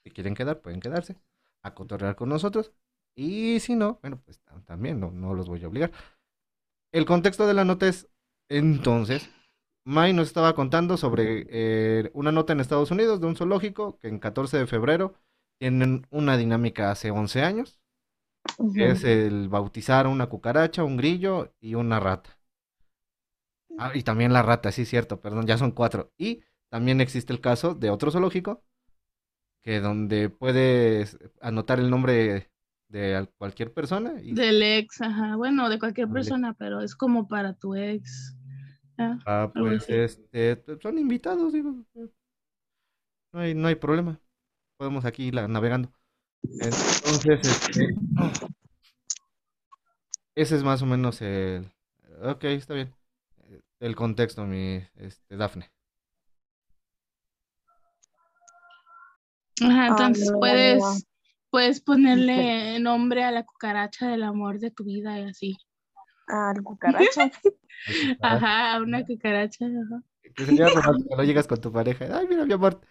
si 0.07 0.11
quieren 0.11 0.35
quedar, 0.35 0.61
pueden 0.61 0.79
quedarse 0.81 1.17
a 1.63 1.73
cotorrear 1.75 2.15
con 2.15 2.29
nosotros. 2.29 2.71
Y 3.15 3.59
si 3.61 3.75
no, 3.75 3.99
bueno, 4.01 4.21
pues 4.25 4.41
tam- 4.45 4.63
también 4.65 4.99
no, 4.99 5.11
no 5.11 5.33
los 5.33 5.47
voy 5.49 5.63
a 5.63 5.67
obligar. 5.67 5.91
El 6.91 7.05
contexto 7.05 7.47
de 7.47 7.53
la 7.53 7.65
nota 7.65 7.87
es, 7.87 8.07
entonces, 8.49 9.29
Mai 9.85 10.13
nos 10.13 10.27
estaba 10.27 10.53
contando 10.55 10.97
sobre 10.97 11.45
eh, 11.49 12.11
una 12.13 12.31
nota 12.31 12.53
en 12.53 12.59
Estados 12.59 12.91
Unidos 12.91 13.21
de 13.21 13.27
un 13.27 13.35
zoológico 13.37 13.97
que 13.99 14.09
en 14.09 14.19
14 14.19 14.57
de 14.57 14.67
febrero 14.67 15.13
tienen 15.59 16.05
una 16.11 16.37
dinámica 16.37 16.91
hace 16.91 17.11
11 17.11 17.41
años 17.41 17.79
que 18.73 18.91
es 18.91 19.03
el 19.03 19.49
bautizar 19.49 20.07
una 20.07 20.27
cucaracha, 20.29 20.83
un 20.83 20.97
grillo 20.97 21.53
y 21.59 21.75
una 21.75 21.99
rata. 21.99 22.39
Ah, 23.77 23.91
y 23.95 24.03
también 24.03 24.33
la 24.33 24.41
rata, 24.41 24.71
sí, 24.71 24.85
cierto, 24.85 25.21
perdón, 25.21 25.45
ya 25.45 25.57
son 25.57 25.71
cuatro. 25.71 26.11
Y 26.17 26.43
también 26.69 26.99
existe 27.01 27.31
el 27.33 27.41
caso 27.41 27.75
de 27.75 27.89
otro 27.89 28.11
zoológico, 28.11 28.63
que 29.67 29.81
donde 29.81 30.29
puedes 30.29 31.17
anotar 31.41 31.81
el 31.81 31.89
nombre 31.89 32.49
de 32.87 33.15
al- 33.17 33.29
cualquier 33.37 33.73
persona 33.73 34.13
y 34.21 34.31
Del 34.33 34.63
ex, 34.63 35.01
ajá. 35.01 35.35
Bueno, 35.35 35.67
de 35.67 35.77
cualquier 35.77 36.07
persona, 36.07 36.53
pero 36.53 36.79
es 36.79 36.95
como 36.95 37.27
para 37.27 37.53
tu 37.53 37.75
ex. 37.75 38.33
Ah, 38.97 39.19
ah, 39.25 39.51
algo 39.53 39.67
pues 39.67 39.89
este, 39.89 40.63
son 40.81 40.97
invitados, 40.97 41.51
digo. 41.51 41.83
No 43.33 43.41
hay, 43.41 43.53
no 43.55 43.67
hay 43.67 43.75
problema. 43.75 44.21
Podemos 44.77 45.03
aquí 45.03 45.31
la- 45.31 45.49
navegando. 45.49 45.91
Entonces, 46.43 47.45
este, 47.45 47.93
ese 50.35 50.55
es 50.55 50.63
más 50.63 50.81
o 50.81 50.85
menos 50.85 51.21
el... 51.21 51.69
Ok, 52.23 52.45
está 52.45 52.73
bien. 52.73 52.93
Eh, 53.49 53.59
El 53.81 53.97
contexto, 53.97 54.45
mi 54.45 54.81
este, 54.95 55.35
Dafne. 55.35 55.69
Ajá, 59.63 59.87
entonces 59.87 60.31
no, 60.31 60.39
puedes, 60.39 60.79
no. 60.79 60.93
puedes 61.49 61.81
ponerle 61.81 62.79
nombre 62.79 63.23
a 63.23 63.31
la 63.31 63.43
cucaracha 63.43 64.07
del 64.07 64.23
amor 64.23 64.59
de 64.59 64.71
tu 64.71 64.83
vida 64.83 65.19
y 65.19 65.23
así. 65.29 65.57
Ah, 66.27 66.53
la 66.55 66.61
cucaracha. 66.63 67.31
Ajá, 68.21 68.73
a 68.75 68.81
una 68.81 69.05
cucaracha. 69.05 69.65
ajá. 69.65 70.03
Que 70.35 70.45
sería 70.45 70.67
no 71.17 71.23
llegas 71.23 71.47
con 71.47 71.59
tu 71.61 71.71
pareja. 71.71 72.05
Ay, 72.15 72.27
mira, 72.27 72.45
mi 72.45 72.53
amor, 72.53 72.81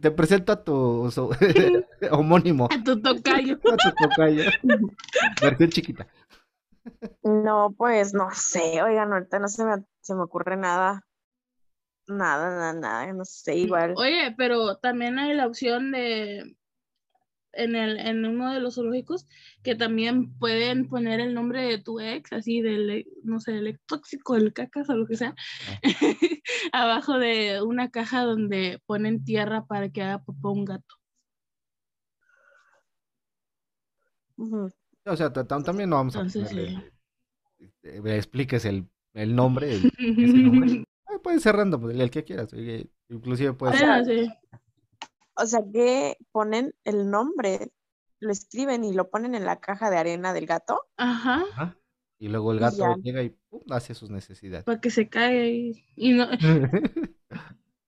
te 0.00 0.10
presento 0.10 0.52
a 0.52 0.62
tu 0.64 1.10
so- 1.10 1.30
homónimo, 2.10 2.68
A 2.70 2.82
tu 2.82 3.00
tocayo. 3.00 3.54
a 3.54 3.76
tu 3.76 4.08
tocayo. 4.08 4.50
Versión 5.40 5.70
chiquita. 5.70 6.06
No, 7.22 7.72
pues 7.76 8.12
no 8.12 8.28
sé, 8.32 8.82
oigan, 8.82 9.12
ahorita 9.12 9.38
no 9.38 9.48
se 9.48 9.64
me, 9.64 9.84
se 10.00 10.14
me 10.14 10.22
ocurre 10.22 10.56
nada. 10.56 11.04
Nada, 12.10 12.50
nada, 12.50 12.72
nada, 12.72 13.12
no 13.12 13.24
sé, 13.24 13.56
igual. 13.56 13.94
Oye, 13.96 14.34
pero 14.36 14.76
también 14.76 15.18
hay 15.18 15.34
la 15.34 15.46
opción 15.46 15.92
de 15.92 16.56
en 17.52 17.74
el, 17.76 17.98
en 17.98 18.24
uno 18.24 18.52
de 18.52 18.60
los 18.60 18.76
zoológicos 18.76 19.26
que 19.62 19.74
también 19.74 20.36
pueden 20.38 20.88
poner 20.88 21.20
el 21.20 21.34
nombre 21.34 21.62
de 21.62 21.78
tu 21.78 22.00
ex, 22.00 22.32
así 22.32 22.60
del, 22.60 22.90
e- 22.90 23.06
no 23.24 23.40
sé, 23.40 23.58
el 23.58 23.66
ex 23.68 23.80
tóxico, 23.86 24.36
el 24.36 24.52
cacas 24.52 24.88
o 24.88 24.94
lo 24.94 25.06
que 25.06 25.16
sea, 25.16 25.34
abajo 26.72 27.18
de 27.18 27.62
una 27.62 27.90
caja 27.90 28.22
donde 28.22 28.80
ponen 28.86 29.24
tierra 29.24 29.66
para 29.66 29.90
que 29.90 30.02
haga 30.02 30.22
popó 30.22 30.52
un 30.52 30.64
gato. 30.64 30.94
O 35.06 35.16
sea, 35.16 35.32
ta- 35.32 35.46
tam- 35.46 35.64
también 35.64 35.90
no 35.90 35.96
vamos 35.96 36.16
a 36.16 36.20
Entonces, 36.24 36.50
ponerle, 36.50 36.90
sí. 37.82 38.00
me 38.02 38.16
expliques 38.16 38.64
el, 38.64 38.88
el 39.14 39.34
nombre, 39.34 39.74
el- 39.74 39.90
ese 40.20 40.38
nombre. 40.38 40.84
Ah, 41.20 41.22
puede 41.22 41.40
ser 41.40 41.56
random, 41.56 41.90
el, 41.90 42.10
que 42.10 42.24
quieras. 42.24 42.52
oye, 42.54 42.90
Inclusive 43.08 43.52
puede 43.52 43.76
ser. 43.76 43.86
Bueno, 43.86 44.04
sí. 44.04 44.32
O 45.36 45.46
sea 45.46 45.60
que 45.72 46.16
ponen 46.32 46.74
el 46.84 47.10
nombre, 47.10 47.72
lo 48.20 48.32
escriben 48.32 48.84
y 48.84 48.94
lo 48.94 49.10
ponen 49.10 49.34
en 49.34 49.44
la 49.44 49.60
caja 49.60 49.90
de 49.90 49.98
arena 49.98 50.32
del 50.32 50.46
gato. 50.46 50.82
Ajá, 50.96 51.44
Ajá. 51.52 51.76
Y 52.18 52.28
luego 52.28 52.52
el 52.52 52.60
gato 52.60 52.76
ya. 52.76 52.96
llega 53.02 53.22
y 53.22 53.30
pum, 53.48 53.60
hace 53.70 53.94
sus 53.94 54.10
necesidades. 54.10 54.64
para 54.64 54.80
que 54.80 54.90
se 54.90 55.08
caiga 55.08 55.46
y, 55.46 55.84
y 55.96 56.12
no, 56.12 56.28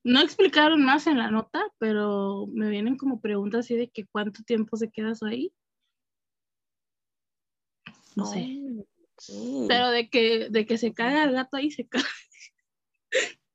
no 0.04 0.20
explicaron 0.20 0.84
más 0.84 1.06
en 1.06 1.18
la 1.18 1.30
nota, 1.30 1.62
pero 1.78 2.46
me 2.52 2.70
vienen 2.70 2.96
como 2.96 3.20
preguntas 3.20 3.66
así 3.66 3.76
de 3.76 3.90
que 3.90 4.06
cuánto 4.06 4.42
tiempo 4.42 4.76
se 4.76 4.90
quedas 4.90 5.22
ahí. 5.22 5.52
No 8.16 8.26
sé. 8.26 8.58
Pero 9.68 9.90
de 9.90 10.08
que, 10.08 10.48
de 10.50 10.66
que 10.66 10.78
se 10.78 10.92
caga 10.92 11.24
el 11.24 11.32
gato 11.32 11.56
ahí, 11.56 11.70
se 11.70 11.86
caga. 11.86 12.04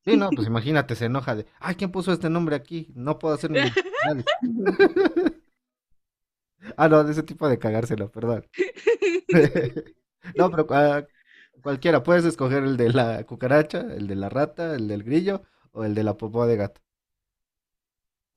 Sí, 0.06 0.16
no, 0.16 0.34
pues 0.34 0.48
imagínate, 0.48 0.96
se 0.96 1.06
enoja 1.06 1.36
de, 1.36 1.46
ay, 1.60 1.76
¿quién 1.76 1.92
puso 1.92 2.14
este 2.14 2.30
nombre 2.30 2.56
aquí? 2.56 2.92
No 2.96 3.20
puedo 3.20 3.36
hacer 3.36 3.52
ni 3.52 3.60
nada". 3.60 3.74
Ah, 6.78 6.88
no, 6.90 7.04
de 7.04 7.12
ese 7.12 7.24
tipo 7.24 7.48
de 7.48 7.60
cagárselo, 7.60 8.12
perdón. 8.12 8.46
No, 10.36 10.52
pero 10.52 10.68
ah, 10.72 11.06
cualquiera, 11.62 12.04
puedes 12.04 12.26
escoger 12.26 12.64
el 12.64 12.76
de 12.76 12.92
la 12.92 13.24
cucaracha, 13.24 13.80
el 13.80 14.08
de 14.08 14.16
la 14.16 14.30
rata, 14.30 14.76
el 14.76 14.88
del 14.88 15.04
grillo 15.04 15.44
o 15.72 15.86
el 15.86 15.96
de 15.96 16.04
la 16.04 16.18
popó 16.18 16.46
de 16.46 16.58
gato. 16.58 16.82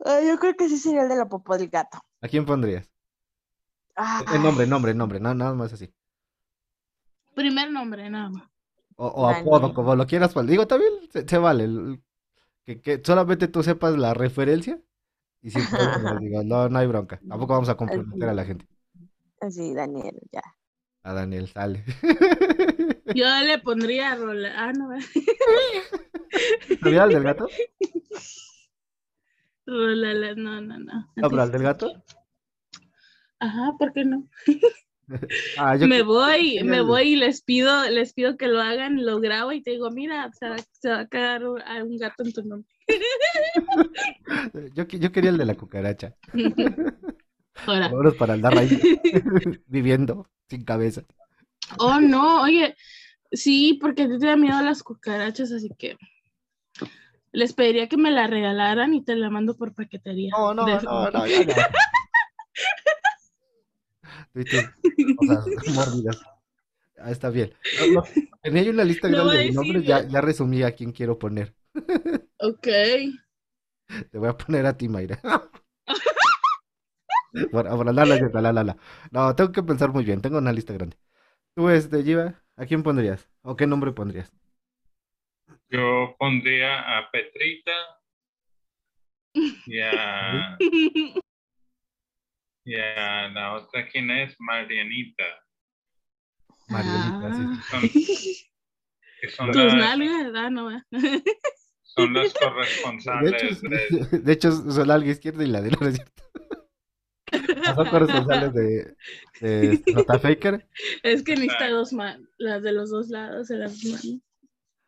Ah, 0.05 0.21
yo 0.21 0.39
creo 0.39 0.55
que 0.57 0.69
sí 0.69 0.79
sería 0.79 1.03
el 1.03 1.09
de 1.09 1.17
la 1.17 1.29
popó 1.29 1.57
del 1.57 1.69
gato. 1.69 1.99
¿A 2.23 2.29
quién 2.29 2.47
pondrías? 2.47 2.89
Ah, 3.97 4.23
El 4.35 4.43
nombre, 4.43 4.67
nombre, 4.67 4.95
nombre, 4.95 5.21
no, 5.21 5.35
nada 5.35 5.55
más 5.55 5.73
así. 5.73 5.93
Primer 7.35 7.71
nombre, 7.71 8.09
nada 8.11 8.29
más. 8.31 8.50
O, 9.03 9.07
o 9.07 9.27
apodo, 9.29 9.61
Daniel. 9.61 9.75
como 9.75 9.97
lo 9.97 10.07
quieras. 10.07 10.35
Digo, 10.47 10.67
también 10.67 10.93
se, 11.11 11.27
se 11.27 11.39
vale. 11.39 11.65
el- 11.65 12.03
Que, 12.67 12.81
que 12.83 13.01
solamente 13.03 13.49
tú 13.49 13.63
sepas 13.63 13.97
la 13.97 14.13
referencia. 14.13 14.79
Y 15.43 15.51
si 15.51 15.61
digo, 16.21 16.43
no, 16.45 16.69
no 16.69 16.79
hay 16.79 16.87
bronca. 16.87 17.19
Tampoco 17.27 17.55
vamos 17.55 17.71
a 17.71 17.77
comprometer 17.77 18.29
a 18.29 18.35
la 18.35 18.45
gente. 18.45 18.67
Sí, 19.49 19.73
Daniel, 19.75 20.21
ya. 20.31 20.43
A 21.03 21.15
Daniel, 21.15 21.49
sale. 21.49 21.83
Yo 23.15 23.25
le 23.47 23.59
pondría 23.61 24.15
Rola. 24.17 24.53
Ah, 24.55 24.73
no, 24.75 24.91
¿Sabía 26.83 27.05
el 27.05 27.13
del 27.15 27.23
gato? 27.23 27.49
Rolala, 29.67 30.35
no, 30.35 30.61
no, 30.61 30.79
no. 30.79 31.11
No, 31.17 31.31
pero 31.31 31.43
al 31.43 31.53
del 31.53 31.63
gato. 31.63 31.91
Ajá, 33.39 33.73
¿por 33.79 33.95
qué 33.95 34.05
no? 34.05 34.29
Ah, 35.59 35.77
yo 35.77 35.87
me 35.87 35.97
que- 35.97 36.03
voy, 36.03 36.61
me 36.65 36.81
voy 36.83 37.13
y 37.13 37.17
les 37.17 37.43
pido, 37.43 37.89
les 37.91 38.13
pido 38.13 38.37
que 38.37 38.47
lo 38.49 38.61
hagan, 38.61 39.05
lo 39.05 39.21
grabo 39.21 39.53
y 39.53 39.63
te 39.63 39.73
digo, 39.73 39.91
mira, 39.91 40.31
se 40.33 40.49
va, 40.49 40.57
se 40.73 40.89
va 40.89 41.01
a 41.01 41.09
cagar 41.09 41.45
un- 41.47 41.61
a 41.63 41.83
un 41.85 41.97
gato 41.99 42.23
en 42.23 42.33
tu 42.33 42.43
nombre. 42.45 42.71
yo, 44.75 44.85
yo 44.87 45.13
quería 45.13 45.31
el 45.31 45.39
de 45.39 45.45
la 45.45 45.55
cucaracha. 45.55 46.15
Ahora. 47.67 47.93
Para 48.19 48.35
andar 48.35 48.57
ahí 48.57 48.69
viviendo 49.67 50.29
sin 50.49 50.65
cabeza. 50.65 51.03
Oh, 51.79 52.01
no, 52.01 52.43
oye, 52.43 52.75
sí, 53.33 53.79
porque 53.81 54.03
a 54.03 54.09
ti 54.09 54.19
te 54.19 54.27
da 54.27 54.37
miedo 54.37 54.61
las 54.63 54.83
cucarachas, 54.83 55.53
así 55.53 55.69
que 55.79 55.97
les 57.33 57.53
pediría 57.53 57.89
que 57.89 57.97
me 57.97 58.11
la 58.11 58.27
regalaran 58.27 58.95
y 58.95 59.05
te 59.05 59.15
la 59.15 59.31
mando 59.31 59.57
por 59.57 59.75
paquetería. 59.75 60.31
No, 60.33 60.55
no, 60.55 60.65
De- 60.67 60.83
no, 60.83 61.11
no, 61.11 61.27
ya 61.27 61.45
no. 61.45 61.55
Cosas 65.17 65.47
mórbidas. 65.75 66.23
Ah, 66.99 67.11
está 67.11 67.31
bien. 67.31 67.53
No, 67.79 68.03
no, 68.03 68.03
Tenía 68.43 68.63
yo 68.63 68.73
una 68.73 68.85
lista 68.85 69.09
No 69.09 69.25
grande 69.25 69.39
de 69.39 69.53
nombres, 69.53 69.85
ya, 69.85 70.07
ya 70.07 70.21
resumí 70.21 70.63
a 70.63 70.73
quién 70.73 70.93
quiero 70.93 71.19
poner. 71.19 71.55
Ok. 72.39 72.67
Te 74.11 74.19
voy 74.19 74.29
a 74.29 74.37
poner 74.37 74.67
a 74.67 74.77
ti, 74.77 74.89
Mayra. 74.89 75.21
Bueno, 77.53 77.77
bueno, 77.77 77.93
la, 77.93 78.05
la, 78.05 78.17
la, 78.17 78.41
la, 78.41 78.53
la, 78.53 78.65
la. 78.65 78.77
No, 79.13 79.35
tengo 79.37 79.53
que 79.53 79.63
pensar 79.63 79.91
muy 79.93 80.05
bien. 80.05 80.21
Tengo 80.21 80.39
una 80.39 80.53
lista 80.53 80.73
grande. 80.73 80.97
Tú, 81.55 81.69
este, 81.69 82.03
Giva, 82.03 82.43
¿a 82.57 82.67
quién 82.67 82.83
pondrías? 82.83 83.29
¿O 83.43 83.57
qué 83.57 83.67
nombre 83.67 83.93
pondrías? 83.93 84.33
Yo 85.69 86.17
pondría 86.19 86.99
a 86.99 87.11
Petrita 87.11 87.73
y 89.67 89.79
a, 89.81 90.59
y 92.65 92.75
a 92.77 93.29
la 93.29 93.55
otra, 93.55 93.89
¿quién 93.89 94.11
es? 94.11 94.35
Marianita. 94.39 95.25
Marianita, 96.69 97.33
sí. 97.35 97.43
Ah. 97.43 97.63
Son, 97.71 97.81
que 99.21 99.29
son, 99.31 99.47
Tus 99.53 99.63
las, 99.65 99.75
nalgas, 99.75 100.33
ah, 100.37 100.51
no. 100.51 100.65
va. 100.67 100.87
son 101.83 102.15
las 102.15 102.33
De 102.33 102.39
corresponsales 102.41 103.43
hecho, 103.43 103.69
de, 103.69 104.19
de 104.23 104.33
hecho, 104.33 104.53
son 104.53 104.89
la 104.89 104.95
alga 104.95 105.11
izquierda 105.11 105.45
y 105.45 105.49
la 105.49 105.61
derecha, 105.63 105.85
¿no 105.85 105.91
cierto? 105.93 106.23
Ah, 107.67 107.75
Son 107.75 107.89
corresponsales 107.89 108.53
de, 108.55 108.97
de 109.41 109.73
este, 109.75 109.93
Nota 109.93 110.19
Faker, 110.19 110.67
Es 111.03 111.23
que 111.23 111.33
necesita 111.33 111.55
Exacto. 111.67 111.77
dos 111.77 111.93
manos, 111.93 112.29
las 112.39 112.63
de 112.63 112.73
los 112.73 112.91
dos 112.91 113.09
lados 113.09 113.49
de 113.49 113.59
las 113.59 113.85
manos. 113.85 114.21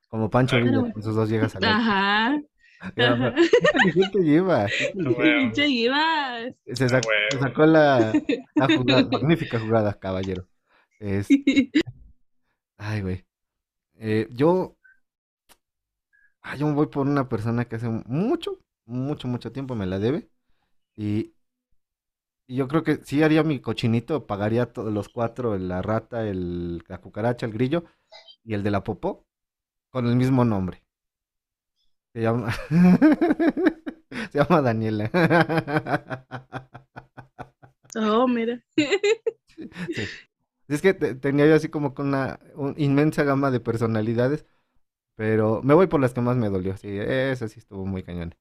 como 0.08 0.30
Pancho 0.30 0.56
Pero 0.56 0.66
Villa, 0.66 0.78
bueno. 0.80 0.94
con 0.94 1.02
sus 1.02 1.14
dos 1.14 1.28
llegas 1.28 1.54
a 1.56 1.60
la 1.60 1.76
Ajá. 1.76 2.42
Qué 2.96 3.02
inteligente 3.04 4.18
lleva. 4.20 4.66
qué 5.54 5.68
Ibas. 5.68 6.54
Se, 6.66 6.88
sac- 6.88 7.06
huevo. 7.06 7.30
se 7.30 7.38
sacó 7.38 7.66
la, 7.66 8.12
la 8.56 8.66
jugada, 8.76 9.08
magnífica 9.08 9.58
jugada, 9.60 9.98
caballero. 9.98 10.46
Es, 10.98 11.28
ay, 12.78 13.02
güey. 13.02 13.24
Eh, 13.98 14.28
yo, 14.30 14.76
ah, 16.42 16.56
yo 16.56 16.66
me 16.66 16.74
voy 16.74 16.86
por 16.86 17.06
una 17.06 17.28
persona 17.28 17.64
que 17.64 17.76
hace 17.76 17.88
mucho, 17.88 18.58
mucho, 18.86 19.28
mucho 19.28 19.52
tiempo 19.52 19.74
me 19.74 19.86
la 19.86 19.98
debe. 19.98 20.28
Y, 20.96 21.34
y 22.46 22.56
yo 22.56 22.68
creo 22.68 22.82
que 22.82 22.96
sí 22.96 23.22
haría 23.22 23.42
mi 23.42 23.60
cochinito, 23.60 24.26
pagaría 24.26 24.72
todos 24.72 24.92
los 24.92 25.08
cuatro, 25.08 25.56
la 25.58 25.82
rata, 25.82 26.26
el, 26.28 26.82
la 26.88 26.98
cucaracha, 26.98 27.46
el 27.46 27.52
grillo 27.52 27.84
y 28.44 28.54
el 28.54 28.62
de 28.62 28.70
la 28.70 28.84
popó, 28.84 29.24
con 29.90 30.06
el 30.06 30.16
mismo 30.16 30.44
nombre. 30.44 30.82
Se 32.14 32.20
llama, 32.20 32.52
se 34.32 34.38
llama 34.38 34.62
Daniela. 34.62 35.10
Oh, 37.96 38.26
mira. 38.26 38.60
Sí. 39.94 40.10
Es 40.68 40.82
que 40.82 40.94
te- 40.94 41.14
tenía 41.14 41.46
yo 41.46 41.54
así 41.54 41.68
como 41.68 41.94
con 41.94 42.08
una 42.08 42.40
un- 42.54 42.74
inmensa 42.78 43.24
gama 43.24 43.50
de 43.50 43.60
personalidades, 43.60 44.46
pero 45.16 45.62
me 45.64 45.74
voy 45.74 45.86
por 45.88 46.00
las 46.00 46.14
que 46.14 46.20
más 46.22 46.36
me 46.36 46.50
dolió. 46.50 46.76
Sí, 46.78 46.88
eso 47.00 47.48
sí 47.48 47.60
estuvo 47.60 47.86
muy 47.86 48.02
cañón. 48.04 48.34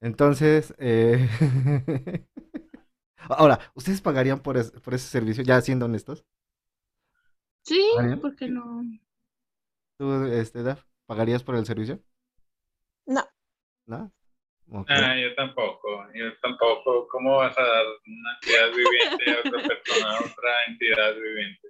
Entonces, 0.00 0.74
eh, 0.78 1.28
ahora, 3.28 3.60
¿ustedes 3.74 4.00
pagarían 4.00 4.40
por, 4.40 4.56
es- 4.56 4.70
por 4.72 4.94
ese 4.94 5.08
servicio? 5.08 5.44
Ya 5.44 5.60
siendo 5.60 5.86
honestos. 5.86 6.24
Sí, 7.62 7.80
¿Pagarían? 7.90 8.20
¿por 8.20 8.34
qué 8.34 8.48
no? 8.48 8.82
¿Tú, 9.96 10.24
este, 10.26 10.62
Daf, 10.62 10.84
pagarías 11.06 11.42
por 11.44 11.54
el 11.56 11.66
servicio? 11.66 12.02
No, 13.08 13.26
¿No? 13.86 14.12
Ah, 14.86 15.16
yo 15.16 15.34
tampoco, 15.34 15.88
yo 16.14 16.26
tampoco. 16.42 17.08
¿Cómo 17.08 17.36
vas 17.36 17.56
a 17.56 17.62
dar 17.62 17.84
una 18.06 18.34
entidad 18.34 18.68
viviente 18.68 19.30
a 19.30 19.48
otra 19.48 19.66
persona, 19.66 20.10
a 20.10 20.20
otra 20.20 20.64
entidad 20.68 21.14
viviente? 21.14 21.68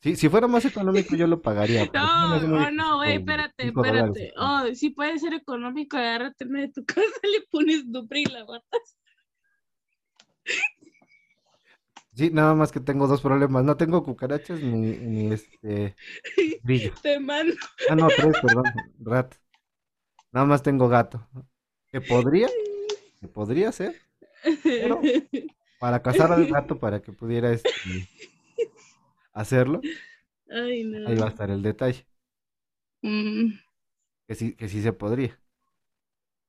Sí, 0.00 0.14
si 0.16 0.28
fuera 0.28 0.46
más 0.46 0.64
económico 0.64 1.16
yo 1.16 1.26
lo 1.26 1.42
pagaría. 1.42 1.90
No, 1.92 2.40
muy 2.40 2.66
oh, 2.66 2.70
no, 2.70 2.96
güey, 2.98 3.16
espérate, 3.16 3.66
espérate. 3.66 4.32
Oh, 4.36 4.64
sí 4.74 4.90
puede 4.90 5.18
ser 5.18 5.34
económico, 5.34 5.96
agárrate 5.96 6.44
de 6.44 6.68
tu 6.68 6.84
casa, 6.86 7.20
le 7.24 7.42
pones 7.50 7.90
dupri 7.90 8.22
y 8.22 8.26
la 8.26 8.44
botas. 8.44 8.96
Sí, 12.14 12.30
nada 12.30 12.54
más 12.54 12.70
que 12.70 12.78
tengo 12.78 13.08
dos 13.08 13.22
problemas. 13.22 13.64
No 13.64 13.76
tengo 13.76 14.04
cucarachas 14.04 14.60
ni, 14.60 14.98
ni 14.98 15.32
este 15.32 15.96
grillo. 16.62 16.92
Te 17.02 17.18
mando. 17.18 17.54
Ah, 17.88 17.96
no, 17.96 18.06
tres, 18.08 18.36
perdón. 18.40 18.64
Rat. 19.00 19.41
Nada 20.32 20.46
más 20.46 20.62
tengo 20.62 20.88
gato. 20.88 21.26
Que 21.88 22.00
podría, 22.00 22.48
que 23.20 23.28
podría 23.28 23.70
ser 23.72 23.94
Pero- 24.62 25.00
para 25.78 26.02
cazar 26.02 26.32
al 26.32 26.46
gato 26.46 26.78
para 26.78 27.02
que 27.02 27.12
pudiera 27.12 27.52
este, 27.52 27.68
hacerlo. 29.32 29.80
Ay, 30.50 30.84
no. 30.84 31.08
Ahí 31.08 31.16
va 31.16 31.26
a 31.26 31.28
estar 31.30 31.50
el 31.50 31.62
detalle. 31.62 32.06
Mm, 33.02 33.52
Que 34.28 34.34
sí, 34.34 34.54
que 34.54 34.68
sí 34.68 34.80
se 34.82 34.92
podría. 34.92 35.38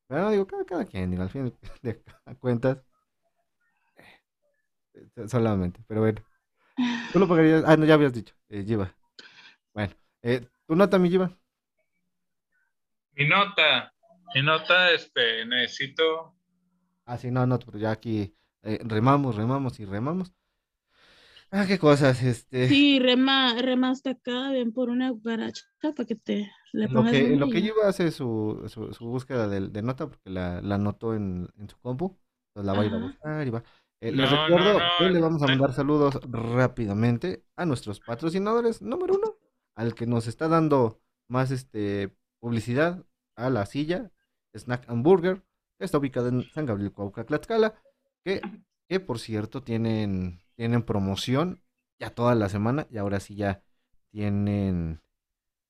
Pero 0.07 0.21
no 0.23 0.31
digo, 0.31 0.45
cada, 0.47 0.65
cada 0.65 0.85
quien, 0.85 1.09
digo, 1.11 1.23
al 1.23 1.29
fin 1.29 1.53
de 1.81 2.01
cuentas. 2.39 2.77
eh, 4.93 5.27
Solamente, 5.27 5.83
pero 5.87 6.01
bueno. 6.01 6.21
Tú 7.11 7.19
lo 7.19 7.27
pagarías. 7.27 7.63
Ah, 7.65 7.75
no, 7.77 7.85
ya 7.85 7.95
habías 7.95 8.13
dicho. 8.13 8.33
Eh, 8.49 8.63
Giva. 8.65 8.95
Bueno, 9.73 9.93
eh, 10.21 10.45
¿tu 10.67 10.75
nota, 10.75 10.97
mi 10.99 11.09
Giva? 11.09 11.35
Mi 13.15 13.25
nota, 13.29 13.91
mi 14.35 14.43
nota, 14.43 14.91
este, 14.91 15.45
necesito, 15.47 16.35
Ah, 17.05 17.17
sí, 17.17 17.31
no, 17.31 17.45
no, 17.47 17.59
pero 17.59 17.77
ya 17.79 17.91
aquí 17.91 18.35
eh, 18.63 18.79
remamos, 18.83 19.35
remamos 19.35 19.79
y 19.79 19.85
remamos. 19.85 20.33
Ah, 21.51 21.65
qué 21.67 21.77
cosas, 21.79 22.21
este. 22.23 22.77
Sí, 22.77 22.99
rema, 22.99 23.53
rema 23.61 23.91
hasta 23.91 24.11
acá, 24.11 24.51
ven 24.51 24.71
por 24.73 24.89
una 24.89 25.11
cucaracha 25.11 25.63
para 25.81 26.05
que 26.05 26.15
te 26.15 26.51
le 26.71 26.87
En 26.87 26.93
lo 26.93 27.05
pongas 27.05 27.07
que, 27.07 27.35
lo 27.35 27.49
que. 27.49 27.61
Giva 27.61 27.87
hace 27.87 28.11
su, 28.11 28.63
su, 28.67 28.93
su 28.93 29.05
búsqueda 29.07 29.47
de, 29.47 29.69
de 29.69 29.81
nota, 29.81 30.07
porque 30.09 30.29
la, 30.29 30.61
la 30.61 30.75
anotó 30.75 31.15
en, 31.15 31.47
en 31.57 31.69
su 31.69 31.77
compu, 31.79 32.17
entonces 32.49 32.65
la 32.67 32.73
va 32.73 32.83
a 32.83 32.85
ir 32.85 32.93
a 32.93 32.97
buscar 32.97 33.47
y 33.47 33.49
va. 33.51 33.63
Eh, 34.01 34.11
les 34.11 34.29
No, 34.29 34.49
no, 34.49 34.49
recuerdo 34.49 34.73
no, 34.77 34.89
que 34.97 35.09
le 35.09 35.19
vamos 35.21 35.41
a 35.43 35.47
no. 35.47 35.47
mandar 35.47 35.73
saludos 35.73 36.19
rápidamente 36.29 37.45
a 37.55 37.65
nuestros 37.65 38.01
patrocinadores. 38.01 38.81
Número 38.81 39.15
uno, 39.15 39.37
al 39.75 39.95
que 39.95 40.05
nos 40.07 40.27
está 40.27 40.47
dando 40.49 41.01
más 41.29 41.51
este 41.51 42.13
publicidad 42.43 43.05
a 43.37 43.49
la 43.49 43.65
silla, 43.65 44.11
Snack 44.53 44.89
Hamburger, 44.89 45.45
que 45.77 45.85
está 45.85 45.97
ubicada 45.97 46.27
en 46.27 46.43
San 46.51 46.65
Gabriel, 46.65 46.91
Cuauhtémoc, 46.91 47.27
Tlaxcala, 47.27 47.81
que, 48.21 48.41
que 48.89 48.99
por 48.99 49.17
cierto 49.17 49.63
tienen, 49.63 50.41
tienen 50.55 50.83
promoción 50.83 51.63
ya 51.99 52.09
toda 52.09 52.35
la 52.35 52.49
semana 52.49 52.85
y 52.89 52.97
ahora 52.97 53.21
sí 53.21 53.35
ya 53.35 53.63
tienen 54.11 55.01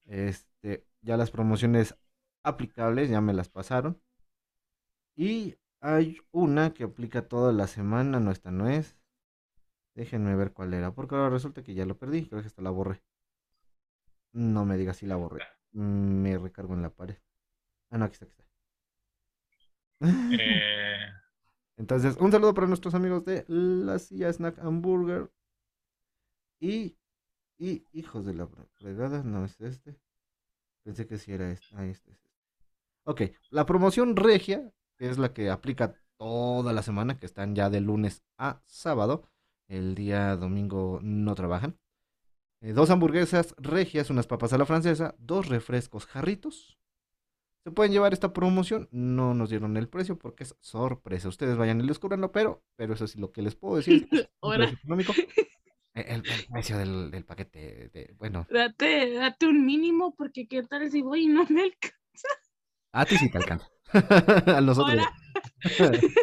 este, 0.06 0.88
ya 1.02 1.16
las 1.16 1.30
promociones 1.30 1.96
aplicables, 2.42 3.08
ya 3.08 3.22
me 3.22 3.34
las 3.34 3.50
pasaron. 3.50 4.02
Y 5.16 5.60
hay 5.80 6.18
una 6.32 6.74
que 6.74 6.86
aplica 6.86 7.28
toda 7.28 7.54
la 7.54 7.68
semana, 7.68 8.20
no, 8.20 8.32
esta 8.32 8.50
no 8.50 8.68
es. 8.68 8.98
Déjenme 9.94 10.36
ver 10.36 10.54
cuál 10.54 10.74
era, 10.74 10.92
porque 10.92 11.14
ahora 11.14 11.30
resulta 11.30 11.62
que 11.62 11.76
ya 11.76 11.86
lo 11.86 12.00
perdí, 12.00 12.28
creo 12.28 12.42
que 12.42 12.48
hasta 12.48 12.64
la 12.64 12.72
borré. 12.72 13.04
No 14.32 14.66
me 14.66 14.76
digas 14.76 14.98
si 14.98 15.06
la 15.06 15.18
borré. 15.18 15.44
Me 15.74 16.38
recargo 16.38 16.74
en 16.74 16.82
la 16.84 16.90
pared. 16.90 17.18
Ah, 17.90 17.98
no, 17.98 18.06
aquí 18.06 18.14
está, 18.14 18.26
aquí 18.26 18.34
está. 18.34 18.44
eh, 20.40 21.08
Entonces, 21.78 22.18
un 22.18 22.32
saludo 22.32 22.54
para 22.54 22.68
nuestros 22.68 22.94
amigos 22.94 23.26
de 23.26 23.46
la 23.48 24.00
silla 24.00 24.32
Snack 24.32 24.60
Hamburger. 24.60 25.32
Y, 26.60 26.98
y, 27.58 27.86
hijos 27.92 28.26
de 28.26 28.34
la 28.34 28.48
fregada, 28.76 29.24
no 29.24 29.46
es 29.46 29.60
este. 29.62 30.00
Pensé 30.84 31.08
que 31.08 31.18
sí 31.18 31.34
era 31.34 31.52
este. 31.52 31.76
Ah, 31.76 31.86
este 31.86 32.12
es 32.12 32.18
este. 32.18 32.30
Ok, 33.06 33.22
la 33.50 33.66
promoción 33.66 34.16
regia, 34.16 34.72
que 34.98 35.10
es 35.10 35.18
la 35.18 35.34
que 35.34 35.50
aplica 35.50 35.96
toda 36.18 36.74
la 36.74 36.84
semana, 36.84 37.18
que 37.18 37.26
están 37.26 37.56
ya 37.56 37.70
de 37.70 37.82
lunes 37.82 38.24
a 38.38 38.62
sábado. 38.66 39.30
El 39.68 39.96
día 39.96 40.36
domingo 40.36 41.00
no 41.02 41.36
trabajan. 41.36 41.78
Eh, 42.64 42.72
dos 42.72 42.90
hamburguesas 42.90 43.54
regias, 43.58 44.10
unas 44.10 44.26
papas 44.26 44.54
a 44.54 44.58
la 44.58 44.66
francesa, 44.66 45.16
dos 45.20 45.50
refrescos 45.50 46.06
jarritos. 46.06 46.80
Se 47.66 47.72
pueden 47.72 47.92
llevar 47.92 48.14
esta 48.14 48.32
promoción. 48.32 48.88
No 48.92 49.34
nos 49.34 49.50
dieron 49.50 49.76
el 49.76 49.90
precio 49.90 50.18
porque 50.18 50.44
es 50.44 50.56
sorpresa. 50.62 51.28
Ustedes 51.28 51.58
vayan 51.58 51.82
y 51.82 51.88
descubranlo, 51.88 52.32
pero, 52.32 52.64
pero 52.78 52.94
eso 52.94 53.06
sí 53.06 53.20
lo 53.20 53.34
que 53.34 53.42
les 53.42 53.56
puedo 53.56 53.76
decir. 53.76 54.08
Ahora. 54.42 54.70
económico. 54.70 55.14
El, 55.96 56.24
el 56.28 56.48
precio 56.52 56.76
del, 56.80 57.12
del 57.12 57.24
paquete, 57.24 57.90
de, 57.94 58.16
bueno, 58.18 58.48
Date, 58.50 59.14
date 59.14 59.46
un 59.46 59.64
mínimo, 59.64 60.16
porque 60.16 60.48
qué 60.48 60.64
tal 60.64 60.90
si 60.90 61.04
voy 61.04 61.26
y 61.26 61.28
no 61.28 61.46
me 61.50 61.62
alcanza. 61.62 62.30
a 62.94 63.06
ti 63.06 63.16
sí 63.16 63.30
te 63.30 63.38
alcanza. 63.38 63.70
a 64.58 64.60
nosotros. 64.62 65.06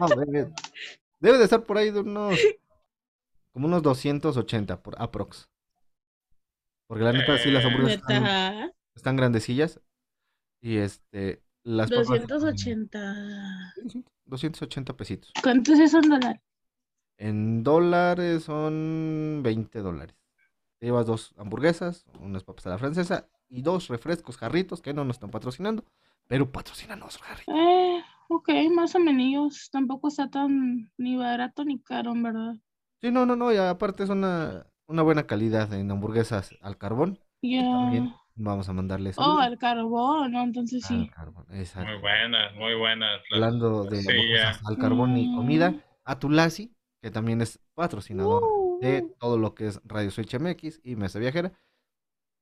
No, 0.00 0.08
debe 1.20 1.38
de 1.38 1.44
estar 1.44 1.62
por 1.62 1.78
ahí 1.78 1.92
de 1.92 2.00
unos, 2.00 2.36
como 3.52 3.68
unos 3.68 3.82
280 3.84 4.82
por 4.82 5.00
aprox. 5.00 5.51
Porque 6.92 7.04
la 7.04 7.12
neta 7.14 7.38
sí 7.38 7.50
las 7.50 7.64
hamburguesas 7.64 8.04
están, 8.94 9.16
grandecillas. 9.16 9.80
Y 10.60 10.76
este, 10.76 11.42
las 11.62 11.88
papas 11.88 12.10
están- 12.10 12.26
280. 12.28 13.72
Sí, 13.76 13.88
sí, 13.88 14.04
280 14.26 14.94
pesitos. 14.94 15.32
¿Cuántos 15.42 15.78
es 15.78 15.94
un 15.94 16.10
dólar? 16.10 16.42
En 17.16 17.64
dólares 17.64 18.42
son 18.42 19.40
20 19.42 19.78
dólares. 19.78 20.14
Te 20.80 20.84
llevas 20.84 21.06
dos 21.06 21.32
hamburguesas, 21.38 22.04
unas 22.20 22.44
papas 22.44 22.66
a 22.66 22.68
la 22.68 22.78
francesa 22.78 23.26
y 23.48 23.62
dos 23.62 23.88
refrescos 23.88 24.36
jarritos 24.36 24.82
que 24.82 24.92
no 24.92 25.06
nos 25.06 25.16
están 25.16 25.30
patrocinando, 25.30 25.86
pero 26.28 26.52
patrocínanos, 26.52 27.18
Harry. 27.26 27.44
Eh, 27.46 28.02
ok, 28.28 28.50
más 28.70 28.94
o 28.96 28.98
menos. 28.98 29.70
Tampoco 29.70 30.08
está 30.08 30.28
tan 30.28 30.92
ni 30.98 31.16
barato 31.16 31.64
ni 31.64 31.80
caro, 31.80 32.12
en 32.12 32.22
verdad. 32.22 32.54
Sí, 33.00 33.10
no, 33.10 33.24
no, 33.24 33.34
no, 33.34 33.50
y 33.50 33.56
aparte 33.56 34.02
es 34.02 34.10
una, 34.10 34.66
una 34.92 35.02
buena 35.02 35.26
calidad 35.26 35.72
en 35.72 35.90
hamburguesas 35.90 36.54
al 36.60 36.76
carbón. 36.78 37.18
y 37.44 37.56
Ya. 37.56 37.62
también 37.62 38.14
vamos 38.36 38.68
a 38.68 38.72
mandarles 38.72 39.18
Oh, 39.18 39.38
al 39.40 39.58
carbón, 39.58 40.30
¿no? 40.30 40.42
Entonces 40.44 40.84
al 40.84 40.88
sí. 40.88 41.10
Muy 41.84 41.98
buenas, 42.00 42.54
muy 42.54 42.74
buenas. 42.76 43.20
las- 43.30 43.42
Hablando 43.42 43.84
de 43.84 44.00
Sí, 44.00 44.08
al 44.64 44.78
carbón 44.78 45.16
y 45.16 45.34
comida, 45.34 45.72
Mm. 45.72 45.80
a 46.04 46.18
Tulasi, 46.20 46.72
que 47.02 47.10
también 47.10 47.40
es 47.40 47.58
patrocinador 47.74 48.44
Uh, 48.44 48.78
de 48.80 49.02
uh. 49.02 49.14
todo 49.18 49.38
lo 49.38 49.54
que 49.56 49.66
es 49.66 49.80
Radio 49.84 50.10
Switch 50.12 50.34
MX 50.34 50.80
y 50.84 50.94
Mesa 50.94 51.18
Viajera, 51.18 51.50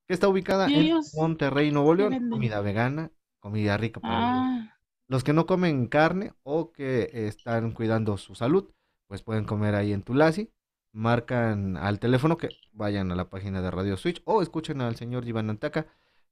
que 0.06 0.12
está 0.14 0.28
ubicada 0.28 0.68
en 0.68 0.96
Monterrey, 1.16 1.70
Nuevo 1.70 1.94
León. 1.94 2.28
Comida 2.30 2.60
vegana, 2.60 3.10
comida 3.40 3.76
rica 3.78 4.00
para 4.00 4.20
los, 4.20 4.28
Ah, 4.28 4.76
los 5.08 5.24
que 5.24 5.32
no 5.32 5.46
comen 5.46 5.86
carne 5.86 6.34
o 6.42 6.72
que 6.72 7.08
están 7.26 7.72
cuidando 7.72 8.18
su 8.18 8.34
salud, 8.34 8.70
pues 9.08 9.22
pueden 9.22 9.44
comer 9.44 9.74
ahí 9.74 9.92
en 9.94 10.02
Tulasi. 10.02 10.52
Marcan 10.92 11.76
al 11.76 12.00
teléfono 12.00 12.36
que 12.36 12.48
vayan 12.72 13.12
a 13.12 13.14
la 13.14 13.30
página 13.30 13.62
de 13.62 13.70
Radio 13.70 13.96
Switch 13.96 14.22
o 14.24 14.42
escuchen 14.42 14.80
al 14.80 14.96
señor 14.96 15.26
Iván 15.26 15.50
Antaca 15.50 15.86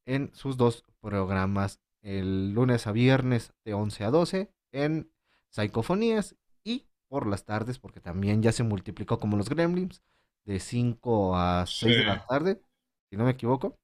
en 0.04 0.34
sus 0.34 0.56
dos 0.56 0.84
programas, 1.00 1.80
el 2.02 2.52
lunes 2.52 2.86
a 2.86 2.92
viernes 2.92 3.52
de 3.64 3.74
11 3.74 4.04
a 4.04 4.10
12 4.10 4.52
en 4.72 5.10
Psicofonías 5.50 6.36
y 6.64 6.86
por 7.08 7.26
las 7.26 7.44
tardes, 7.44 7.78
porque 7.78 8.00
también 8.00 8.42
ya 8.42 8.52
se 8.52 8.62
multiplicó 8.62 9.18
como 9.18 9.36
los 9.36 9.48
Gremlins, 9.48 10.02
de 10.44 10.60
5 10.60 11.36
a 11.36 11.66
6 11.66 11.96
de 11.98 12.04
la 12.04 12.26
tarde, 12.26 12.62
si 13.10 13.16
no 13.16 13.24
me 13.24 13.32
equivoco. 13.32 13.78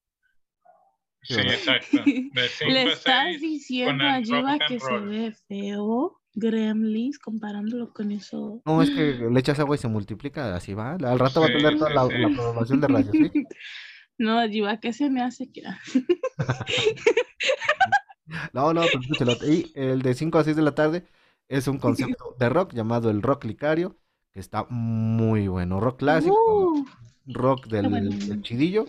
Sí, 1.22 1.41
exacto. 1.41 1.99
De 2.05 2.31
Le 2.68 2.81
a 2.81 2.93
estás 2.93 3.41
diciendo 3.41 4.05
a 4.05 4.14
and 4.16 4.61
que 4.68 4.81
se 4.81 4.99
ve 4.99 5.33
feo, 5.49 6.20
Gremlins, 6.35 7.18
comparándolo 7.18 7.93
con 7.93 8.11
eso. 8.12 8.62
No, 8.66 8.82
es 8.82 8.91
que 8.91 9.14
le 9.30 9.41
echas 9.41 9.59
agua 9.59 9.76
y 9.76 9.78
se 9.78 9.89
multiplica, 9.89 10.55
así 10.55 10.74
va. 10.74 10.93
Al 10.95 11.18
rato 11.18 11.41
va 11.41 11.47
a 11.49 11.51
Sí, 11.51 11.53
tener 11.53 11.76
toda 11.76 11.91
sí, 11.91 11.95
la, 11.95 12.11
sí. 12.11 12.14
la 12.18 12.30
programación 12.30 12.80
de 12.80 12.89
Radio 12.89 13.14
Switch. 13.14 13.37
No, 14.18 14.47
Jiva, 14.49 14.78
¿qué 14.80 14.93
se 14.93 15.11
me 15.11 15.22
hace 15.22 15.51
que? 15.51 15.62
No, 18.53 18.72
no, 18.72 18.82
pero 18.91 19.01
escúchalo. 19.01 19.32
Y 19.47 19.70
el 19.74 20.03
de 20.03 20.14
5 20.14 20.39
a 20.39 20.45
6 20.45 20.57
de 20.57 20.62
la 20.62 20.74
tarde 20.74 21.07
es 21.49 21.68
un 21.68 21.78
concepto 21.78 22.35
de 22.39 22.49
rock 22.49 22.72
llamado 22.72 23.11
el 23.11 23.22
rock 23.22 23.45
licario, 23.45 23.99
que 24.32 24.41
está 24.41 24.64
muy 24.70 25.49
bueno. 25.49 25.80
Rock 25.80 25.99
clásico, 25.99 26.35
Uh, 26.37 26.85
rock 27.26 27.66
del, 27.66 27.89
bueno. 27.89 28.11
del 28.11 28.43
chidillo, 28.43 28.87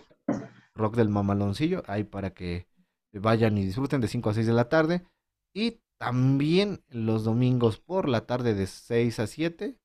rock 0.74 0.96
del 0.96 1.08
mamaloncillo, 1.08 1.82
ahí 1.86 2.04
para 2.04 2.30
que 2.34 2.66
vayan 3.12 3.58
y 3.58 3.64
disfruten 3.66 4.00
de 4.00 4.08
5 4.08 4.30
a 4.30 4.34
6 4.34 4.46
de 4.46 4.52
la 4.52 4.68
tarde. 4.68 5.06
Y 5.54 5.80
también 5.98 6.84
los 6.88 7.24
domingos 7.24 7.78
por 7.78 8.08
la 8.08 8.26
tarde 8.26 8.54
de 8.54 8.66
6 8.66 9.18
a 9.20 9.26
7 9.26 9.78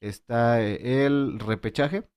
está 0.00 0.62
eh, 0.62 1.06
el 1.06 1.38
repechaje 1.40 2.08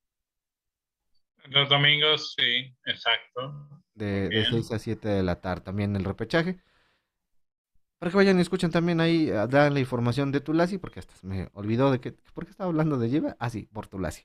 Los 1.50 1.70
domingos, 1.70 2.34
sí, 2.38 2.76
exacto. 2.86 3.70
de, 3.96 4.30
de 4.30 4.30
Bien. 4.30 4.46
6 4.46 4.72
a 4.72 4.80
7 4.80 5.08
de 5.10 5.24
la 5.24 5.42
tarde, 5.42 5.64
también 5.66 5.96
el 5.96 6.04
repechaje. 6.04 6.60
Para 8.00 8.12
que 8.12 8.18
vayan 8.18 8.38
y 8.38 8.42
escuchen 8.42 8.70
también 8.70 9.02
ahí, 9.02 9.32
ah, 9.32 9.48
dan 9.48 9.74
la 9.74 9.80
información 9.80 10.32
de 10.32 10.40
Tulasi, 10.40 10.78
porque 10.78 11.00
hasta 11.00 11.14
me 11.24 11.50
olvidó 11.54 11.92
de 11.92 12.00
que, 12.00 12.12
¿por 12.12 12.46
qué 12.46 12.52
estaba 12.52 12.70
hablando 12.70 12.98
de 13.00 13.10
Jiva? 13.10 13.36
Ah, 13.40 13.50
sí, 13.50 13.68
por 13.74 13.88
Tulasi. 13.88 14.24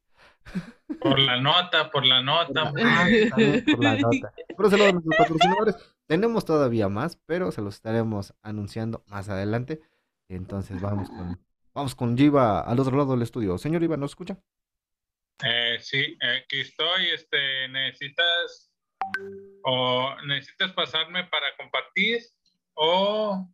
Por 1.00 1.18
la 1.18 1.40
nota, 1.40 1.90
por 1.90 2.04
la 2.04 2.22
nota. 2.22 2.64
Ah, 2.66 2.72
también 2.72 3.64
por 3.64 3.82
la 3.82 3.96
nota. 3.98 4.34
Pero 4.56 4.70
saludos 4.70 4.88
a 4.88 4.92
nuestros 4.92 5.16
patrocinadores. 5.16 5.76
Tenemos 6.06 6.44
todavía 6.44 6.88
más, 6.90 7.16
pero 7.24 7.50
se 7.50 7.62
los 7.62 7.76
estaremos 7.76 8.34
anunciando 8.42 9.04
más 9.06 9.30
adelante. 9.30 9.80
Entonces 10.28 10.80
vamos 10.80 11.08
con, 11.08 11.40
vamos 11.72 11.94
con 11.94 12.16
Jiva 12.16 12.60
al 12.60 12.78
otro 12.78 12.96
lado 12.96 13.12
del 13.12 13.22
estudio. 13.22 13.56
Señor 13.56 13.80
Jiva, 13.80 13.96
¿nos 13.96 14.10
escucha? 14.10 14.38
Eh, 15.44 15.78
sí, 15.80 16.18
aquí 16.20 16.60
estoy. 16.60 17.10
Este, 17.14 17.68
necesitas 17.68 18.70
o 19.64 20.14
necesitas 20.26 20.72
pasarme 20.72 21.24
para 21.24 21.46
compartir 21.56 22.20
o, 22.74 23.48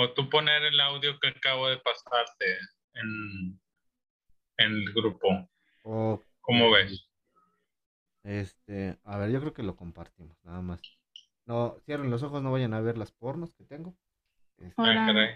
o 0.00 0.12
tú 0.14 0.30
poner 0.30 0.62
el 0.62 0.78
audio 0.78 1.18
que 1.18 1.28
acabo 1.28 1.68
de 1.68 1.76
pasarte 1.78 2.46
en, 2.94 3.60
en 4.58 4.72
el 4.72 4.92
grupo. 4.94 5.26
O, 5.84 6.22
¿Cómo 6.40 6.70
ves? 6.70 7.04
este, 8.22 8.96
a 9.04 9.18
ver, 9.18 9.30
yo 9.32 9.40
creo 9.40 9.52
que 9.52 9.62
lo 9.64 9.74
compartimos, 9.74 10.36
nada 10.44 10.60
más. 10.60 10.80
No, 11.46 11.76
cierren 11.84 12.10
los 12.10 12.22
ojos, 12.22 12.42
no 12.42 12.52
vayan 12.52 12.74
a 12.74 12.80
ver 12.80 12.96
las 12.96 13.10
pornos 13.10 13.54
que 13.54 13.64
tengo. 13.64 13.96
Este, 14.58 14.74
Ah, 14.78 15.08
Ahora, 15.08 15.34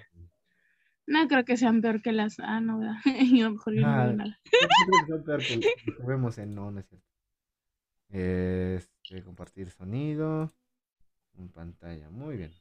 no 1.07 1.27
creo 1.29 1.45
que 1.45 1.57
sean 1.57 1.81
peor 1.81 2.01
que 2.03 2.13
las. 2.13 2.39
Ah, 2.39 2.61
no, 2.61 2.79
¿verdad? 2.79 2.97
Yo 3.35 3.51
mejor 3.51 3.75
yo 3.75 3.81
no 3.81 3.89
Ah, 3.89 4.05
veo 4.07 4.13
nada. 4.17 4.41
yo 4.45 4.59
creo 4.69 5.01
que 5.01 5.13
son 5.13 5.25
peor 5.25 5.41
que 5.47 5.57
lo 5.57 5.97
que 5.97 6.03
vemos 6.07 6.39
en 6.39 6.55
no, 6.55 6.71
no 6.71 6.81
es 6.81 6.87
cierto. 6.87 7.07
Este, 8.11 9.25
compartir 9.25 9.71
sonido 9.71 10.51
en 11.39 11.49
pantalla, 11.49 12.11
muy 12.11 12.37
bien. 12.37 12.53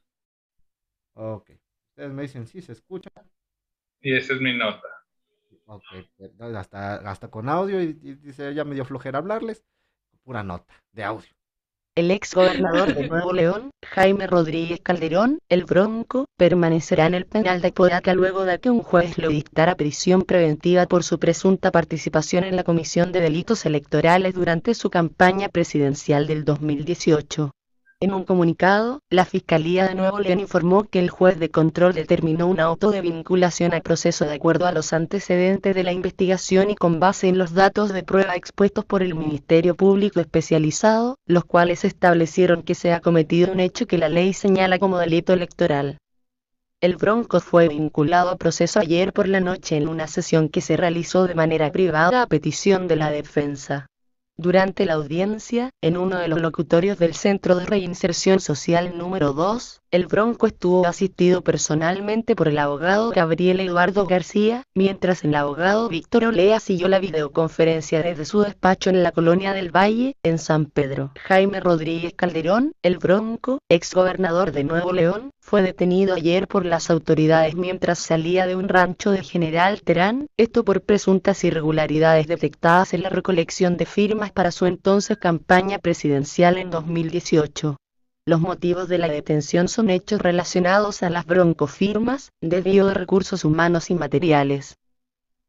Ok, 1.14 1.50
ustedes 1.92 2.12
me 2.12 2.22
dicen 2.22 2.46
si 2.46 2.62
se 2.62 2.72
escucha. 2.72 3.10
Y 4.00 4.16
esa 4.16 4.32
es 4.32 4.40
mi 4.40 4.56
nota. 4.56 4.88
Ok, 5.66 5.84
hasta, 6.40 6.96
hasta 6.96 7.28
con 7.28 7.48
audio 7.48 7.80
y, 7.82 7.98
y 8.02 8.14
dice 8.14 8.52
ya 8.54 8.64
me 8.64 8.74
dio 8.74 8.84
flojera 8.84 9.18
hablarles. 9.18 9.64
Pura 10.24 10.42
nota 10.42 10.74
de 10.92 11.04
audio. 11.04 11.28
El 11.94 12.10
ex 12.10 12.34
gobernador 12.34 12.94
de 12.94 13.08
Nuevo 13.08 13.34
León, 13.34 13.70
Jaime 13.84 14.26
Rodríguez 14.26 14.80
Calderón, 14.80 15.38
el 15.50 15.64
Bronco, 15.64 16.24
permanecerá 16.38 17.06
en 17.06 17.14
el 17.14 17.26
penal 17.26 17.60
de 17.60 17.72
Podaca 17.72 18.14
luego 18.14 18.44
de 18.44 18.58
que 18.58 18.70
un 18.70 18.82
juez 18.82 19.18
le 19.18 19.28
dictara 19.28 19.74
prisión 19.74 20.22
preventiva 20.22 20.86
por 20.86 21.04
su 21.04 21.18
presunta 21.18 21.70
participación 21.70 22.44
en 22.44 22.56
la 22.56 22.64
comisión 22.64 23.12
de 23.12 23.20
delitos 23.20 23.66
electorales 23.66 24.32
durante 24.32 24.74
su 24.74 24.88
campaña 24.88 25.50
presidencial 25.50 26.26
del 26.26 26.46
2018. 26.46 27.50
En 28.02 28.12
un 28.12 28.24
comunicado, 28.24 28.98
la 29.10 29.24
Fiscalía 29.24 29.86
de 29.86 29.94
Nuevo 29.94 30.18
León 30.18 30.40
informó 30.40 30.82
que 30.82 30.98
el 30.98 31.08
juez 31.08 31.38
de 31.38 31.50
control 31.50 31.94
determinó 31.94 32.48
un 32.48 32.58
auto 32.58 32.90
de 32.90 33.00
vinculación 33.00 33.74
al 33.74 33.82
proceso 33.82 34.24
de 34.24 34.34
acuerdo 34.34 34.66
a 34.66 34.72
los 34.72 34.92
antecedentes 34.92 35.72
de 35.72 35.84
la 35.84 35.92
investigación 35.92 36.70
y 36.70 36.74
con 36.74 36.98
base 36.98 37.28
en 37.28 37.38
los 37.38 37.54
datos 37.54 37.92
de 37.92 38.02
prueba 38.02 38.34
expuestos 38.34 38.84
por 38.84 39.04
el 39.04 39.14
Ministerio 39.14 39.76
Público 39.76 40.18
Especializado, 40.18 41.16
los 41.26 41.44
cuales 41.44 41.84
establecieron 41.84 42.64
que 42.64 42.74
se 42.74 42.92
ha 42.92 42.98
cometido 42.98 43.52
un 43.52 43.60
hecho 43.60 43.86
que 43.86 43.98
la 43.98 44.08
ley 44.08 44.32
señala 44.32 44.80
como 44.80 44.98
delito 44.98 45.32
electoral. 45.32 45.98
El 46.80 46.96
Bronco 46.96 47.38
fue 47.38 47.68
vinculado 47.68 48.30
a 48.30 48.36
proceso 48.36 48.80
ayer 48.80 49.12
por 49.12 49.28
la 49.28 49.38
noche 49.38 49.76
en 49.76 49.86
una 49.86 50.08
sesión 50.08 50.48
que 50.48 50.60
se 50.60 50.76
realizó 50.76 51.28
de 51.28 51.36
manera 51.36 51.70
privada 51.70 52.22
a 52.22 52.26
petición 52.26 52.88
de 52.88 52.96
la 52.96 53.12
defensa. 53.12 53.86
Durante 54.38 54.86
la 54.86 54.94
audiencia, 54.94 55.70
en 55.82 55.98
uno 55.98 56.18
de 56.18 56.28
los 56.28 56.40
locutorios 56.40 56.98
del 56.98 57.14
Centro 57.14 57.54
de 57.54 57.66
Reinserción 57.66 58.40
Social 58.40 58.96
número 58.96 59.34
2, 59.34 59.81
el 59.92 60.06
Bronco 60.06 60.46
estuvo 60.46 60.86
asistido 60.86 61.42
personalmente 61.42 62.34
por 62.34 62.48
el 62.48 62.56
abogado 62.56 63.10
Gabriel 63.10 63.60
Eduardo 63.60 64.06
García, 64.06 64.62
mientras 64.74 65.22
el 65.22 65.34
abogado 65.34 65.90
Víctor 65.90 66.24
Olea 66.24 66.60
siguió 66.60 66.88
la 66.88 66.98
videoconferencia 66.98 68.02
desde 68.02 68.24
su 68.24 68.40
despacho 68.40 68.88
en 68.88 69.02
la 69.02 69.12
colonia 69.12 69.52
del 69.52 69.70
Valle, 69.70 70.16
en 70.22 70.38
San 70.38 70.64
Pedro. 70.64 71.12
Jaime 71.20 71.60
Rodríguez 71.60 72.14
Calderón, 72.16 72.72
el 72.82 72.96
Bronco, 72.96 73.58
ex 73.68 73.92
gobernador 73.92 74.52
de 74.52 74.64
Nuevo 74.64 74.94
León, 74.94 75.30
fue 75.40 75.60
detenido 75.60 76.14
ayer 76.14 76.48
por 76.48 76.64
las 76.64 76.88
autoridades 76.88 77.54
mientras 77.54 77.98
salía 77.98 78.46
de 78.46 78.56
un 78.56 78.70
rancho 78.70 79.10
de 79.10 79.22
General 79.22 79.82
Terán, 79.82 80.26
esto 80.38 80.64
por 80.64 80.80
presuntas 80.80 81.44
irregularidades 81.44 82.26
detectadas 82.28 82.94
en 82.94 83.02
la 83.02 83.10
recolección 83.10 83.76
de 83.76 83.84
firmas 83.84 84.32
para 84.32 84.52
su 84.52 84.64
entonces 84.64 85.18
campaña 85.18 85.78
presidencial 85.78 86.56
en 86.56 86.70
2018. 86.70 87.76
Los 88.24 88.40
motivos 88.40 88.88
de 88.88 88.98
la 88.98 89.08
detención 89.08 89.66
son 89.66 89.90
hechos 89.90 90.22
relacionados 90.22 91.02
a 91.02 91.10
las 91.10 91.26
broncofirmas, 91.26 92.30
desvío 92.40 92.86
de 92.86 92.94
recursos 92.94 93.44
humanos 93.44 93.90
y 93.90 93.96
materiales. 93.96 94.76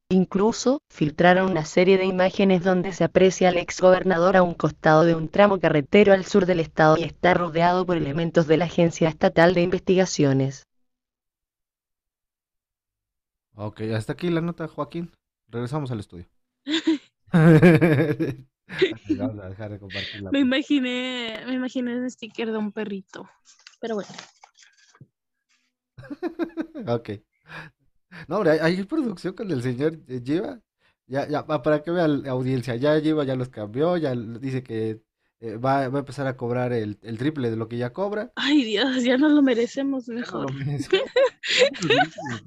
Incluso, 0.09 0.79
filtraron 0.89 1.51
una 1.51 1.65
serie 1.65 1.99
de 1.99 2.05
imágenes 2.05 2.63
donde 2.63 2.91
se 2.91 3.03
aprecia 3.03 3.49
al 3.49 3.57
exgobernador 3.57 4.37
a 4.37 4.41
un 4.41 4.55
costado 4.55 5.05
de 5.05 5.13
un 5.13 5.29
tramo 5.29 5.59
carretero 5.59 6.13
al 6.13 6.25
sur 6.25 6.47
del 6.47 6.59
estado 6.61 6.97
y 6.97 7.03
está 7.03 7.35
rodeado 7.35 7.85
por 7.85 7.95
elementos 7.95 8.47
de 8.47 8.57
la 8.57 8.65
Agencia 8.65 9.07
Estatal 9.07 9.53
de 9.53 9.61
Investigaciones. 9.61 10.65
Ok, 13.53 13.81
hasta 13.95 14.13
aquí 14.13 14.31
la 14.31 14.41
nota, 14.41 14.67
Joaquín. 14.67 15.11
Regresamos 15.47 15.91
al 15.91 15.99
estudio. 15.99 16.25
Vamos 19.17 19.39
a 19.43 19.49
dejar 19.49 19.71
de 19.71 19.79
compartir 19.79 20.21
la 20.21 20.31
Me 20.31 20.39
imaginé, 20.39 21.43
me 21.45 21.53
imaginé 21.53 21.97
un 21.97 22.09
sticker 22.09 22.51
de 22.51 22.57
un 22.57 22.71
perrito. 22.71 23.29
Pero 23.79 23.95
bueno. 23.95 24.09
Ok. 26.87 27.09
No, 28.27 28.37
hombre, 28.37 28.59
hay, 28.61 28.83
producción 28.83 29.33
con 29.35 29.49
el 29.51 29.61
señor 29.63 29.99
eh, 30.07 30.21
Lleva. 30.21 30.59
Ya, 31.07 31.27
ya, 31.27 31.45
pa- 31.45 31.61
para 31.61 31.81
que 31.83 31.91
vea 31.91 32.07
la 32.07 32.31
audiencia, 32.31 32.75
ya 32.75 32.97
lleva, 32.99 33.23
ya 33.25 33.35
los 33.35 33.49
cambió, 33.49 33.97
ya 33.97 34.15
dice 34.15 34.63
que 34.63 35.01
eh, 35.41 35.57
va, 35.57 35.89
va 35.89 35.97
a 35.97 35.99
empezar 35.99 36.25
a 36.27 36.37
cobrar 36.37 36.71
el, 36.71 36.97
el 37.01 37.17
triple 37.17 37.49
de 37.49 37.57
lo 37.57 37.67
que 37.67 37.77
ya 37.77 37.91
cobra. 37.91 38.31
Ay, 38.35 38.63
Dios, 38.63 39.03
ya 39.03 39.17
no 39.17 39.27
lo 39.29 39.41
merecemos 39.41 40.07
no 40.07 40.15
mejor. 40.15 40.49
lo 40.51 40.57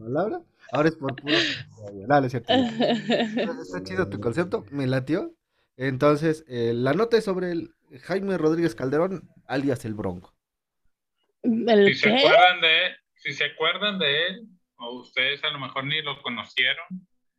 palabra. 0.04 0.40
Ahora 0.72 0.88
es 0.88 0.96
por 0.96 1.14
puro. 1.16 1.34
Es 1.34 2.30
cierto. 2.30 2.52
Está 2.54 3.82
chido 3.82 4.08
tu 4.08 4.20
concepto, 4.20 4.64
me 4.70 4.86
latió. 4.86 5.34
Entonces, 5.76 6.44
eh, 6.48 6.72
la 6.74 6.94
nota 6.94 7.16
es 7.18 7.24
sobre 7.24 7.50
el 7.52 7.74
Jaime 8.02 8.38
Rodríguez 8.38 8.74
Calderón, 8.74 9.30
alias 9.46 9.84
el 9.84 9.94
Bronco. 9.94 10.34
¿El 11.42 11.94
Si 11.94 11.94
se 11.94 12.08
qué? 12.10 12.18
acuerdan 12.18 12.60
de 12.60 12.86
él, 12.86 12.96
si 13.14 13.32
se 13.32 13.44
acuerdan 13.44 13.98
de 13.98 14.26
él, 14.26 14.46
o 14.76 15.00
ustedes 15.00 15.42
a 15.44 15.50
lo 15.50 15.58
mejor 15.58 15.84
ni 15.84 16.02
lo 16.02 16.20
conocieron, 16.22 16.84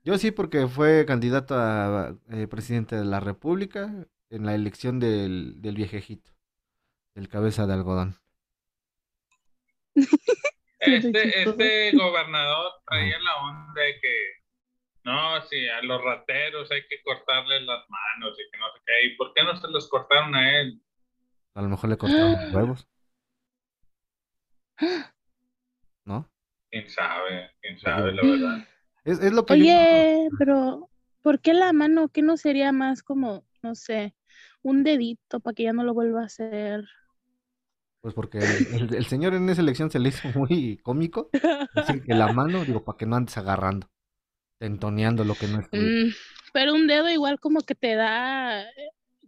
Yo 0.04 0.18
sí, 0.18 0.32
porque 0.32 0.68
fue 0.68 1.06
candidato 1.06 1.56
a 1.56 2.16
eh, 2.32 2.48
presidente 2.48 2.96
de 2.96 3.06
la 3.06 3.20
República 3.20 3.92
en 4.30 4.46
la 4.46 4.56
elección 4.56 5.00
del, 5.00 5.62
del 5.62 5.76
viejejito, 5.76 6.32
del 7.16 7.28
cabeza 7.28 7.68
de 7.68 7.74
algodón. 7.74 8.16
este, 10.80 11.44
este 11.44 11.92
gobernador 11.98 12.72
traía 12.88 13.20
la 13.20 13.36
onda 13.38 13.82
de 13.82 14.00
que 14.00 14.14
no, 15.08 15.42
sí, 15.48 15.68
a 15.70 15.82
los 15.82 16.04
rateros 16.04 16.70
hay 16.72 16.82
que 16.88 17.02
cortarles 17.02 17.62
las 17.64 17.90
manos 17.90 18.38
y 18.38 18.52
que 18.52 18.58
no 18.58 18.66
sé 18.74 18.80
qué. 18.86 19.08
¿Y 19.08 19.16
por 19.16 19.34
qué 19.34 19.44
no 19.44 19.56
se 19.56 19.68
los 19.70 19.88
cortaron 19.90 20.36
a 20.36 20.60
él? 20.62 20.82
A 21.56 21.62
lo 21.62 21.70
mejor 21.70 21.90
le 21.90 21.98
cortaron 21.98 22.34
los 22.34 22.54
huevos. 22.54 22.88
¿No? 26.06 26.30
Quién 26.70 26.90
sabe, 26.90 27.52
quién 27.62 27.80
sabe, 27.80 28.14
la 28.14 28.22
verdad. 28.22 28.68
Es, 29.04 29.20
es 29.20 29.32
lo 29.34 29.46
que 29.46 29.58
yo- 29.58 29.64
Oye, 29.64 30.30
pero 30.38 30.90
¿por 31.22 31.40
qué 31.40 31.54
la 31.54 31.74
mano? 31.74 32.10
¿Qué 32.10 32.22
no 32.22 32.38
sería 32.38 32.72
más 32.72 33.02
como, 33.04 33.46
no 33.64 33.76
sé, 33.76 34.14
un 34.62 34.84
dedito 34.84 35.40
para 35.40 35.54
que 35.56 35.64
ya 35.64 35.74
no 35.74 35.84
lo 35.84 35.94
vuelva 35.94 36.22
a 36.22 36.26
hacer? 36.26 36.86
Pues 38.02 38.14
porque 38.14 38.38
el, 38.40 38.68
el- 38.90 38.96
el 38.96 39.06
señor 39.06 39.34
en 39.34 39.50
esa 39.50 39.62
elección 39.62 39.90
se 39.90 40.00
le 40.00 40.10
hizo 40.10 40.28
muy 40.38 40.78
cómico. 40.84 41.30
Decir 41.74 42.04
que 42.04 42.14
la 42.14 42.32
mano, 42.34 42.64
digo, 42.66 42.84
para 42.84 42.98
que 42.98 43.06
no 43.06 43.16
andes 43.16 43.38
agarrando, 43.38 43.90
tentoneando 44.58 45.24
lo 45.24 45.36
que 45.36 45.48
no 45.48 45.60
es. 45.60 45.68
Mm, 45.72 46.14
pero 46.54 46.74
un 46.74 46.88
dedo 46.88 47.10
igual 47.10 47.40
como 47.40 47.62
que 47.62 47.76
te 47.76 47.96
da, 47.96 48.66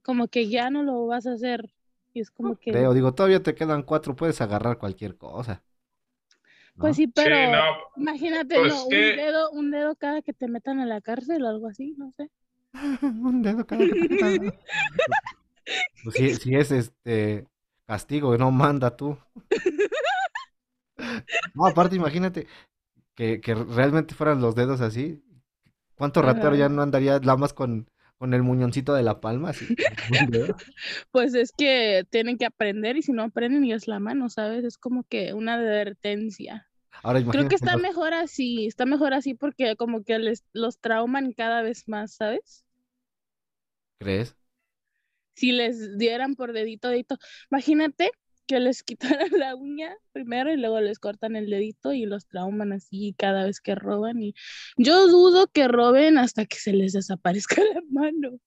como 0.04 0.28
que 0.28 0.50
ya 0.50 0.70
no 0.70 0.84
lo 0.84 1.06
vas 1.08 1.28
a 1.28 1.34
hacer. 1.34 1.70
Y 2.14 2.22
es 2.22 2.32
como 2.32 2.56
que, 2.56 2.72
Creo, 2.72 2.94
digo, 2.94 3.14
todavía 3.14 3.44
te 3.44 3.56
quedan 3.56 3.84
cuatro, 3.84 4.16
puedes 4.16 4.42
agarrar 4.42 4.78
cualquier 4.78 5.18
cosa. 5.18 5.64
¿no? 6.76 6.82
pues 6.82 6.96
sí, 6.96 7.08
pero 7.08 7.36
Sí, 7.36 7.52
no, 7.52 7.62
imagínate, 7.98 8.56
pues 8.56 8.74
no, 8.74 8.84
un 8.86 8.90
dedo, 8.90 9.52
un 9.52 9.72
dedo 9.72 9.96
cada 9.96 10.22
que 10.22 10.34
te 10.34 10.48
metan 10.48 10.80
a 10.80 10.86
la 10.86 11.02
cárcel 11.02 11.44
o 11.44 11.48
algo 11.48 11.68
así, 11.68 11.94
no 11.98 12.12
sé. 12.12 12.30
Un 13.04 13.42
dedo 13.42 13.66
cada 13.66 13.86
que 13.86 14.08
te 14.08 14.10
metan. 14.10 14.54
Pues 16.04 16.16
si, 16.16 16.34
si 16.34 16.56
es 16.56 16.72
este 16.72 17.46
castigo, 17.86 18.36
no 18.38 18.50
manda 18.50 18.96
tú. 18.96 19.18
No, 21.54 21.66
aparte, 21.66 21.96
imagínate 21.96 22.48
que, 23.20 23.42
que 23.42 23.54
realmente 23.54 24.16
fueran 24.16 24.40
los 24.40 24.56
dedos 24.56 24.80
así. 24.80 25.22
¿Cuánto 25.96 26.22
ratero 26.22 26.50
Ajá. 26.52 26.58
ya 26.58 26.70
no 26.70 26.82
andaría 26.82 27.20
nada 27.20 27.36
más 27.36 27.52
con, 27.52 27.90
con 28.18 28.34
el 28.34 28.44
muñoncito 28.44 28.94
de 28.94 29.04
la 29.04 29.20
palma? 29.20 29.50
Así? 29.50 29.68
Pues 31.12 31.34
es 31.34 31.52
que 31.52 32.06
tienen 32.10 32.38
que 32.38 32.46
aprender 32.46 32.96
y 32.96 33.02
si 33.02 33.12
no 33.12 33.24
aprenden 33.24 33.66
y 33.66 33.74
es 33.74 33.90
la 33.90 34.00
mano, 34.00 34.30
¿sabes? 34.30 34.64
Es 34.64 34.78
como 34.78 35.04
que 35.04 35.34
una 35.34 35.56
advertencia. 35.56 36.66
Ahora 37.04 37.22
Creo 37.30 37.50
que 37.50 37.56
está 37.56 37.74
los- 37.74 37.82
mejor 37.82 38.14
así, 38.14 38.66
está 38.68 38.86
mejor 38.86 39.14
así 39.14 39.34
porque 39.34 39.76
como 39.76 40.04
que 40.04 40.18
les 40.20 40.46
los 40.54 40.80
trauman 40.80 41.34
cada 41.34 41.62
vez 41.62 41.90
más, 41.90 42.14
¿sabes? 42.14 42.64
¿Crees? 44.00 44.36
Si 45.36 45.52
les 45.52 45.98
dieran 45.98 46.36
por 46.36 46.54
dedito, 46.54 46.88
dedito, 46.90 47.18
imagínate 47.52 48.12
que 48.50 48.60
les 48.60 48.82
quitaran 49.28 49.30
la 49.38 49.56
uña 49.56 49.96
primero 50.12 50.52
y 50.52 50.58
luego 50.58 50.82
les 50.82 51.00
cortan 51.00 51.36
el 51.36 51.50
dedito 51.50 51.94
y 51.94 52.06
los 52.06 52.28
trauman 52.28 52.74
así 52.74 53.16
cada 53.18 53.46
vez 53.46 53.62
que 53.62 53.76
roban 53.76 54.22
y 54.22 54.34
yo 54.76 55.08
dudo 55.08 55.48
que 55.48 55.68
roben 55.68 56.18
hasta 56.18 56.46
que 56.46 56.58
se 56.58 56.74
les 56.74 56.94
desaparezca 56.94 57.62
la 57.74 57.82
mano. 57.92 58.40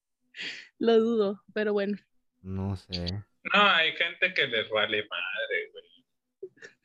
Lo 0.77 0.99
dudo, 0.99 1.43
pero 1.53 1.73
bueno. 1.73 1.97
No 2.41 2.75
sé. 2.75 3.05
no, 3.53 3.61
hay 3.61 3.93
gente 3.93 4.33
que 4.33 4.47
les 4.47 4.69
vale 4.69 5.07
madre, 5.07 5.71
güey. 5.71 5.83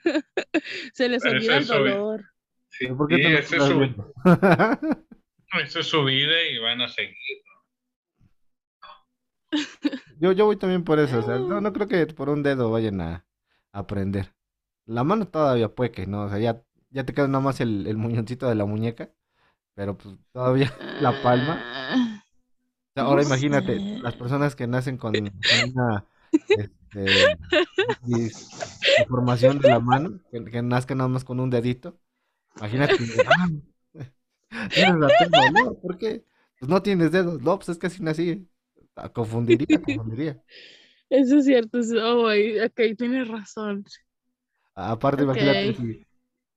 Se 0.93 1.09
les 1.09 1.23
Pero 1.23 1.35
olvida 1.37 1.57
el 1.57 1.67
dolor. 1.67 2.25
Sí, 2.69 2.85
¿Pero 2.85 2.97
por 2.99 3.09
qué 3.09 3.17
sí, 3.17 3.23
te 3.23 3.31
lo 3.31 3.39
esa 3.39 3.41
es 3.41 3.51
quedas 3.51 3.69
su, 3.69 3.79
viendo? 3.79 4.15
esa 5.65 5.81
es 5.81 5.87
su 5.87 6.05
vida 6.05 6.43
y 6.45 6.59
van 6.59 6.83
a 6.83 6.89
seguir. 6.89 7.43
Yo, 10.17 10.33
yo 10.33 10.47
voy 10.47 10.57
también 10.57 10.85
por 10.85 10.99
eso, 10.99 11.19
o 11.19 11.23
sea, 11.23 11.39
no, 11.39 11.61
no 11.61 11.73
creo 11.73 11.87
que 11.89 12.07
por 12.09 12.29
un 12.29 12.43
dedo 12.43 12.71
vayan 12.71 13.01
a 13.01 13.27
aprender. 13.73 14.35
La 14.87 15.05
mano 15.05 15.29
todavía 15.29 15.75
puede 15.75 15.93
que 15.93 16.07
no, 16.07 16.25
o 16.25 16.29
sea, 16.29 16.39
ya, 16.39 16.63
ya 16.91 17.05
te 17.05 17.15
queda 17.15 17.29
nada 17.29 17.41
más 17.45 17.61
el, 17.61 17.87
el 17.87 17.97
muñoncito 17.97 18.49
de 18.49 18.55
la 18.57 18.65
muñeca, 18.67 19.13
pero 19.75 19.99
pues 19.99 20.17
todavía 20.33 20.73
la 21.01 21.21
palma. 21.23 21.65
Ah, 21.65 22.23
O 22.91 22.95
sea, 22.95 23.05
ahora 23.05 23.23
no 23.23 23.23
imagínate, 23.23 23.87
sé. 23.87 24.03
las 24.03 24.17
personas 24.17 24.57
que 24.57 24.67
nacen 24.67 24.97
con, 24.99 25.43
con 25.47 25.61
una 25.75 26.07
este, 26.55 27.39
deformación 28.97 29.59
de 29.61 29.69
la 29.69 29.81
mano, 29.81 30.21
que, 30.31 30.45
que 30.45 30.63
nazcan 30.63 30.99
nada 30.99 31.09
más 31.09 31.25
con 31.25 31.41
un 31.41 31.51
dedito. 31.51 32.01
Imagínate, 32.57 32.97
ah, 33.27 33.49
tienes 34.73 34.97
la 34.97 35.13
tengo, 35.17 35.51
no, 35.51 35.75
¿por 35.75 35.99
qué? 35.99 36.25
Pues 36.59 36.69
no 36.71 36.83
tienes 36.83 37.13
dedos, 37.13 37.41
no, 37.43 37.57
pues 37.59 37.69
es 37.71 37.79
que 37.79 37.87
así 37.89 38.03
nací. 38.03 38.49
Ah, 38.99 39.09
Confundiría, 39.09 39.81
confundiría. 39.81 40.43
Eso 41.11 41.39
es 41.39 41.45
cierto. 41.47 41.79
Oh, 42.03 42.29
ok, 42.29 42.81
tienes 42.97 43.29
razón. 43.29 43.85
Aparte, 44.75 45.23
imagínate 45.23 46.05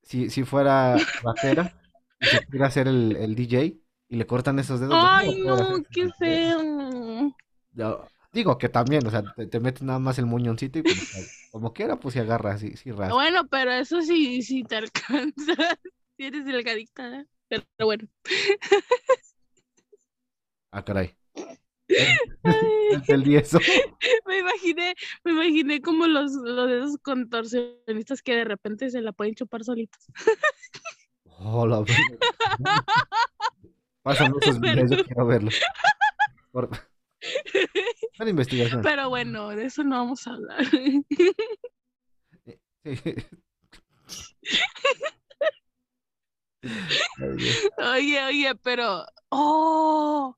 si, 0.03 0.29
si, 0.29 0.43
fuera 0.43 0.97
rapera 1.23 1.81
y 2.19 2.25
se 2.25 2.45
quiere 2.45 2.65
hacer 2.65 2.87
el, 2.87 3.15
el 3.15 3.35
DJ 3.35 3.77
y 4.09 4.15
le 4.15 4.27
cortan 4.27 4.59
esos 4.59 4.79
dedos. 4.79 4.97
Ay, 4.99 5.41
no, 5.41 5.81
qué 5.89 6.09
feo. 6.19 7.35
Yo 7.73 8.05
digo 8.33 8.57
que 8.57 8.69
también, 8.69 9.05
o 9.07 9.09
sea, 9.09 9.23
te, 9.35 9.47
te 9.47 9.59
metes 9.59 9.83
nada 9.83 9.99
más 9.99 10.19
el 10.19 10.25
muñoncito 10.25 10.79
y 10.79 10.83
pues, 10.83 11.49
como 11.51 11.73
quiera, 11.73 11.99
pues 11.99 12.13
si 12.13 12.19
agarra, 12.19 12.57
sí, 12.57 12.75
sí. 12.75 12.91
Bueno, 12.91 13.47
pero 13.47 13.71
eso 13.71 14.01
sí, 14.01 14.41
sí 14.41 14.63
te 14.63 14.75
alcanza. 14.77 15.53
Si 16.17 16.27
eres 16.27 16.45
delgadita, 16.45 17.21
¿eh? 17.21 17.25
Pero 17.47 17.63
bueno. 17.79 18.07
Ah, 20.73 20.83
caray. 20.85 21.17
El 23.07 23.35
eso. 23.35 23.59
Me 24.25 24.39
imaginé, 24.39 24.93
me 25.23 25.31
imaginé 25.31 25.81
como 25.81 26.07
los, 26.07 26.33
los 26.33 26.67
de 26.67 26.79
esos 26.79 26.97
contorsionistas 26.97 28.21
que 28.21 28.35
de 28.35 28.43
repente 28.45 28.89
se 28.89 29.01
la 29.01 29.11
pueden 29.11 29.35
chupar 29.35 29.63
solitos. 29.63 30.05
Oh, 31.25 31.65
la 31.65 31.79
verga. 31.79 32.85
Pásame 34.03 34.35
esos 34.41 34.59
videos, 34.59 34.91
yo 34.91 35.03
quiero 35.03 35.25
verlos. 35.25 35.61
Por... 36.51 36.69
Una 38.19 38.29
investigación. 38.29 38.81
Pero 38.81 39.09
bueno, 39.09 39.49
de 39.49 39.65
eso 39.65 39.83
no 39.83 39.97
vamos 39.97 40.25
a 40.27 40.31
hablar. 40.31 40.65
Oye, 47.77 48.23
oye, 48.25 48.55
pero. 48.63 49.05
¡Oh! 49.29 50.35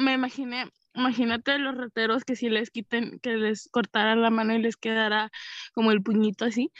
Me 0.00 0.14
imaginé. 0.14 0.66
Imagínate 0.94 1.58
los 1.58 1.76
rateros 1.76 2.24
que 2.24 2.34
si 2.34 2.48
les 2.48 2.70
quiten, 2.70 3.20
que 3.20 3.36
les 3.36 3.68
cortaran 3.70 4.22
la 4.22 4.30
mano 4.30 4.54
y 4.54 4.62
les 4.62 4.76
quedara 4.76 5.30
como 5.72 5.92
el 5.92 6.02
puñito 6.02 6.46
así. 6.46 6.72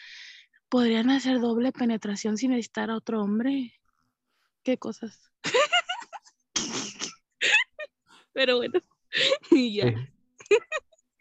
Podrían 0.68 1.11
hacer 1.11 1.39
doble 1.39 1.71
penetración 1.71 2.39
sin 2.39 2.53
necesitar 2.53 2.91
a 2.91 2.97
otro 2.97 3.21
hombre. 3.21 3.79
Qué 4.64 4.79
cosas. 4.79 5.31
Pero 8.33 8.57
bueno. 8.57 8.81
Y 9.51 9.75
ya. 9.75 9.93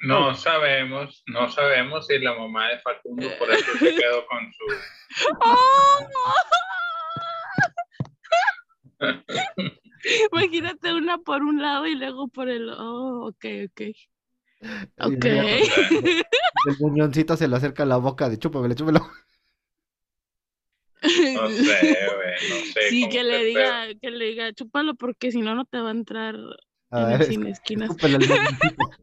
No 0.01 0.35
sabemos, 0.35 1.23
no 1.25 1.49
sabemos 1.49 2.05
si 2.05 2.19
la 2.19 2.33
mamá 2.35 2.69
de 2.69 2.79
Facundo 2.79 3.27
por 3.39 3.51
eso 3.53 3.77
se 3.79 3.95
quedó 3.95 4.25
con 4.27 4.53
su... 4.53 4.63
¡Oh! 5.41 6.07
Imagínate 10.31 10.93
una 10.93 11.17
por 11.17 11.43
un 11.43 11.61
lado 11.61 11.85
y 11.87 11.95
luego 11.95 12.27
por 12.27 12.49
el. 12.49 12.69
Oh, 12.69 13.27
ok, 13.27 13.45
ok. 13.67 13.81
Ok. 14.99 15.25
El 16.65 16.75
muñoncito 16.79 17.37
se 17.37 17.47
le 17.47 17.55
acerca 17.55 17.83
a 17.83 17.85
la 17.85 17.95
boca 17.97 18.27
de 18.29 18.37
chúpamelo, 18.37 18.73
chúpamelo. 18.75 19.05
No 21.01 21.49
sé, 21.49 21.63
güey, 21.63 22.49
no 22.49 22.55
sé. 22.73 22.89
Sí, 22.89 23.07
que 23.07 23.23
le 23.23 23.45
diga, 23.45 23.87
que 24.01 24.11
le 24.11 24.25
diga, 24.25 24.51
chúpalo 24.53 24.95
porque 24.95 25.31
si 25.31 25.39
no, 25.41 25.55
no 25.55 25.63
te 25.63 25.79
va 25.79 25.87
a 25.87 25.91
entrar 25.91 26.35
A 26.91 26.99
en 27.03 27.07
ver, 27.07 27.15
el 27.15 27.21
es- 27.21 27.27
cine 27.29 27.49
esquinas. 27.51 27.91
el. 28.03 28.19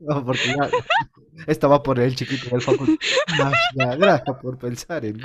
No, 0.00 0.22
porque 0.26 0.42
ya. 0.48 0.68
Esta 1.46 1.68
va 1.68 1.82
por 1.82 1.98
el 1.98 2.14
chiquito 2.14 2.50
del 2.50 2.60
facultad. 2.60 2.96
Gracias, 3.38 3.98
gracias 3.98 4.36
por 4.42 4.58
pensar 4.58 5.06
en 5.06 5.16
mí. 5.16 5.22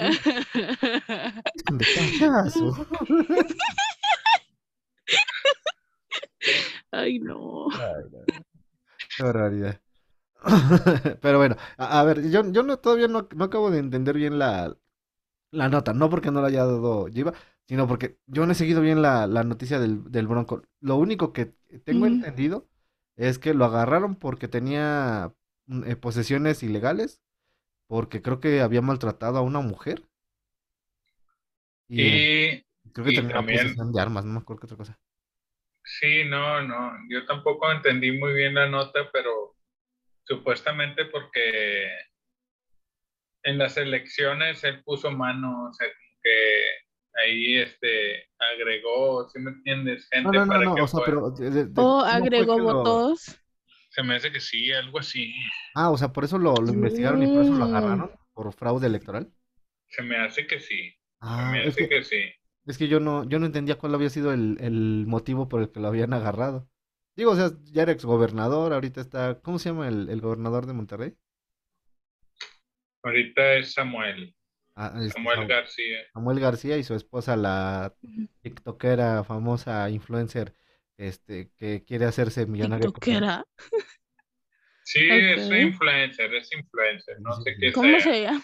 Ay, 6.92 7.20
no. 7.20 7.68
Ay, 7.72 8.04
no. 8.12 8.20
Qué 9.18 9.24
barbaridad. 9.24 9.82
Pero 11.22 11.38
bueno, 11.40 11.56
a, 11.78 12.00
a 12.00 12.04
ver, 12.04 12.30
yo, 12.30 12.50
yo 12.52 12.64
no, 12.64 12.78
todavía 12.80 13.08
no, 13.08 13.28
no 13.36 13.46
acabo 13.46 13.72
de 13.72 13.80
entender 13.80 14.16
bien 14.18 14.40
la, 14.40 14.78
la 15.52 15.70
nota, 15.70 15.94
no 15.94 16.10
porque 16.10 16.32
no 16.32 16.42
la 16.42 16.48
haya 16.50 16.66
dado 16.66 17.08
Jiva, 17.08 17.34
sino 17.68 17.88
porque 17.88 18.20
yo 18.28 18.46
no 18.46 18.54
he 18.54 18.56
seguido 18.56 18.82
bien 18.82 19.02
la, 19.02 19.28
la 19.28 19.44
noticia 19.44 19.80
del, 19.80 20.12
del 20.12 20.28
Bronco. 20.28 20.64
Lo 20.82 20.98
único 20.98 21.34
que 21.34 21.54
tengo 21.86 22.08
entendido 22.08 22.70
es 23.18 23.40
que 23.40 23.54
lo 23.54 23.66
agarraron 23.66 24.16
porque 24.16 24.48
tenía 24.48 25.34
mm, 25.68 25.84
eh, 25.86 25.96
posesiones 25.98 26.64
ilegales, 26.64 27.22
porque 27.88 28.22
creo 28.22 28.40
que 28.40 28.62
había 28.62 28.82
maltratado 28.82 29.38
a 29.40 29.42
una 29.42 29.62
mujer 29.62 30.04
y 31.88 32.02
eh, 32.02 32.66
Y 32.86 32.90
creo 32.92 33.06
que 33.06 33.12
y 33.12 33.16
tenía 33.16 33.34
también- 33.36 33.60
posesión 33.60 33.92
de 33.92 34.02
armas, 34.02 34.26
no 34.26 34.34
me 34.34 34.40
acuerdo 34.40 34.62
qué 34.62 34.66
otra 34.66 34.78
cosa. 34.78 35.00
Sí, 36.00 36.24
no, 36.26 36.62
no, 36.62 36.94
yo 37.10 37.26
tampoco 37.26 37.72
entendí 37.72 38.12
muy 38.12 38.34
bien 38.34 38.54
la 38.56 38.68
nota, 38.68 39.10
pero 39.12 39.56
supuestamente 40.24 41.06
porque 41.06 41.90
en 43.44 43.58
las 43.58 43.78
elecciones 43.78 44.64
él 44.64 44.84
puso 44.84 45.12
mano, 45.12 45.70
o 45.70 45.74
sea, 45.74 45.88
como 45.88 46.20
que 46.24 46.64
ahí 47.26 47.58
este 47.58 48.28
agregó, 48.54 49.28
¿sí 49.30 49.40
me 49.40 49.52
entiendes? 49.52 50.08
No, 50.24 50.32
Gente 50.32 50.38
no, 50.40 50.46
no, 50.46 50.52
para 50.54 50.66
no, 50.66 50.76
que 50.76 50.82
o 50.82 50.88
sea, 50.88 51.00
pero... 51.06 51.32
de- 51.32 51.50
de- 51.50 51.66
de- 51.66 51.72
O 51.82 52.00
¿cómo 52.00 52.06
fue 52.06 52.10
agregó 52.18 52.58
lo- 52.60 52.64
votos. 52.74 53.38
Se 53.90 54.04
me 54.04 54.16
hace 54.16 54.32
que 54.32 54.40
sí, 54.40 54.72
algo 54.72 55.00
así. 55.00 55.34
Ah, 55.76 55.90
o 55.90 55.98
sea, 55.98 56.14
por 56.14 56.24
eso 56.24 56.38
lo, 56.38 56.54
lo 56.54 56.72
investigaron 56.72 57.22
y 57.24 57.28
por 57.28 57.42
eso 57.42 57.54
lo 57.56 57.66
agarraron, 57.66 58.12
por 58.34 58.54
fraude 58.54 58.88
electoral. 58.88 59.30
Se 59.90 60.02
me 60.02 60.16
hace 60.18 60.48
que 60.48 60.60
sí. 60.62 60.92
Se 60.92 60.98
Ah, 61.20 61.50
me 61.52 61.64
es 61.64 61.70
hace 61.74 61.90
que, 61.90 61.90
que 61.90 62.04
sí. 62.04 62.24
Es 62.66 62.78
que 62.78 62.88
yo 62.88 63.00
no, 63.00 63.24
yo 63.28 63.40
no 63.40 63.46
entendía 63.46 63.78
cuál 63.78 63.96
había 63.96 64.10
sido 64.10 64.34
el, 64.34 64.58
el 64.62 65.06
motivo 65.08 65.48
por 65.50 65.62
el 65.62 65.72
que 65.72 65.80
lo 65.80 65.88
habían 65.88 66.14
agarrado. 66.14 66.70
Digo, 67.16 67.32
o 67.32 67.36
sea, 67.36 67.52
ya 67.66 67.84
era 67.84 67.92
exgobernador, 67.92 68.74
ahorita 68.74 69.02
está, 69.02 69.42
¿cómo 69.42 69.60
se 69.60 69.70
llama 69.70 69.88
el, 69.88 70.10
el 70.10 70.22
gobernador 70.22 70.66
de 70.66 70.74
Monterrey? 70.74 71.18
Ahorita 73.04 73.58
es 73.58 73.74
Samuel, 73.74 74.36
Ah, 74.76 74.94
este, 75.04 75.12
Samuel 75.14 75.38
Sam- 75.40 75.48
García. 75.48 76.00
Samuel 76.14 76.40
García 76.40 76.78
y 76.78 76.84
su 76.84 76.94
esposa, 76.96 77.36
la 77.38 77.96
tiktokera, 78.42 79.24
famosa 79.24 79.90
influencer, 79.90 80.56
este, 80.98 81.52
que 81.58 81.84
quiere 81.86 82.06
hacerse 82.06 82.46
millonaria. 82.46 82.86
TikTokera. 82.88 83.44
Sí, 84.84 85.00
es 85.10 85.50
influencer, 85.50 86.34
es 86.36 86.52
influencer, 86.54 87.20
no 87.22 87.34
Sí, 87.36 87.44
sé 87.44 87.58
qué. 87.60 87.72
¿Cómo 87.72 87.98
sea. 87.98 88.00
se 88.00 88.22
llama? 88.24 88.44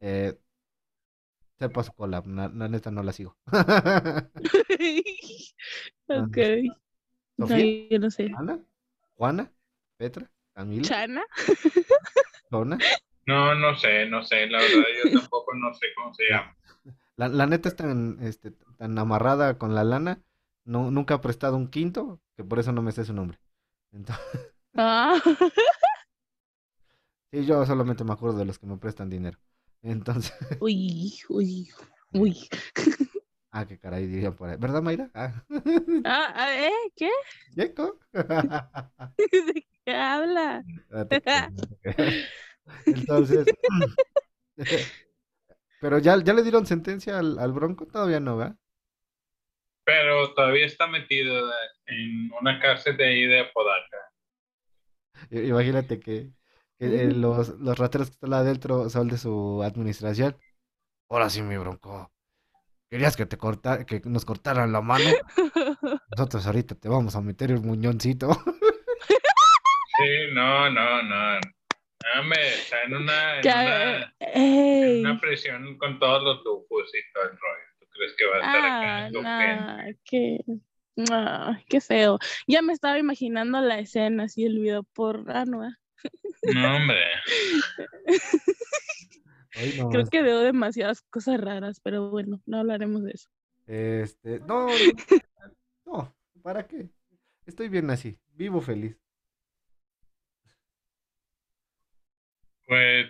Eh, 0.00 0.34
sepa 1.58 1.82
su 1.82 1.92
cola, 1.92 2.22
la, 2.26 2.48
la 2.48 2.68
neta 2.68 2.90
no 2.90 3.02
la 3.02 3.12
sigo. 3.12 3.36
ok. 6.08 6.36
No, 7.38 7.48
¿Sofía? 7.48 7.66
yo 7.90 7.98
no 7.98 8.10
sé. 8.10 8.28
¿Ana? 8.32 8.60
¿Juana? 9.16 9.52
¿Petra? 9.98 10.30
¿Camila? 10.54 10.88
¿Chana? 10.88 11.22
¿Zona? 12.50 12.84
No, 13.26 13.54
no 13.54 13.76
sé, 13.76 14.06
no 14.06 14.22
sé, 14.24 14.46
la 14.48 14.58
verdad 14.58 14.84
yo 15.04 15.20
tampoco 15.20 15.54
no 15.54 15.72
sé 15.74 15.86
cómo 15.96 16.14
se 16.14 16.24
llama. 16.30 16.56
La, 17.16 17.28
la 17.28 17.46
neta 17.46 17.68
es 17.68 17.76
tan, 17.76 18.18
este, 18.22 18.52
tan 18.78 18.98
amarrada 18.98 19.58
con 19.58 19.74
la 19.74 19.84
lana, 19.84 20.22
no, 20.64 20.90
nunca 20.90 21.14
ha 21.14 21.20
prestado 21.20 21.56
un 21.56 21.68
quinto, 21.68 22.20
que 22.36 22.44
por 22.44 22.58
eso 22.58 22.72
no 22.72 22.82
me 22.82 22.92
sé 22.92 23.04
su 23.04 23.12
nombre. 23.14 23.40
Entonces, 23.92 24.24
Ah. 24.76 25.20
sí, 27.32 27.44
yo 27.46 27.64
solamente 27.66 28.04
me 28.04 28.12
acuerdo 28.12 28.38
de 28.38 28.44
los 28.46 28.58
que 28.58 28.66
me 28.66 28.76
prestan 28.78 29.10
dinero. 29.10 29.38
Entonces, 29.86 30.32
Uy, 30.60 31.14
uy, 31.28 31.68
uy. 32.12 32.48
ah, 33.52 33.64
qué 33.66 33.78
caray 33.78 34.06
diría 34.06 34.32
por 34.32 34.48
ahí. 34.48 34.56
¿Verdad, 34.58 34.82
Mayra? 34.82 35.10
Ah, 35.14 35.44
Ah, 36.04 36.32
ah, 36.34 36.54
¿eh? 36.66 36.72
¿Qué? 36.96 37.10
¿Yeco? 37.54 37.98
¿De 38.12 39.66
qué 39.84 39.92
habla? 39.94 40.64
Ah. 40.90 41.06
Entonces, 42.86 43.46
pero 45.80 45.98
ya, 45.98 46.22
ya 46.22 46.34
le 46.34 46.42
dieron 46.42 46.66
sentencia 46.66 47.18
al, 47.18 47.38
al 47.38 47.52
Bronco, 47.52 47.86
todavía 47.86 48.18
no, 48.18 48.36
¿va? 48.36 48.56
Pero 49.84 50.34
todavía 50.34 50.66
está 50.66 50.88
metido 50.88 51.48
en 51.86 52.30
una 52.40 52.58
cárcel 52.60 52.96
de 52.96 53.04
ahí 53.06 53.26
de 53.26 53.40
Apodaca. 53.40 53.96
Imagínate 55.30 56.00
que, 56.00 56.30
eh, 56.78 57.10
los, 57.14 57.48
los 57.60 57.78
rateros 57.78 58.08
que 58.08 58.14
están 58.14 58.32
adentro 58.34 58.88
son 58.90 59.08
de 59.08 59.18
su 59.18 59.62
administración. 59.62 60.36
Ahora 61.08 61.30
sí, 61.30 61.42
mi 61.42 61.56
Bronco. 61.56 62.12
¿Querías 62.90 63.16
que 63.16 63.26
te 63.26 63.36
corta, 63.36 63.84
que 63.84 64.00
nos 64.04 64.24
cortaran 64.24 64.70
la 64.72 64.80
mano? 64.80 65.04
Nosotros 66.16 66.46
ahorita 66.46 66.74
te 66.76 66.88
vamos 66.88 67.16
a 67.16 67.20
meter 67.20 67.50
el 67.50 67.60
muñoncito. 67.60 68.30
Sí, 69.98 70.32
no, 70.34 70.70
no, 70.70 71.02
no. 71.02 71.40
Hombre, 72.20 72.48
está 72.48 72.82
en 72.84 72.94
una, 72.94 73.40
en 73.40 73.46
una, 73.46 74.14
en 74.20 75.00
una 75.00 75.20
prisión 75.20 75.76
con 75.78 75.98
todos 75.98 76.22
los 76.22 76.44
lujos 76.44 76.90
y 76.94 77.12
todo 77.12 77.24
el 77.24 77.30
rollo. 77.30 77.66
¿Tú 77.80 77.86
crees 77.90 78.14
que 78.16 78.26
va 78.26 78.36
a 78.36 78.38
estar 78.38 78.56
acá 78.64 79.06
Ah, 79.06 79.08
sufriendo? 79.12 79.22
no, 79.22 79.98
qué, 80.04 80.38
ah, 81.10 81.58
qué 81.68 81.80
feo. 81.80 82.18
Ya 82.46 82.62
me 82.62 82.72
estaba 82.72 82.98
imaginando 82.98 83.60
la 83.60 83.78
escena, 83.80 84.24
así 84.24 84.44
el 84.44 84.58
video 84.58 84.82
por 84.84 85.24
ah, 85.30 85.44
no, 86.54 86.76
hombre. 86.76 87.00
No 89.78 89.88
Creo 89.88 90.04
que 90.06 90.22
veo 90.22 90.40
demasiadas 90.40 91.00
cosas 91.08 91.40
raras, 91.40 91.80
pero 91.80 92.10
bueno, 92.10 92.42
no 92.44 92.58
hablaremos 92.58 93.02
de 93.04 93.12
eso. 93.12 93.30
Este, 93.66 94.38
no, 94.40 94.68
no, 95.86 96.14
¿para 96.42 96.66
qué? 96.66 96.90
Estoy 97.46 97.70
bien 97.70 97.88
así, 97.88 98.18
vivo 98.34 98.60
feliz. 98.60 99.00
Pues, 102.66 103.06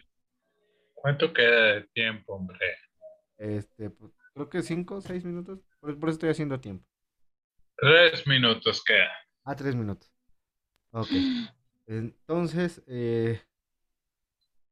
¿cuánto 0.95 1.33
queda 1.33 1.75
de 1.75 1.83
tiempo, 1.89 2.35
hombre? 2.35 2.59
Este, 3.39 3.91
pues, 3.91 4.13
creo 4.33 4.49
que 4.49 4.63
cinco 4.63 4.97
o 4.97 5.01
seis 5.01 5.25
minutos. 5.25 5.61
Por, 5.81 5.99
por 5.99 6.09
eso 6.11 6.17
estoy 6.17 6.31
haciendo 6.31 6.61
tiempo. 6.61 6.87
Tres 7.77 8.27
minutos 8.27 8.85
queda. 8.85 9.11
Ah, 9.45 9.57
tres 9.57 9.75
minutos. 9.75 10.13
Ok. 10.93 11.09
Entonces, 11.87 12.82
eh, 12.87 13.41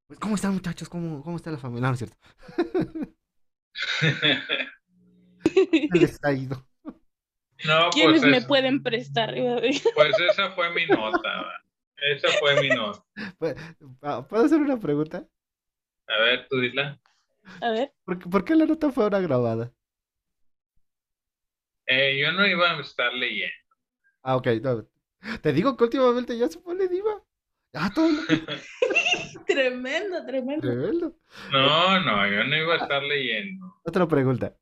pues, 0.07 0.19
¿cómo 0.21 0.35
están 0.35 0.55
muchachos? 0.55 0.89
¿Cómo, 0.89 1.23
cómo 1.23 1.37
está 1.37 1.51
la 1.51 1.59
familia? 1.59 1.83
No, 1.83 1.89
no 1.89 1.95
es 1.95 1.99
cierto. 1.99 2.17
¿Cómo 5.91 6.01
les 6.01 6.19
ha 6.25 6.33
ido? 6.33 6.67
No, 7.67 7.91
¿Quiénes 7.91 8.21
pues, 8.21 8.31
me 8.31 8.37
es- 8.39 8.45
pueden 8.47 8.83
prestar? 8.83 9.35
pues 9.95 10.21
esa 10.21 10.51
fue 10.53 10.73
mi 10.75 10.87
nota. 10.87 11.63
Esa 11.97 12.29
fue 12.39 12.61
mi 12.61 12.69
nota. 12.71 13.05
¿Puedo 13.39 13.55
ah, 14.03 14.27
¿puedo 14.29 14.45
hacer 14.45 14.61
una 14.61 14.79
pregunta? 14.79 15.27
A 16.09 16.19
ver, 16.21 16.47
tú 16.49 16.61
dila. 16.61 17.01
A 17.61 17.71
ver, 17.71 17.93
¿Por 18.05 18.19
qué, 18.19 18.29
por 18.29 18.45
qué 18.45 18.57
la 18.57 18.67
nota 18.67 18.91
fue 18.91 19.05
ahora 19.05 19.21
grabada? 19.21 19.73
Eh, 21.87 22.19
yo 22.21 22.33
no 22.33 22.47
iba 22.47 22.73
a 22.73 22.81
estar 22.81 23.13
leyendo. 23.15 23.55
Ah, 24.23 24.37
ok. 24.37 24.47
no. 24.63 24.89
Te 25.43 25.53
digo 25.53 25.77
que 25.77 25.85
últimamente 25.85 26.37
ya 26.37 26.49
se 26.49 26.59
pone 26.61 26.89
diva. 26.89 27.23
Ah, 27.75 27.91
todo 27.95 28.09
lo 28.09 28.27
que- 28.27 28.45
tremendo, 29.47 30.25
tremendo. 30.27 30.61
tremendo. 30.67 31.17
No, 31.51 32.01
no, 32.01 32.29
yo 32.31 32.45
no 32.45 32.57
iba 32.57 32.75
a 32.75 32.79
estar 32.79 33.03
leyendo. 33.03 33.67
Otra 33.85 34.07
pregunta. 34.07 34.57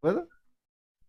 ¿Puedo? 0.00 0.28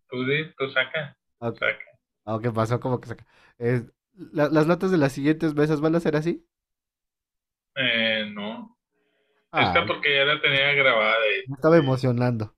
Tú, 0.08 0.24
tú 0.56 0.70
saca, 0.70 1.16
Ok. 1.38 1.58
saca. 1.58 1.84
Ah, 2.24 2.38
¿qué 2.42 2.50
pasó? 2.50 2.78
¿Cómo 2.80 3.00
que 3.00 3.08
saca? 3.08 3.26
Es- 3.58 3.84
la- 4.14 4.48
las 4.48 4.66
notas 4.66 4.90
de 4.90 4.98
las 4.98 5.12
siguientes 5.12 5.54
mesas 5.54 5.80
van 5.80 5.94
a 5.96 6.00
ser 6.00 6.16
así. 6.16 6.46
Eh, 7.76 8.30
no. 8.32 8.78
Ah, 9.52 9.64
Esta 9.68 9.86
porque 9.86 10.14
ya 10.16 10.24
la 10.24 10.40
tenía 10.40 10.72
grabada. 10.74 11.16
y- 11.44 11.48
me 11.50 11.54
estaba 11.56 11.76
emocionando. 11.76 12.54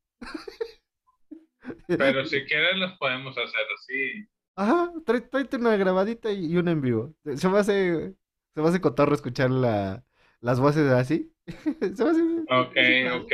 pero 1.86 2.24
si 2.26 2.44
quieres 2.44 2.76
las 2.76 2.96
podemos 2.98 3.36
hacer 3.36 3.66
así. 3.74 4.28
Ajá, 4.58 4.92
trae- 5.06 5.20
tráete 5.30 5.56
una 5.56 5.76
grabadita 5.76 6.32
y 6.32 6.56
una 6.56 6.72
en 6.72 6.80
vivo. 6.80 7.14
Se 7.36 7.48
me 7.48 7.58
hace, 7.58 8.14
se 8.54 8.60
me 8.60 8.68
hace 8.68 8.80
cotorro 8.80 9.14
escuchar 9.14 9.50
la, 9.50 10.04
las 10.40 10.58
voces 10.58 10.90
así. 10.90 11.32
Se 11.94 12.04
me 12.04 12.10
hace... 12.10 12.22
Ok, 12.50 12.76
ok. 13.22 13.32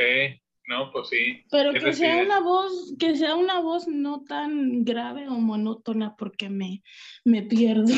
No, 0.67 0.91
pues 0.91 1.09
sí. 1.09 1.43
Pero 1.49 1.73
¿Qué 1.73 1.79
que 1.79 1.93
sea 1.93 2.17
una 2.23 2.39
voz, 2.41 2.93
que 2.99 3.15
sea 3.15 3.35
una 3.35 3.59
voz 3.59 3.87
no 3.87 4.23
tan 4.23 4.83
grave 4.83 5.27
o 5.27 5.33
monótona 5.33 6.15
porque 6.15 6.49
me, 6.49 6.83
me 7.23 7.41
pierdo. 7.43 7.93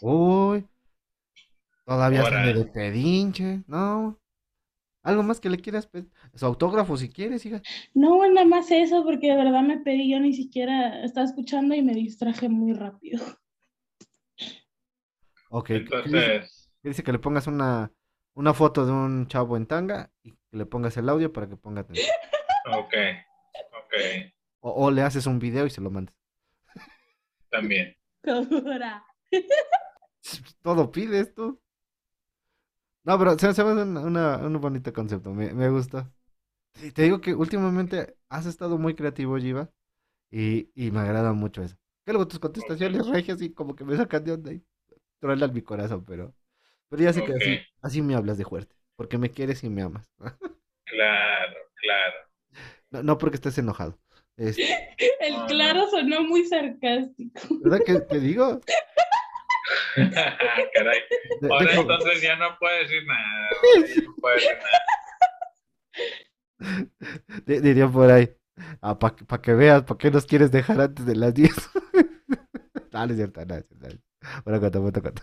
Uy, 0.00 0.64
todavía 1.84 2.20
Ahora. 2.22 2.42
sale 2.42 2.54
de 2.58 2.64
pedinche, 2.66 3.62
¿no? 3.66 4.18
Algo 5.08 5.22
más 5.22 5.40
que 5.40 5.48
le 5.48 5.56
quieras 5.56 5.86
pedir. 5.86 6.10
Su 6.34 6.44
autógrafo 6.44 6.98
si 6.98 7.08
quieres, 7.08 7.46
hija. 7.46 7.62
No, 7.94 8.28
nada 8.28 8.46
más 8.46 8.70
eso 8.70 9.02
porque 9.04 9.30
de 9.30 9.36
verdad 9.36 9.62
me 9.62 9.78
pedí, 9.78 10.10
yo 10.10 10.20
ni 10.20 10.34
siquiera 10.34 11.02
estaba 11.02 11.26
escuchando 11.26 11.74
y 11.74 11.82
me 11.82 11.94
distraje 11.94 12.50
muy 12.50 12.74
rápido. 12.74 13.24
Ok. 15.50 15.70
Entonces, 15.70 16.70
¿Qué 16.82 16.90
dice 16.90 17.02
que 17.02 17.12
le 17.12 17.18
pongas 17.18 17.46
una, 17.46 17.90
una 18.34 18.52
foto 18.52 18.84
de 18.84 18.92
un 18.92 19.26
chavo 19.28 19.56
en 19.56 19.66
tanga 19.66 20.12
y 20.22 20.32
que 20.32 20.58
le 20.58 20.66
pongas 20.66 20.94
el 20.98 21.08
audio 21.08 21.32
para 21.32 21.48
que 21.48 21.56
ponga 21.56 21.80
atención. 21.80 22.06
ok, 22.66 22.94
ok, 23.54 23.94
O, 24.60 24.86
o 24.86 24.90
le 24.90 25.02
haces 25.02 25.26
un 25.26 25.38
video 25.38 25.66
y 25.66 25.70
se 25.70 25.80
lo 25.80 25.90
mandas. 25.90 26.14
también. 27.50 27.94
Todo 30.62 30.90
pide 30.90 31.20
esto. 31.20 31.60
No, 33.08 33.18
pero 33.18 33.38
se, 33.38 33.54
se 33.54 33.64
me 33.64 33.70
hace 33.72 33.82
una- 33.84 34.00
una- 34.02 34.36
un 34.38 34.60
bonito 34.60 34.92
concepto, 34.92 35.32
me, 35.32 35.54
me 35.54 35.70
gusta. 35.70 36.12
Te, 36.74 36.92
te 36.92 37.02
digo 37.04 37.20
que 37.22 37.34
últimamente 37.34 38.16
has 38.28 38.46
estado 38.46 38.78
muy 38.78 38.94
creativo, 38.94 39.38
Giva, 39.38 39.70
y, 40.30 40.70
y 40.74 40.90
me 40.92 41.00
agrada 41.00 41.32
mucho 41.32 41.62
eso. 41.62 41.76
Que 42.06 42.12
luego 42.12 42.28
tus 42.28 42.40
contestaciones 42.40 43.06
regias 43.08 43.42
y 43.42 43.52
como 43.54 43.76
que 43.76 43.84
me 43.84 43.96
sacan 43.96 44.24
de 44.24 44.32
onda 44.32 44.52
y 44.52 44.62
truenan 45.20 45.54
mi 45.54 45.62
corazón, 45.62 46.04
pero, 46.06 46.34
pero 46.90 47.02
ya 47.02 47.12
sé 47.14 47.22
que 47.24 47.34
así, 47.82 48.02
me 48.02 48.14
hablas 48.16 48.38
de 48.38 48.44
fuerte, 48.46 48.76
porque 48.96 49.18
me 49.18 49.30
quieres 49.30 49.64
y 49.64 49.70
me 49.70 49.82
amas. 49.82 50.10
Claro, 50.86 51.56
claro. 51.82 52.16
No, 52.90 53.02
no 53.02 53.18
porque 53.18 53.36
estés 53.36 53.58
enojado. 53.58 53.98
Este, 54.36 54.62
El 55.20 55.34
claro 55.48 55.88
sonó 55.90 56.22
muy 56.24 56.44
sarcástico. 56.46 57.40
¿Verdad 57.62 57.80
que 57.84 58.00
te 58.00 58.20
digo? 58.20 58.60
Caray. 60.74 61.00
Ahora 61.50 61.74
entonces 61.74 62.22
ya 62.22 62.36
no 62.36 62.56
puede 62.58 62.80
decir 62.80 63.02
nada. 63.06 63.50
no 64.06 64.14
puede 64.20 64.34
decir 64.36 64.56
nada. 64.58 64.80
di- 67.46 67.60
diría 67.60 67.88
por 67.88 68.10
ahí. 68.10 68.34
para 68.80 69.42
que 69.42 69.54
veas, 69.54 69.82
¿para 69.84 69.98
qué 69.98 70.10
nos 70.10 70.26
quieres 70.26 70.50
dejar 70.50 70.80
antes 70.80 71.06
de 71.06 71.16
las 71.16 71.34
10? 71.34 71.50
no, 72.92 73.06
no 73.06 73.12
es 73.12 73.16
cierto, 73.16 73.44
no 73.46 73.54
es. 73.56 73.64
Bueno, 74.44 74.60
cuento, 74.60 74.80
cuento, 74.82 75.02
cuento. 75.02 75.22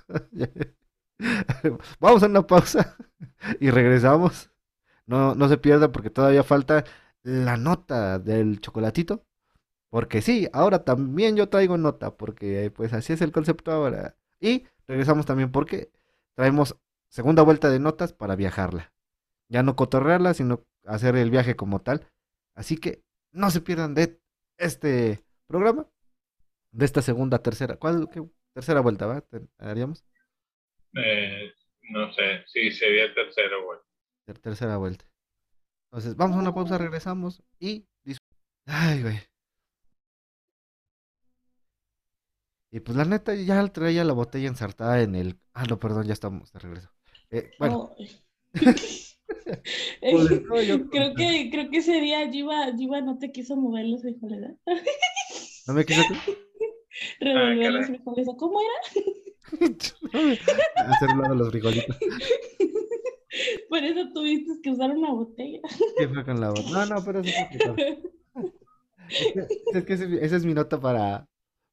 Vamos 2.00 2.24
a 2.24 2.28
una 2.28 2.46
pausa 2.48 2.98
y 3.60 3.70
regresamos. 3.70 4.50
No, 5.06 5.36
no 5.36 5.48
se 5.50 5.58
pierdan 5.58 5.92
porque 5.92 6.10
todavía 6.10 6.44
falta 6.44 6.84
la 7.24 7.58
nota 7.58 8.20
del 8.20 8.60
chocolatito. 8.60 9.26
Porque 9.92 10.22
sí, 10.22 10.50
ahora 10.52 10.84
también 10.84 11.38
yo 11.38 11.48
traigo 11.48 11.78
nota, 11.78 12.18
porque 12.18 12.72
pues 12.76 12.92
así 12.94 13.14
es 13.14 13.22
el 13.22 13.32
concepto 13.32 13.72
ahora. 13.72 14.18
Y 14.40 14.66
regresamos 14.88 15.26
también 15.26 15.52
porque 15.52 15.92
traemos 16.36 16.76
segunda 17.08 17.44
vuelta 17.44 17.70
de 17.70 17.80
notas 17.80 18.14
para 18.14 18.36
viajarla. 18.36 18.94
Ya 19.50 19.64
no 19.64 19.76
cotorrearla, 19.76 20.34
sino 20.34 20.66
hacer 20.86 21.16
el 21.16 21.30
viaje 21.32 21.56
como 21.56 21.82
tal. 21.82 22.08
Así 22.56 22.78
que 22.78 23.04
no 23.32 23.50
se 23.52 23.62
pierdan 23.62 23.94
de 23.94 24.20
este 24.58 25.24
programa, 25.48 25.88
de 26.72 26.86
esta 26.86 27.02
segunda, 27.02 27.40
tercera. 27.40 27.78
¿Cuál? 27.78 28.10
qué 28.10 28.24
tercera 28.54 28.82
vuelta, 28.82 29.06
va? 29.06 29.24
Haríamos 29.58 30.06
Eh, 30.96 31.52
no 31.92 32.12
sé, 32.14 32.44
sí, 32.48 32.72
sería 32.72 33.04
el 33.06 33.14
tercero, 33.14 33.66
güey. 33.66 33.80
Ter- 34.26 34.40
tercera 34.40 34.78
vuelta. 34.78 35.06
Entonces, 35.92 36.16
vamos 36.16 36.38
a 36.38 36.40
una 36.40 36.54
pausa, 36.54 36.78
regresamos 36.78 37.44
y 37.60 37.86
Ay, 38.68 39.04
güey. 39.04 39.20
Y 42.76 42.82
pues 42.82 42.98
la 42.98 43.06
neta 43.06 43.34
ya 43.36 43.66
traía 43.70 44.04
la 44.04 44.12
botella 44.12 44.50
ensartada 44.50 45.02
en 45.02 45.16
el. 45.16 45.40
Ah, 45.54 45.64
no, 45.70 45.80
perdón, 45.80 46.08
ya 46.08 46.12
estamos 46.12 46.52
de 46.52 46.60
regreso. 46.60 46.90
Eh, 47.32 47.50
bueno. 47.58 47.96
Pues, 48.52 49.16
no, 50.02 50.62
yo- 50.62 50.90
creo 50.90 51.16
que 51.16 51.50
creo 51.52 51.70
que 51.70 51.78
ese 51.78 52.02
día 52.02 52.30
Giva, 52.30 52.74
Giva 52.76 53.00
no 53.00 53.18
te 53.18 53.32
quiso 53.32 53.56
mover 53.56 53.86
los 53.86 54.02
frijoles, 54.02 54.42
¿eh? 54.44 54.58
no 55.68 55.74
me 55.74 55.86
quiso 55.86 56.02
Revolver 57.22 57.72
los 57.72 57.86
caray. 57.86 57.96
frijoles. 57.96 58.28
¿o 58.28 58.36
¿Cómo 58.36 58.60
era? 58.60 58.74
hacer 60.92 61.10
de 61.30 61.36
los 61.38 61.50
frijolitos. 61.52 61.98
Por 63.70 63.84
eso 63.86 64.12
tuviste 64.14 64.52
que 64.62 64.72
usar 64.72 64.92
una 64.92 65.12
botella. 65.14 65.62
¿Qué 65.98 66.10
fue 66.10 66.26
con 66.26 66.42
la 66.42 66.50
botella? 66.50 66.72
No, 66.72 66.86
no, 66.88 67.06
pero 67.06 67.22
eso. 67.22 67.76
Es 69.08 69.34
que, 69.34 69.78
es 69.78 69.86
que 69.86 69.94
ese- 69.94 70.26
esa 70.26 70.36
es 70.36 70.46
mi 70.46 70.54
nota 70.54 70.78
para, 70.80 71.26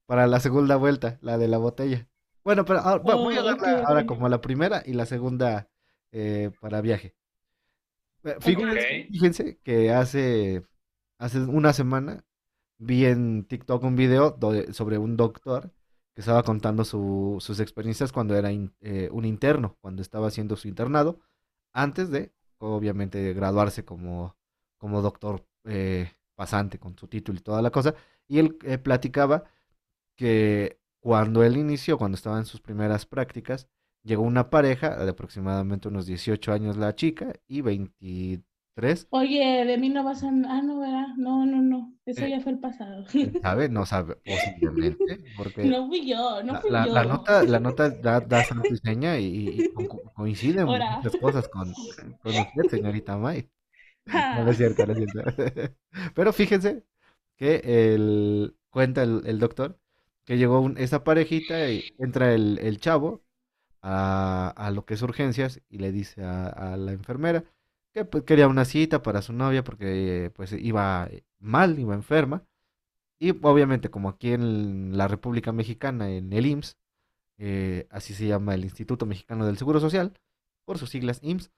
para 0.07 0.27
la 0.27 0.41
segunda 0.41 0.77
vuelta, 0.77 1.19
la 1.23 1.39
de 1.39 1.49
la 1.49 1.59
botella. 1.59 2.09
Bueno, 2.45 2.65
pero 2.65 2.81
ahora- 2.81 3.03
voy- 3.03 3.15
voy 3.25 3.37
a 3.37 3.43
darla 3.43 3.83
ahora 3.87 4.07
como 4.07 4.29
la 4.29 4.41
primera 4.41 4.83
y 4.85 4.93
la 4.95 5.07
segunda 5.07 5.69
eh, 6.13 6.51
para 6.61 6.81
viaje. 6.83 7.15
Eh, 8.25 8.37
Fíjense, 9.11 9.59
que 9.63 9.93
hace, 9.93 10.63
hace 11.19 11.41
una 11.41 11.73
semana 11.73 12.25
vi 12.79 13.07
en 13.07 13.45
TikTok 13.45 13.83
un 13.85 13.97
video 13.97 14.37
sobre 14.73 14.99
un 14.99 15.17
doctor 15.17 15.71
que 16.15 16.21
estaba 16.21 16.43
contando 16.43 16.85
su- 16.85 17.39
sus 17.41 17.59
experiencias 17.61 18.13
cuando 18.13 18.37
era 18.37 18.53
in- 18.53 18.75
eh, 18.81 19.09
un 19.13 19.25
interno, 19.25 19.77
cuando 19.81 20.03
estaba 20.03 20.27
haciendo 20.29 20.57
su 20.57 20.69
internado, 20.69 21.19
antes 21.73 22.11
de, 22.11 22.33
obviamente, 22.59 23.33
graduarse 23.33 23.85
como, 23.85 24.37
como 24.77 25.01
doctor 25.01 25.45
eh, 25.65 26.11
pasante 26.35 26.79
con 26.79 26.99
su 26.99 27.07
título 27.09 27.39
y 27.39 27.43
toda 27.43 27.63
la 27.63 27.71
cosa. 27.71 27.95
Y 28.29 28.39
él 28.41 28.59
eh, 28.65 28.79
platicaba 28.79 29.45
que 30.23 30.79
cuando 31.01 31.43
él 31.43 31.57
inició, 31.57 31.99
cuando 31.99 32.17
estaba 32.17 32.39
en 32.39 32.45
sus 32.47 32.61
primeras 32.61 33.07
prácticas, 33.07 33.69
llegó 34.05 34.23
una 34.23 34.51
pareja 34.51 35.05
de 35.05 35.11
aproximadamente 35.11 35.89
unos 35.89 36.07
18 36.07 36.53
años 36.53 36.77
la 36.77 36.95
chica 36.95 37.33
y 37.49 37.61
23 37.63 39.07
Oye, 39.11 39.65
de 39.67 39.77
mí 39.79 39.89
no 39.91 40.03
vas 40.05 40.23
a. 40.23 40.29
Ah, 40.29 40.63
no, 40.63 40.81
¿verdad? 40.81 41.09
No, 41.19 41.45
no, 41.45 41.61
no. 41.61 41.95
Eso 42.07 42.25
Eh. 42.25 42.31
ya 42.31 42.41
fue 42.41 42.53
el 42.53 42.59
pasado. 42.59 43.05
¿Quién 43.11 43.33
sabe? 43.43 43.69
No 43.69 43.85
sabe, 43.85 44.17
posiblemente, 44.25 45.25
porque 45.37 45.65
No 45.65 45.87
fui 45.89 46.07
yo, 46.09 46.43
no 46.43 46.61
fui 46.61 46.71
la- 46.71 46.87
yo. 46.87 46.93
la 46.95 47.05
nota, 47.05 47.43
la 47.45 47.61
nota 47.61 47.91
da, 48.07 48.21
da 48.21 48.45
santo 48.45 48.69
y 48.73 48.77
seña 48.79 49.19
y, 49.19 49.27
y- 49.61 49.69
co- 49.75 50.03
coinciden 50.15 50.67
muchas 50.67 51.17
cosas 51.21 51.49
con, 51.49 51.73
con 52.23 52.33
usted, 52.35 52.69
señorita 52.71 53.17
May. 53.19 53.49
No, 54.07 54.45
no 54.45 54.51
es 54.51 54.57
cierto, 54.57 54.87
no 54.87 54.93
es 54.95 54.99
cierto. 55.13 55.75
Pero 56.15 56.33
fíjense 56.33 56.85
que 57.37 57.61
el, 57.95 58.57
cuenta 58.71 59.03
el, 59.03 59.23
el 59.27 59.39
doctor 59.39 59.79
que 60.25 60.39
llegó 60.39 60.69
esa 60.77 61.05
parejita 61.05 61.69
y 61.71 61.95
entra 61.99 62.33
el, 62.35 62.79
chavo 62.79 63.23
a, 63.83 64.71
lo 64.75 64.85
que 64.85 64.95
es 64.95 65.03
urgencias 65.03 65.61
y 65.69 65.79
le 65.79 65.93
dice 65.93 66.23
a, 66.25 66.77
la 66.77 66.93
enfermera 66.93 67.45
que 67.93 68.05
pues, 68.05 68.25
quería 68.25 68.49
una 68.49 68.65
cita 68.65 69.03
para 69.03 69.23
su 69.23 69.33
novia 69.33 69.65
porque 69.65 70.33
pues 70.35 70.53
iba 70.53 71.09
mal, 71.41 71.79
iba 71.79 71.95
enferma. 71.95 72.45
Y 73.19 73.31
obviamente 73.43 73.91
como 73.91 74.09
aquí 74.09 74.33
en 74.33 74.97
la 74.97 75.09
República 75.09 75.53
Mexicana, 75.53 76.11
en 76.11 76.33
el 76.33 76.47
IMSS, 76.47 76.77
eh, 77.39 77.87
así 77.91 78.15
se 78.15 78.27
llama 78.27 78.55
el 78.55 78.65
Instituto 78.65 79.07
Mexicano 79.07 79.47
del 79.47 79.59
Seguro 79.59 79.81
Social, 79.81 80.19
por 80.65 80.79
sus 80.79 80.91
siglas 80.91 81.21
IMSS, 81.23 81.51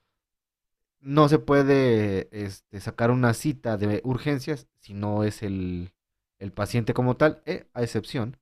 no 1.00 1.28
se 1.28 1.38
puede 1.38 2.28
este, 2.32 2.80
sacar 2.80 3.10
una 3.10 3.34
cita 3.34 3.76
de 3.76 4.00
urgencias 4.04 4.66
si 4.80 4.94
no 4.94 5.24
es 5.24 5.42
el, 5.42 5.92
el 6.38 6.52
paciente 6.52 6.94
como 6.94 7.16
tal, 7.16 7.42
eh, 7.46 7.66
a 7.74 7.82
excepción 7.82 8.38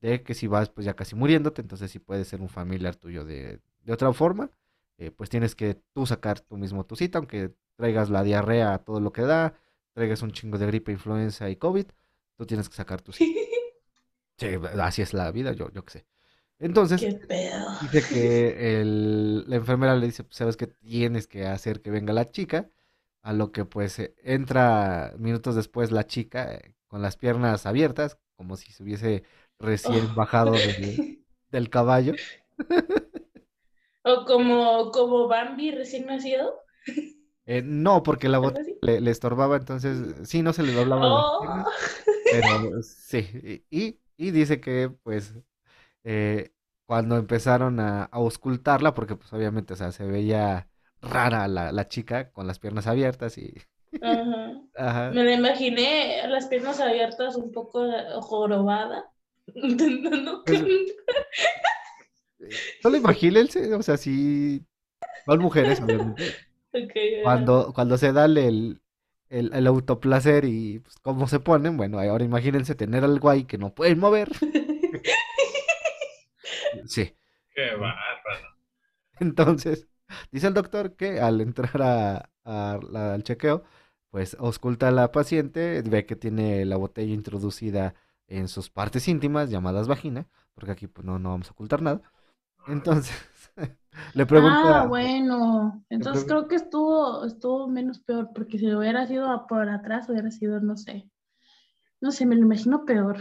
de 0.00 0.22
que 0.22 0.34
si 0.34 0.46
vas 0.46 0.70
pues 0.70 0.84
ya 0.86 0.94
casi 0.94 1.14
muriéndote, 1.16 1.62
entonces 1.62 1.90
si 1.90 1.98
puede 1.98 2.24
ser 2.24 2.40
un 2.40 2.48
familiar 2.48 2.96
tuyo 2.96 3.24
de, 3.24 3.60
de 3.84 3.92
otra 3.92 4.12
forma, 4.12 4.50
eh, 4.98 5.10
pues 5.10 5.30
tienes 5.30 5.54
que 5.54 5.74
tú 5.92 6.06
sacar 6.06 6.40
tú 6.40 6.56
mismo 6.56 6.84
tu 6.86 6.96
cita, 6.96 7.18
aunque 7.18 7.52
traigas 7.76 8.10
la 8.10 8.22
diarrea 8.22 8.74
a 8.74 8.78
todo 8.84 9.00
lo 9.00 9.12
que 9.12 9.22
da, 9.22 9.54
traigas 9.94 10.22
un 10.22 10.32
chingo 10.32 10.58
de 10.58 10.66
gripe, 10.66 10.92
influenza 10.92 11.48
y 11.50 11.56
COVID, 11.56 11.86
tú 12.36 12.46
tienes 12.46 12.68
que 12.68 12.76
sacar 12.76 13.02
tu 13.02 13.12
cita. 13.12 13.40
Sí, 14.38 14.48
así 14.80 15.02
es 15.02 15.12
la 15.14 15.30
vida, 15.30 15.52
yo, 15.52 15.70
yo 15.72 15.84
qué 15.84 15.92
sé. 15.92 16.06
Entonces. 16.58 17.08
Dice 17.78 18.06
que 18.06 18.80
el- 18.82 19.48
la 19.48 19.56
enfermera 19.56 19.96
le 19.96 20.06
dice, 20.06 20.24
"Pues, 20.24 20.36
sabes 20.36 20.56
que 20.56 20.66
tienes 20.68 21.26
que 21.26 21.46
hacer 21.46 21.82
que 21.82 21.90
venga 21.90 22.12
la 22.12 22.26
chica, 22.30 22.70
a 23.22 23.32
lo 23.32 23.52
que 23.52 23.64
pues 23.66 23.98
eh, 24.00 24.14
entra 24.22 25.14
minutos 25.18 25.56
después 25.56 25.90
la 25.92 26.06
chica 26.06 26.54
eh, 26.54 26.74
con 26.88 27.02
las 27.02 27.16
piernas 27.16 27.66
abiertas, 27.66 28.18
como 28.36 28.56
si 28.56 28.72
se 28.72 28.82
hubiese 28.82 29.24
recién 29.60 30.14
Oh. 30.14 30.14
bajado 30.14 30.60
del, 30.62 31.08
del 31.50 31.70
caballo. 31.70 32.20
O 34.12 34.14
como, 34.28 34.90
como 34.96 35.26
Bambi 35.30 35.70
recién 35.70 36.04
nacido. 36.06 36.46
Eh, 37.46 37.62
no, 37.64 38.02
porque 38.02 38.28
la 38.28 38.38
bota 38.38 38.60
le, 38.80 39.00
le 39.00 39.10
estorbaba, 39.10 39.56
entonces 39.56 40.28
sí, 40.28 40.42
no 40.42 40.52
se 40.52 40.62
le 40.62 40.72
doblaban 40.72 41.14
las 41.14 41.32
Oh. 41.32 41.38
piernas, 41.38 41.68
pero 42.28 42.82
sí, 42.82 43.64
y, 43.70 44.00
y 44.16 44.30
dice 44.30 44.60
que 44.60 44.90
pues 45.02 45.34
eh, 46.04 46.52
cuando 46.86 47.16
empezaron 47.18 47.80
a, 47.80 48.04
a 48.04 48.06
auscultarla, 48.12 48.94
porque 48.94 49.16
pues 49.16 49.32
obviamente, 49.32 49.74
o 49.74 49.76
sea, 49.76 49.92
se 49.92 50.06
veía 50.06 50.70
rara 51.02 51.48
la, 51.48 51.72
la 51.72 51.88
chica 51.88 52.32
con 52.32 52.46
las 52.48 52.58
piernas 52.60 52.86
abiertas 52.88 53.38
y... 53.38 53.54
Ajá. 54.00 54.60
Ajá. 54.74 55.16
Me 55.16 55.24
la 55.24 55.32
imaginé 55.34 56.26
las 56.28 56.46
piernas 56.48 56.80
abiertas, 56.80 57.36
un 57.36 57.50
poco 57.52 57.86
jorobada. 58.22 59.09
Intentando 59.54 60.42
Pues, 60.44 60.64
Solo 62.80 62.96
imagínense, 62.96 63.74
o 63.74 63.82
sea, 63.82 63.96
si 63.96 64.64
son 65.26 65.40
mujeres, 65.40 65.80
obviamente, 65.80 66.38
Ok, 66.72 66.92
ajá. 67.26 67.30
cuando, 67.32 67.72
cuando 67.74 67.98
se 67.98 68.12
da 68.12 68.26
el, 68.26 68.38
el, 69.30 69.52
el 69.54 69.66
autoplacer 69.66 70.44
y 70.46 70.80
pues, 70.80 70.96
cómo 71.02 71.28
se 71.28 71.40
ponen, 71.40 71.76
bueno, 71.76 71.98
ahora 72.00 72.24
imagínense 72.24 72.74
tener 72.74 73.04
algo 73.04 73.30
ahí 73.30 73.44
que 73.44 73.58
no 73.58 73.74
pueden 73.74 73.98
mover. 74.00 74.30
Sí. 76.86 77.14
Qué 77.54 77.74
bárbaro. 77.76 78.56
Entonces, 79.18 79.88
dice 80.32 80.46
el 80.48 80.54
doctor 80.54 80.96
que 80.96 81.20
al 81.20 81.40
entrar 81.40 81.70
a, 81.82 82.30
a 82.44 82.80
la- 82.90 83.14
al 83.14 83.22
chequeo, 83.22 83.64
pues 84.10 84.34
ausculta 84.38 84.88
a 84.88 84.90
la 84.90 85.12
paciente, 85.12 85.82
ve 85.82 86.06
que 86.06 86.16
tiene 86.16 86.64
la 86.64 86.76
botella 86.76 87.12
introducida 87.14 87.94
en 88.30 88.48
sus 88.48 88.70
partes 88.70 89.08
íntimas 89.08 89.50
llamadas 89.50 89.88
vagina, 89.88 90.26
porque 90.54 90.70
aquí 90.72 90.86
pues 90.86 91.04
no, 91.04 91.18
no 91.18 91.30
vamos 91.30 91.48
a 91.48 91.52
ocultar 91.52 91.82
nada. 91.82 92.00
Entonces, 92.66 93.14
le 94.14 94.24
pregunta... 94.26 94.82
Ah, 94.82 94.86
bueno. 94.86 95.84
Entonces 95.90 96.24
creo 96.24 96.48
que 96.48 96.56
estuvo, 96.56 97.24
estuvo 97.24 97.68
menos 97.68 97.98
peor, 97.98 98.30
porque 98.34 98.58
si 98.58 98.72
hubiera 98.72 99.06
sido 99.06 99.46
por 99.46 99.68
atrás, 99.68 100.08
hubiera 100.08 100.30
sido, 100.30 100.60
no 100.60 100.76
sé. 100.76 101.08
No 102.02 102.10
sé, 102.12 102.24
me 102.24 102.34
lo 102.34 102.42
imagino 102.42 102.86
peor. 102.86 103.18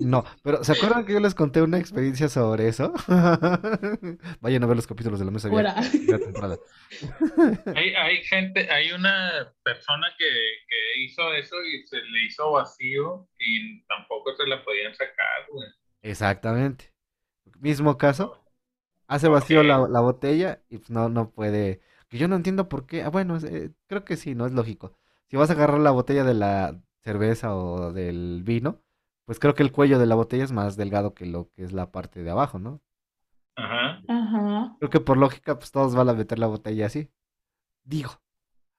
No, 0.00 0.24
pero 0.42 0.64
¿se 0.64 0.72
acuerdan 0.72 1.04
que 1.04 1.12
yo 1.12 1.20
les 1.20 1.34
conté 1.34 1.60
una 1.60 1.78
experiencia 1.78 2.30
sobre 2.30 2.68
eso? 2.68 2.94
Vayan 4.40 4.62
a 4.62 4.66
ver 4.66 4.76
los 4.76 4.86
capítulos 4.86 5.18
de 5.18 5.26
la 5.26 5.30
mesa 5.30 5.50
Fuera. 5.50 5.74
Hay, 7.74 7.94
hay 7.94 8.22
gente, 8.22 8.70
hay 8.70 8.92
una 8.92 9.52
persona 9.62 10.06
que, 10.16 10.24
que 10.24 11.02
hizo 11.02 11.34
eso 11.34 11.56
y 11.64 11.86
se 11.86 11.96
le 11.96 12.24
hizo 12.26 12.52
vacío 12.52 13.28
y 13.38 13.84
tampoco 13.86 14.34
se 14.34 14.46
la 14.46 14.64
podían 14.64 14.94
sacar, 14.94 15.46
güey. 15.52 15.68
Exactamente. 16.02 16.94
Mismo 17.60 17.98
caso, 17.98 18.42
hace 19.06 19.28
vacío 19.28 19.62
la, 19.62 19.86
la 19.88 20.00
botella 20.00 20.62
y 20.70 20.78
pues 20.78 20.90
no, 20.90 21.08
no 21.08 21.30
puede. 21.30 21.82
Que 22.08 22.18
yo 22.18 22.28
no 22.28 22.36
entiendo 22.36 22.68
por 22.68 22.86
qué. 22.86 23.02
Ah, 23.02 23.10
bueno, 23.10 23.36
eh, 23.38 23.70
creo 23.86 24.04
que 24.04 24.16
sí, 24.16 24.34
no 24.34 24.46
es 24.46 24.52
lógico. 24.52 24.96
Si 25.28 25.36
vas 25.36 25.50
a 25.50 25.54
agarrar 25.54 25.80
la 25.80 25.90
botella 25.90 26.24
de 26.24 26.34
la 26.34 26.80
cerveza 27.04 27.56
o 27.56 27.92
del 27.92 28.42
vino, 28.44 28.82
pues 29.26 29.38
creo 29.38 29.54
que 29.54 29.62
el 29.62 29.72
cuello 29.72 29.98
de 29.98 30.06
la 30.06 30.14
botella 30.16 30.44
es 30.44 30.52
más 30.52 30.76
delgado 30.76 31.14
que 31.14 31.26
lo 31.26 31.50
que 31.52 31.64
es 31.64 31.72
la 31.72 31.90
parte 31.92 32.22
de 32.22 32.30
abajo, 32.30 32.58
¿no? 32.58 32.82
Ajá. 33.56 34.00
Ajá. 34.08 34.76
Creo 34.78 34.90
que 34.90 35.00
por 35.00 35.16
lógica, 35.16 35.58
pues 35.58 35.70
todos 35.72 35.94
van 35.94 36.08
a 36.08 36.14
meter 36.14 36.38
la 36.38 36.46
botella 36.46 36.86
así. 36.86 37.10
Digo, 37.84 38.10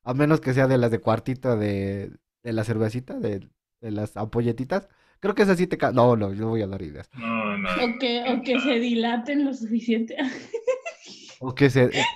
a 0.04 0.14
menos 0.14 0.42
que 0.42 0.54
sea 0.54 0.68
de 0.68 0.78
las 0.80 0.92
de 0.92 1.00
cuartito 1.02 1.58
de, 1.58 2.18
de 2.44 2.54
la 2.54 2.64
cervecita, 2.66 3.20
de, 3.20 3.50
de 3.82 3.92
las 3.92 4.18
ampolletitas. 4.18 4.90
Creo 5.22 5.36
que 5.36 5.44
esa 5.44 5.56
sí 5.56 5.68
te 5.68 5.78
ca- 5.78 5.92
No, 5.94 6.18
no, 6.18 6.34
yo 6.34 6.50
voy 6.50 6.64
a 6.64 6.68
dar 6.68 6.82
ideas. 6.84 7.10
No, 7.14 7.58
no. 7.58 7.70
O 7.86 7.88
que, 8.00 8.12
o 8.32 8.42
que 8.44 8.60
se 8.60 8.80
dilaten 8.80 9.46
lo 9.46 9.54
suficiente. 9.54 10.16
O 11.40 11.54
que 11.56 11.70
se... 11.70 12.10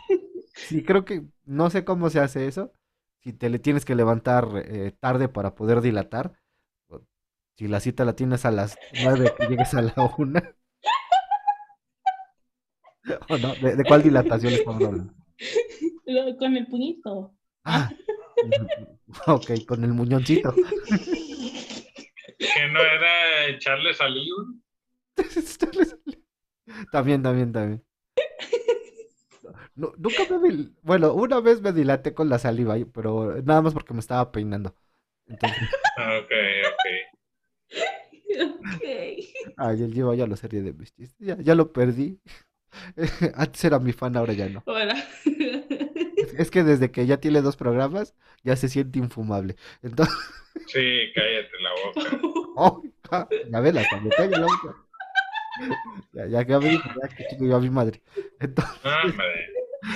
Sí, 0.62 0.84
creo 0.84 1.06
que... 1.06 1.26
No 1.46 1.70
sé 1.70 1.86
cómo 1.86 2.10
se 2.10 2.20
hace 2.20 2.48
eso. 2.48 2.74
Si 3.22 3.34
te 3.34 3.50
le 3.50 3.60
tienes 3.60 3.86
que 3.86 3.96
levantar 3.96 4.48
eh, 4.66 4.92
tarde 5.00 5.30
para 5.30 5.56
poder 5.56 5.82
dilatar. 5.82 6.34
Si 7.58 7.68
la 7.68 7.80
cita 7.82 8.06
la 8.06 8.16
tienes 8.16 8.46
a 8.46 8.52
las 8.52 8.78
nueve, 9.04 9.34
que 9.38 9.48
llegues 9.48 9.74
a 9.74 9.82
la 9.82 9.94
una. 10.18 10.56
¿O 13.30 13.38
no? 13.38 13.54
¿De, 13.56 13.76
de 13.76 13.84
cuál 13.84 14.02
dilatación 14.04 14.54
estamos 14.54 14.82
hablando? 14.84 15.14
Lo- 16.06 16.38
Con 16.38 16.56
el 16.56 16.68
puñito. 16.68 17.34
Ah, 17.66 17.90
ok, 19.28 19.52
con 19.68 19.84
el 19.84 19.92
muñoncito. 19.94 20.54
Que 20.54 20.64
no 22.72 22.80
era 22.80 23.48
echarle 23.48 23.94
saliva. 23.94 24.38
También, 26.92 27.22
también, 27.22 27.52
también. 27.52 27.84
No, 29.80 29.94
nunca 29.98 30.24
me 30.30 30.38
dil- 30.50 30.76
Bueno, 30.82 31.14
una 31.14 31.40
vez 31.40 31.62
me 31.62 31.72
dilaté 31.72 32.14
con 32.14 32.30
la 32.30 32.40
saliva, 32.40 32.76
pero 32.94 33.42
nada 33.44 33.62
más 33.62 33.74
porque 33.74 33.94
me 33.94 34.00
estaba 34.02 34.32
peinando. 34.32 34.76
Entonces, 35.28 35.70
Ok, 35.98 36.32
ok. 36.72 36.86
Ok. 38.42 38.84
ay, 39.58 39.84
él 39.84 39.94
lleva 39.94 40.16
ya 40.16 40.28
la 40.28 40.36
serie 40.36 40.62
de 40.62 40.74
mis 40.74 40.94
chistes. 40.94 41.16
Ya, 41.20 41.38
ya 41.40 41.56
lo 41.56 41.72
perdí. 41.72 42.20
Antes 43.36 43.64
era 43.64 43.80
mi 43.80 43.94
fan, 43.94 44.16
ahora 44.18 44.34
ya 44.34 44.50
no. 44.50 44.64
Es, 46.16 46.34
es 46.34 46.52
que 46.52 46.64
desde 46.64 46.92
que 46.92 47.06
ya 47.06 47.18
tiene 47.20 47.42
dos 47.42 47.58
programas, 47.58 48.14
ya 48.44 48.56
se 48.56 48.70
siente 48.70 49.00
infumable. 49.00 49.56
Entonces, 49.82 50.16
Sí, 50.68 51.12
cállate 51.16 51.50
la 51.62 51.72
boca. 51.86 52.22
oh, 52.56 52.84
ja, 53.10 53.28
ya 53.50 53.60
hasta 53.82 54.00
me 54.02 54.10
calla 54.10 54.38
la 54.40 54.46
boca. 54.48 54.76
Ya, 56.14 56.26
ya, 56.28 56.42
ya 56.46 56.60
me 56.60 56.70
dijo, 56.70 56.90
ya 57.02 57.08
que 57.10 57.26
chingo 57.28 57.46
yo 57.46 57.56
a 57.58 57.60
mi 57.60 57.70
madre. 57.70 58.02
Entonces, 58.40 58.76
Hombre. 58.84 59.54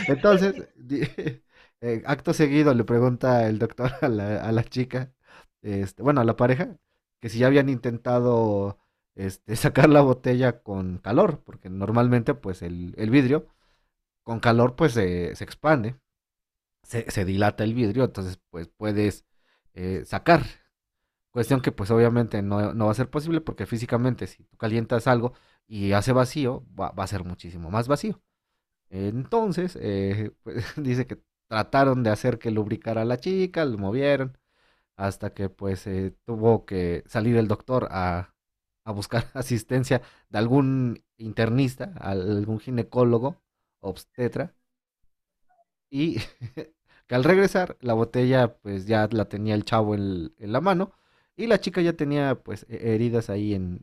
Entonces, 0.07 0.69
eh, 1.81 2.03
acto 2.05 2.33
seguido 2.33 2.73
le 2.73 2.83
pregunta 2.83 3.47
el 3.47 3.59
doctor 3.59 3.91
a 4.01 4.09
la, 4.09 4.63
chica, 4.63 5.13
este, 5.61 6.03
bueno, 6.03 6.21
a 6.21 6.25
la 6.25 6.35
pareja, 6.35 6.77
que 7.19 7.29
si 7.29 7.39
ya 7.39 7.47
habían 7.47 7.69
intentado 7.69 8.79
este, 9.15 9.55
sacar 9.55 9.89
la 9.89 10.01
botella 10.01 10.61
con 10.63 10.97
calor, 10.99 11.41
porque 11.43 11.69
normalmente 11.69 12.33
pues 12.33 12.61
el, 12.61 12.93
vidrio 13.09 13.47
con 14.23 14.39
calor 14.39 14.75
pues 14.75 14.93
se, 14.93 15.31
expande, 15.31 15.97
se, 16.83 17.25
dilata 17.25 17.63
el 17.63 17.73
vidrio, 17.73 18.05
entonces 18.05 18.39
pues 18.49 18.69
puedes 18.69 19.25
eh, 19.73 20.03
sacar. 20.05 20.43
Cuestión 21.31 21.61
que 21.61 21.71
pues 21.71 21.91
obviamente 21.91 22.41
no, 22.43 22.57
va 22.85 22.91
a 22.91 22.95
ser 22.95 23.09
posible 23.09 23.41
porque 23.41 23.65
físicamente 23.65 24.27
si 24.27 24.43
tú 24.43 24.57
calientas 24.57 25.07
algo 25.07 25.33
y 25.67 25.93
hace 25.93 26.13
vacío, 26.13 26.65
va, 26.79 26.91
va 26.91 27.03
a 27.05 27.07
ser 27.07 27.23
muchísimo 27.23 27.71
más 27.71 27.87
vacío. 27.87 28.21
Entonces, 28.93 29.77
eh, 29.81 30.31
pues, 30.43 30.65
dice 30.77 31.07
que 31.07 31.19
trataron 31.49 32.03
de 32.03 32.11
hacer 32.11 32.39
que 32.39 32.51
lubricara 32.51 33.01
a 33.03 33.05
la 33.05 33.17
chica, 33.19 33.65
lo 33.65 33.77
movieron, 33.79 34.37
hasta 34.97 35.33
que 35.33 35.49
pues 35.49 35.87
eh, 35.87 36.15
tuvo 36.25 36.65
que 36.65 37.03
salir 37.07 37.37
el 37.37 37.47
doctor 37.49 37.87
a, 37.91 38.35
buscar 38.87 39.25
asistencia 39.35 40.01
de 40.29 40.39
algún 40.39 41.03
internista, 41.17 41.93
algún 41.99 42.59
ginecólogo, 42.61 43.41
obstetra, 43.81 44.55
y 45.89 46.17
que 47.07 47.15
al 47.15 47.23
regresar 47.23 47.77
la 47.81 47.93
botella 47.93 48.55
pues 48.57 48.85
ya 48.87 49.07
la 49.11 49.25
tenía 49.25 49.55
el 49.55 49.65
chavo 49.65 49.95
en, 49.95 50.33
la 50.39 50.61
mano, 50.61 50.93
y 51.35 51.47
la 51.47 51.59
chica 51.59 51.81
ya 51.81 51.93
tenía 51.93 52.35
pues 52.43 52.65
he- 52.69 52.93
heridas 52.95 53.29
ahí 53.29 53.53
en, 53.53 53.81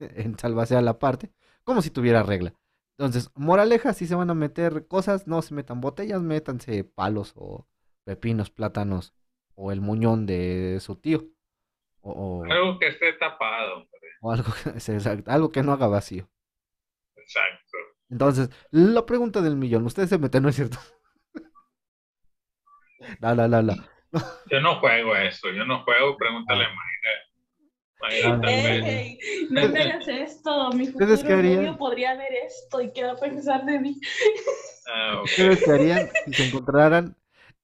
en 0.00 0.38
salvasea 0.38 0.80
la 0.82 0.98
parte, 0.98 1.32
como 1.64 1.82
si 1.82 1.90
tuviera 1.90 2.22
regla. 2.22 2.54
Entonces, 2.98 3.30
moraleja, 3.34 3.92
si 3.92 4.06
se 4.06 4.14
van 4.14 4.30
a 4.30 4.34
meter 4.34 4.86
cosas, 4.86 5.26
no 5.26 5.42
se 5.42 5.54
metan 5.54 5.80
botellas, 5.80 6.22
métanse 6.22 6.84
palos 6.84 7.32
o 7.36 7.66
pepinos, 8.04 8.50
plátanos 8.50 9.14
o 9.56 9.72
el 9.72 9.80
muñón 9.80 10.26
de 10.26 10.78
su 10.80 10.96
tío. 10.96 11.24
O, 12.02 12.12
o- 12.12 12.44
Algo 12.44 12.78
que 12.78 12.88
esté 12.88 13.12
tapado. 13.14 13.74
hombre. 13.76 13.88
o 14.20 14.30
algo, 14.32 14.48
exacto, 14.76 15.30
algo 15.30 15.50
que 15.50 15.62
no 15.62 15.72
haga 15.72 15.86
vacío. 15.88 16.28
Exacto. 17.16 17.76
Entonces, 18.10 18.50
la 18.70 19.04
pregunta 19.06 19.40
del 19.40 19.56
millón, 19.56 19.84
¿ustedes 19.86 20.10
se 20.10 20.18
meten, 20.18 20.42
no 20.42 20.48
es 20.50 20.56
cierto? 20.56 20.78
No, 23.20 23.34
no, 23.34 23.48
no, 23.48 23.62
no. 23.62 23.74
Yo 24.50 24.60
no 24.60 24.78
juego 24.80 25.16
eso. 25.16 25.50
Yo 25.50 25.64
no 25.64 25.82
juego. 25.84 26.16
Pregúntale 26.16 26.64
a 26.64 26.68
Mayra. 26.68 27.23
No 29.50 29.68
me 29.68 29.80
hagas 29.80 30.08
esto. 30.08 30.72
Mi 30.72 30.86
futuro 30.88 31.40
novio 31.42 31.76
podría 31.76 32.14
ver 32.14 32.32
esto 32.46 32.80
y 32.80 32.92
qué 32.92 33.04
va 33.04 33.12
a 33.12 33.16
pensar 33.16 33.64
de 33.64 33.78
mí. 33.80 33.98
Ah, 34.86 35.22
ok. 35.22 35.38
¿Ustedes 35.38 35.62
qué 35.62 35.70
harían 35.72 36.10
si 36.24 36.34
se 36.34 36.42
encontraran 36.42 37.16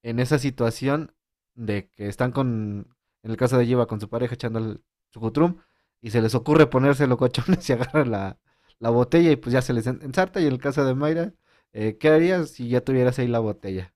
en 0.03 0.18
esa 0.20 0.38
situación 0.38 1.14
de 1.55 1.88
que 1.91 2.09
están 2.09 2.32
con, 2.32 2.97
en 3.22 3.30
el 3.30 3.36
caso 3.36 3.59
de 3.59 3.66
Yiva, 3.66 3.86
con 3.86 4.01
su 4.01 4.09
pareja 4.09 4.34
echando 4.34 4.59
el 4.59 4.82
chucutrum 5.11 5.61
y 6.01 6.11
se 6.11 6.22
les 6.22 6.34
ocurre 6.34 6.66
ponerse 6.66 7.07
locochones 7.07 7.68
y 7.70 7.72
agarran 7.74 8.11
la, 8.11 8.38
la 8.78 8.91
botella 8.91 9.30
y 9.30 9.36
pues 9.36 9.53
ya 9.53 9.62
se 9.62 9.72
les 9.74 9.86
en- 9.86 10.01
ensarta? 10.03 10.41
Y 10.41 10.47
en 10.47 10.53
el 10.53 10.61
caso 10.61 10.84
de 10.84 10.95
Mayra, 10.95 11.34
eh, 11.72 11.99
¿qué 11.99 12.09
harías 12.11 12.51
si 12.51 12.68
ya 12.68 12.80
tuvieras 12.82 13.18
ahí 13.18 13.28
la 13.28 13.38
botella? 13.41 13.95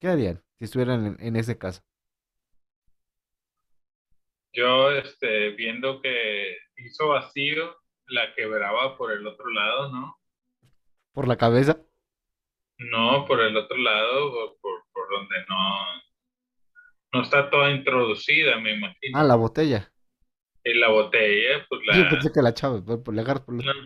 ¿Qué 0.00 0.08
harían 0.08 0.42
si 0.58 0.66
estuvieran 0.66 1.06
en, 1.06 1.16
en 1.20 1.36
ese 1.36 1.58
caso? 1.58 1.82
Yo, 4.52 4.90
este, 4.90 5.50
viendo 5.50 6.00
que 6.02 6.56
hizo 6.76 7.08
vacío, 7.08 7.76
la 8.06 8.34
quebraba 8.34 8.96
por 8.96 9.12
el 9.12 9.26
otro 9.26 9.48
lado, 9.50 9.92
¿no? 9.92 10.16
¿Por 11.12 11.28
la 11.28 11.36
cabeza? 11.36 11.78
No, 12.78 13.26
por 13.26 13.40
el 13.40 13.56
otro 13.56 13.76
lado, 13.76 14.32
por, 14.32 14.60
por, 14.60 14.84
por 14.92 15.08
donde 15.10 15.36
no, 15.48 15.84
no 17.12 17.22
está 17.22 17.50
toda 17.50 17.70
introducida, 17.70 18.58
me 18.58 18.72
imagino. 18.74 19.18
Ah, 19.18 19.24
la 19.24 19.36
botella. 19.36 19.92
Y 20.64 20.74
la 20.74 20.88
botella, 20.88 21.66
pues 21.68 21.80
Yo 21.86 22.02
la... 22.02 22.10
pensé 22.10 22.32
que 22.32 22.42
la 22.42 22.54
chava, 22.54 22.82
por, 22.82 23.18
agarras 23.18 23.44
por 23.44 23.54
la- 23.56 23.72
no, 23.72 23.80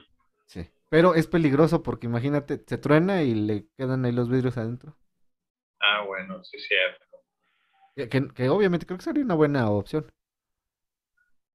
Sí. 0.47 0.69
Pero 0.91 1.15
es 1.15 1.27
peligroso 1.27 1.83
porque 1.83 2.07
imagínate, 2.07 2.63
se 2.67 2.79
truena 2.79 3.23
y 3.23 3.35
le 3.35 3.67
quedan 3.77 4.05
ahí 4.05 4.13
los 4.13 4.29
vidrios 4.29 4.57
adentro. 4.57 4.97
Ah, 5.81 6.03
bueno, 6.07 6.43
sí 6.45 6.57
es 6.57 6.67
cierto. 6.69 7.05
Que, 7.97 8.09
que- 8.09 8.29
que 8.35 8.49
obviamente 8.49 8.87
creo 8.87 8.99
que 8.99 9.05
sería 9.05 9.25
una 9.25 9.35
buena 9.35 9.71
opción. 9.71 10.07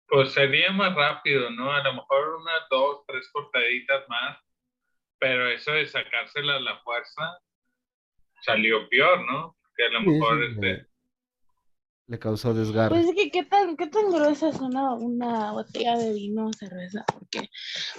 Pues 0.10 0.34
sería 0.34 0.72
más 0.72 0.96
rápido, 0.96 1.50
¿no? 1.52 1.72
A 1.72 1.84
lo 1.84 1.94
mejor 1.94 2.36
unas 2.42 2.68
dos, 2.70 3.04
tres 3.08 3.30
cortaditas 3.32 4.08
más, 4.10 4.38
pero 5.20 5.48
eso 5.50 5.72
de 5.72 5.86
sacársela 5.86 6.56
a 6.56 6.60
la 6.60 6.80
fuerza 6.80 7.40
salió 8.42 8.90
peor, 8.90 9.26
¿no? 9.32 9.56
Que 9.76 9.86
a 9.86 9.90
lo 9.90 10.02
mejor, 10.02 10.40
sí, 10.40 10.54
este, 10.54 10.90
le 12.10 12.18
causó 12.18 12.56
desgarre. 12.56 12.90
Pues 12.90 13.06
es 13.06 13.16
que 13.16 13.30
qué 13.30 13.44
tan, 13.44 13.78
qué 13.78 13.86
tan 13.86 14.10
gruesa 14.10 14.50
es 14.50 14.60
una, 14.60 14.96
una 14.96 15.52
botella 15.52 15.96
de 15.96 16.12
vino 16.12 16.48
o 16.48 16.54
cerveza, 16.54 17.06
porque, 17.14 17.50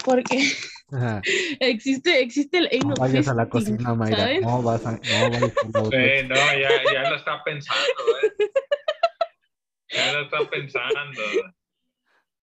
porque 0.05 0.43
Ajá. 0.91 1.23
existe, 1.61 2.21
existe 2.21 2.59
el 2.59 2.69
No 2.89 2.95
vayas 2.97 3.29
a 3.29 3.35
la 3.35 3.49
cocina, 3.49 3.95
Mayra. 3.95 4.19
¿sabes? 4.19 4.43
No 4.43 4.63
vas 4.63 4.85
a, 4.85 4.93
no 4.93 5.31
vayas 5.31 5.57
a 5.57 5.69
la 5.73 5.81
botella. 5.81 6.21
sí, 6.23 6.29
no, 6.29 6.35
ya, 6.35 6.93
ya 6.93 7.11
lo 7.11 7.17
está 7.17 7.45
pensando, 7.45 8.03
¿eh? 8.23 8.51
Ya 9.93 10.13
lo 10.13 10.23
está 10.23 10.51
pensando. 10.51 11.23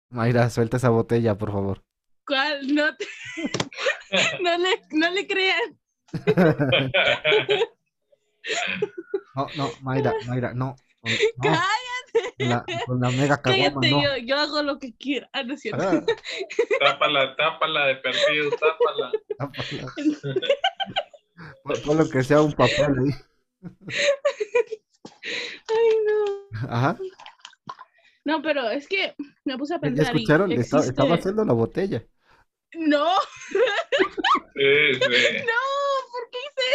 Mayra, 0.10 0.49
suelta 0.49 0.78
esa 0.78 0.89
botella, 0.89 1.38
por 1.38 1.51
favor. 1.51 1.84
¿Cuál? 2.26 2.74
No, 2.74 2.95
te- 2.95 3.08
no, 4.41 4.58
le, 4.58 4.82
no 4.91 5.10
le 5.12 5.28
crean. 5.28 5.80
No, 9.36 9.45
no, 9.55 9.70
Mayra, 9.82 10.14
Mayra, 10.26 10.53
no. 10.53 10.76
Cállate, 11.41 12.34
con 12.39 12.49
la, 12.49 12.66
con 12.86 12.99
la 13.01 13.10
mega 13.12 13.41
caguama, 13.41 13.82
cállate, 13.82 13.91
no. 13.91 14.01
yo, 14.01 14.18
yo 14.26 14.36
hago 14.38 14.64
lo 14.64 14.80
que 14.80 14.95
quiera. 14.95 15.30
Ah, 15.34 15.43
no 15.43 15.53
es 15.53 15.62
cierto. 15.62 15.84
Ah, 15.84 16.03
tápala, 16.80 17.36
tápala 17.36 17.86
de 17.88 17.95
perdido, 17.97 18.49
tápala. 18.51 19.12
tápala. 19.38 19.93
Pon 21.86 21.97
lo 21.97 22.10
que 22.10 22.24
sea 22.24 22.41
un 22.41 22.53
papel 22.53 22.95
ahí. 22.99 23.12
Ay, 25.70 25.89
no. 26.08 26.70
Ajá. 26.70 26.97
No, 28.28 28.41
pero 28.41 28.69
es 28.69 28.88
que 28.89 29.15
me 29.45 29.57
puse 29.57 29.73
a 29.75 29.78
¿Ya 29.78 29.82
pensar. 29.82 30.13
y 30.13 30.17
escucharon? 30.19 30.51
Existe- 30.51 30.89
Estaba 30.89 31.15
haciendo 31.15 31.45
la 31.45 31.53
botella. 31.53 32.03
No, 32.73 33.07
Sí, 34.53 34.93
sí. 34.93 35.38
no, 35.45 35.61
¿por 36.11 36.23
qué 36.32 36.39
hice 36.45 36.65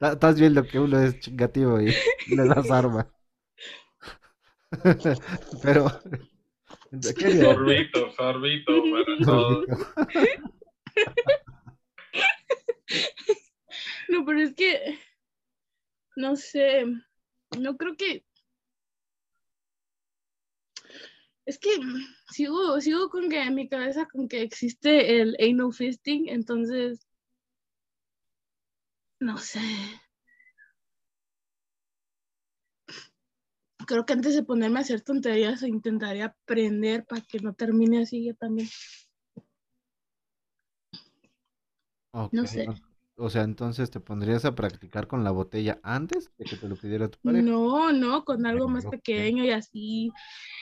Estás 0.00 0.40
viendo 0.40 0.64
que 0.64 0.78
uno 0.80 0.98
es 1.02 1.20
chingativo 1.20 1.78
y 1.80 1.94
le 2.28 2.44
das 2.48 2.70
arma. 2.70 3.06
Pero. 5.62 5.90
sorbito, 7.02 8.10
sorbito 8.12 8.72
para 8.92 9.26
todos. 9.26 9.66
No, 14.08 14.24
pero 14.26 14.40
es 14.40 14.54
que, 14.54 14.98
no 16.16 16.36
sé, 16.36 16.84
no 17.58 17.76
creo 17.76 17.96
que... 17.96 18.24
Es 21.44 21.58
que 21.58 21.70
sigo, 22.30 22.80
sigo 22.80 23.10
con 23.10 23.28
que 23.28 23.42
en 23.42 23.54
mi 23.54 23.68
cabeza 23.68 24.06
con 24.06 24.28
que 24.28 24.42
existe 24.42 25.20
el 25.20 25.36
anal 25.40 25.72
fisting, 25.72 26.28
entonces, 26.28 27.04
no 29.18 29.38
sé. 29.38 29.60
Creo 33.86 34.06
que 34.06 34.12
antes 34.12 34.36
de 34.36 34.44
ponerme 34.44 34.78
a 34.78 34.82
hacer 34.82 35.00
tonterías 35.00 35.62
intentaría 35.64 36.26
aprender 36.26 37.04
para 37.04 37.22
que 37.22 37.40
no 37.40 37.54
termine 37.54 38.02
así 38.02 38.24
yo 38.24 38.34
también. 38.36 38.68
No 42.30 42.46
sé. 42.46 42.68
O 43.16 43.30
sea, 43.30 43.42
entonces 43.42 43.90
te 43.90 44.00
pondrías 44.00 44.44
a 44.44 44.54
practicar 44.54 45.06
con 45.06 45.22
la 45.24 45.30
botella 45.30 45.78
antes 45.82 46.30
de 46.38 46.44
que 46.46 46.56
te 46.56 46.68
lo 46.68 46.76
pidiera 46.76 47.08
tu 47.08 47.18
pareja. 47.20 47.44
No, 47.46 47.92
no, 47.92 48.24
con 48.24 48.46
algo 48.46 48.68
más 48.68 48.84
pequeño 48.86 49.44
y 49.44 49.50
así, 49.50 50.10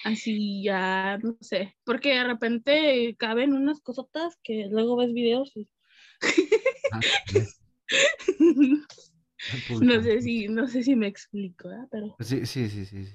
así 0.04 0.62
ya, 0.64 1.18
no 1.22 1.36
sé, 1.40 1.74
porque 1.84 2.10
de 2.14 2.24
repente 2.24 3.16
caben 3.18 3.54
unas 3.54 3.80
cosotas 3.80 4.36
que 4.42 4.66
luego 4.70 4.96
ves 4.96 5.12
videos 5.12 5.52
y 5.56 5.68
Ah, 6.92 7.02
no 9.80 10.02
sé 10.02 10.20
si, 10.20 10.48
no 10.48 10.66
sé 10.66 10.82
si 10.82 10.96
me 10.96 11.06
explico, 11.06 11.68
¿verdad? 11.68 11.88
Pero 11.90 12.16
Sí, 12.20 12.46
sí, 12.46 12.68
sí, 12.68 12.84
sí. 12.86 13.06
sí. 13.06 13.14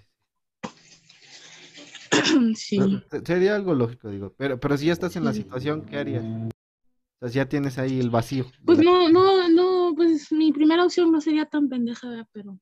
sí. 2.56 3.02
Se- 3.10 3.26
Sería 3.26 3.56
algo 3.56 3.74
lógico, 3.74 4.10
digo. 4.10 4.34
Pero, 4.38 4.60
pero 4.60 4.78
si 4.78 4.88
ya 4.88 4.94
estás 4.94 5.16
en 5.16 5.26
la 5.26 5.34
situación, 5.34 5.86
¿qué 5.86 5.98
harías? 5.98 6.24
O 7.20 7.28
sea, 7.28 7.43
ya 7.43 7.49
tienes 7.49 7.78
ahí 7.78 7.99
el 7.99 8.09
vacío. 8.09 8.45
Pues 8.66 8.78
la- 8.80 8.84
no, 8.84 9.09
no, 9.09 9.47
no, 9.49 9.93
pues 9.95 10.32
mi 10.32 10.51
primera 10.51 10.84
opción 10.84 11.11
no 11.11 11.22
sería 11.22 11.45
tan 11.45 11.70
pendeja, 11.70 12.09
¿verdad? 12.09 12.28
pero 12.32 12.59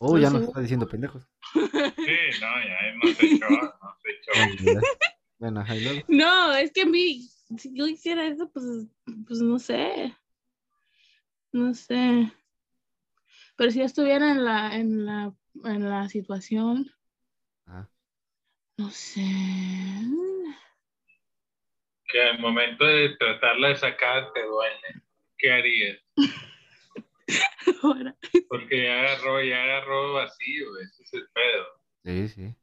Oh, 0.00 0.18
ya 0.18 0.30
no 0.30 0.38
nos 0.40 0.48
está 0.48 0.60
diciendo 0.60 0.88
pendejos. 0.88 1.28
Sí, 1.52 1.60
no, 1.60 2.50
ya 2.64 2.94
no 2.94 3.14
se 3.14 3.26
echó, 3.26 3.48
no 3.48 3.96
se 4.02 4.10
echó. 4.10 5.12
Bueno, 5.38 5.64
no, 6.08 6.52
es 6.54 6.72
que 6.72 6.82
a 6.82 6.86
mí, 6.86 7.28
si 7.58 7.72
yo 7.74 7.86
hiciera 7.86 8.26
eso, 8.26 8.50
pues, 8.50 8.64
pues 9.26 9.40
no 9.40 9.58
sé, 9.58 10.14
no 11.52 11.74
sé. 11.74 12.32
Pero 13.56 13.70
si 13.70 13.78
yo 13.78 13.84
estuviera 13.84 14.30
en 14.32 14.44
la, 14.44 14.76
en 14.76 15.04
la, 15.06 15.34
en 15.64 15.88
la 15.88 16.08
situación, 16.08 16.90
Ah, 17.66 17.88
no 18.78 18.90
sé. 18.90 19.22
Que 22.12 22.22
al 22.22 22.38
momento 22.38 22.84
de 22.84 23.16
tratarla 23.16 23.68
de 23.68 23.76
sacar 23.76 24.32
te 24.32 24.44
duele. 24.44 25.02
¿Qué 25.38 25.50
harías? 25.50 25.98
Ahora. 27.82 28.14
Porque 28.48 28.84
ya 28.84 29.00
agarró, 29.00 29.42
ya 29.42 29.62
agarró 29.62 30.12
vacío, 30.12 30.78
ese 30.78 31.02
es 31.02 31.14
el 31.14 31.28
pedo. 31.32 31.66
sí, 32.04 32.28
sí. 32.28 32.54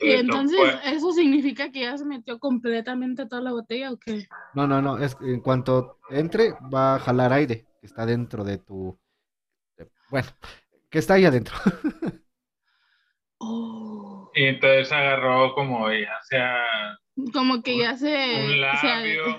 Y 0.00 0.10
entonces, 0.10 0.58
¿eso 0.84 1.12
significa 1.12 1.70
que 1.70 1.82
ya 1.82 1.96
se 1.96 2.04
metió 2.04 2.38
completamente 2.38 3.26
toda 3.26 3.40
la 3.40 3.52
botella 3.52 3.92
o 3.92 3.96
qué? 3.96 4.26
No, 4.54 4.66
no, 4.66 4.82
no. 4.82 4.98
Es 4.98 5.14
que 5.14 5.32
en 5.32 5.40
cuanto 5.40 5.98
entre, 6.10 6.52
va 6.52 6.96
a 6.96 6.98
jalar 6.98 7.32
aire 7.32 7.64
que 7.80 7.86
está 7.86 8.04
dentro 8.04 8.44
de 8.44 8.58
tu. 8.58 8.98
Bueno, 10.10 10.28
que 10.90 10.98
está 10.98 11.14
ahí 11.14 11.24
adentro. 11.24 11.54
Oh. 13.46 13.93
Y 14.34 14.44
entonces 14.44 14.90
agarró 14.92 15.54
como 15.54 15.90
ya 15.92 16.20
sea 16.28 16.64
Como 17.32 17.62
que 17.62 17.74
Un- 17.74 17.80
ya 17.80 17.96
se. 17.96 18.06
un 18.44 18.50
se- 18.50 18.56
labio, 18.56 19.36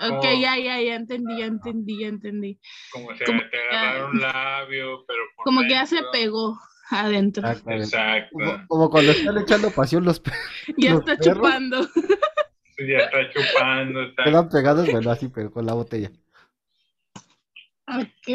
ok, 0.00 0.08
como- 0.08 0.22
ya, 0.22 0.56
ya, 0.58 0.80
ya 0.80 0.94
entendí, 0.94 1.38
ya 1.38 1.46
entendí, 1.46 2.00
ya 2.00 2.08
entendí. 2.08 2.60
como 2.92 3.14
si 3.16 3.24
Como 3.24 3.40
te 3.50 3.56
ya- 3.72 3.80
agarrara 3.80 4.06
un 4.06 4.20
labio, 4.20 5.04
pero 5.06 5.22
por 5.36 5.44
Como 5.44 5.60
que 5.62 5.70
ya 5.70 5.86
se 5.86 6.00
pegó 6.12 6.56
adentro. 6.90 7.48
Exacto. 7.48 8.28
Como, 8.32 8.66
como 8.68 8.90
cuando 8.90 9.10
están 9.12 9.38
echando 9.38 9.70
pasión 9.72 10.04
los 10.04 10.20
pe- 10.20 10.30
Ya 10.78 10.90
los 10.92 11.00
está 11.00 11.16
perros 11.16 11.36
chupando. 11.36 11.88
Ya 12.78 12.98
está 12.98 13.30
chupando, 13.30 14.02
está 14.02 14.24
quedan 14.24 14.48
pegados, 14.50 14.90
bueno, 14.92 15.10
así, 15.10 15.28
pero 15.28 15.50
con 15.50 15.64
la 15.66 15.72
botella. 15.74 16.10
Ok, 17.88 18.28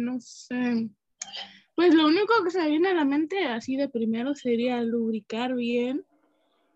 no 0.00 0.18
sé. 0.20 0.88
Pues 1.74 1.94
lo 1.94 2.06
único 2.06 2.32
que 2.44 2.50
se 2.50 2.68
viene 2.68 2.88
a 2.90 2.94
la 2.94 3.04
mente 3.04 3.44
así 3.46 3.76
de 3.76 3.88
primero 3.88 4.34
sería 4.34 4.80
lubricar 4.82 5.54
bien 5.54 6.04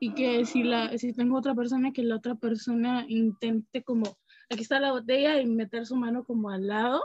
y 0.01 0.14
que 0.14 0.44
si 0.44 0.62
la 0.62 0.96
si 0.99 1.12
tengo 1.12 1.38
otra 1.38 1.55
persona 1.55 1.92
que 1.92 2.03
la 2.03 2.16
otra 2.16 2.34
persona 2.34 3.05
intente 3.09 3.82
como 3.82 4.16
aquí 4.51 4.62
está 4.62 4.80
la 4.80 4.92
botella 4.92 5.40
y 5.40 5.46
meter 5.46 5.86
su 5.86 5.96
mano 5.96 6.24
como 6.24 6.51
al 6.51 6.66
lado 6.66 7.05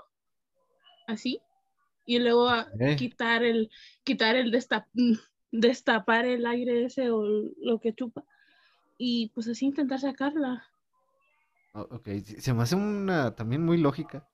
así 1.08 1.40
y 2.06 2.20
luego 2.20 2.50
Ok. 2.50 2.98
quitar 2.98 3.44
el 3.44 3.70
quitar 4.04 4.36
el 4.36 4.52
destap- 4.52 4.90
mm, 4.94 5.14
destapar 5.52 6.26
el 6.26 6.46
aire 6.46 6.86
ese 6.86 7.10
o 7.12 7.24
lo 7.24 7.80
que 7.80 7.94
chupa 7.94 8.24
y 8.98 9.30
pues 9.34 9.48
así 9.48 9.66
intentar 9.66 10.00
sacarla. 10.00 10.66
Ok, 11.74 12.08
se 12.38 12.54
me 12.54 12.62
hace 12.64 12.76
una 12.76 13.36
también 13.36 13.66
muy 13.66 13.78
lógica. 13.78 14.30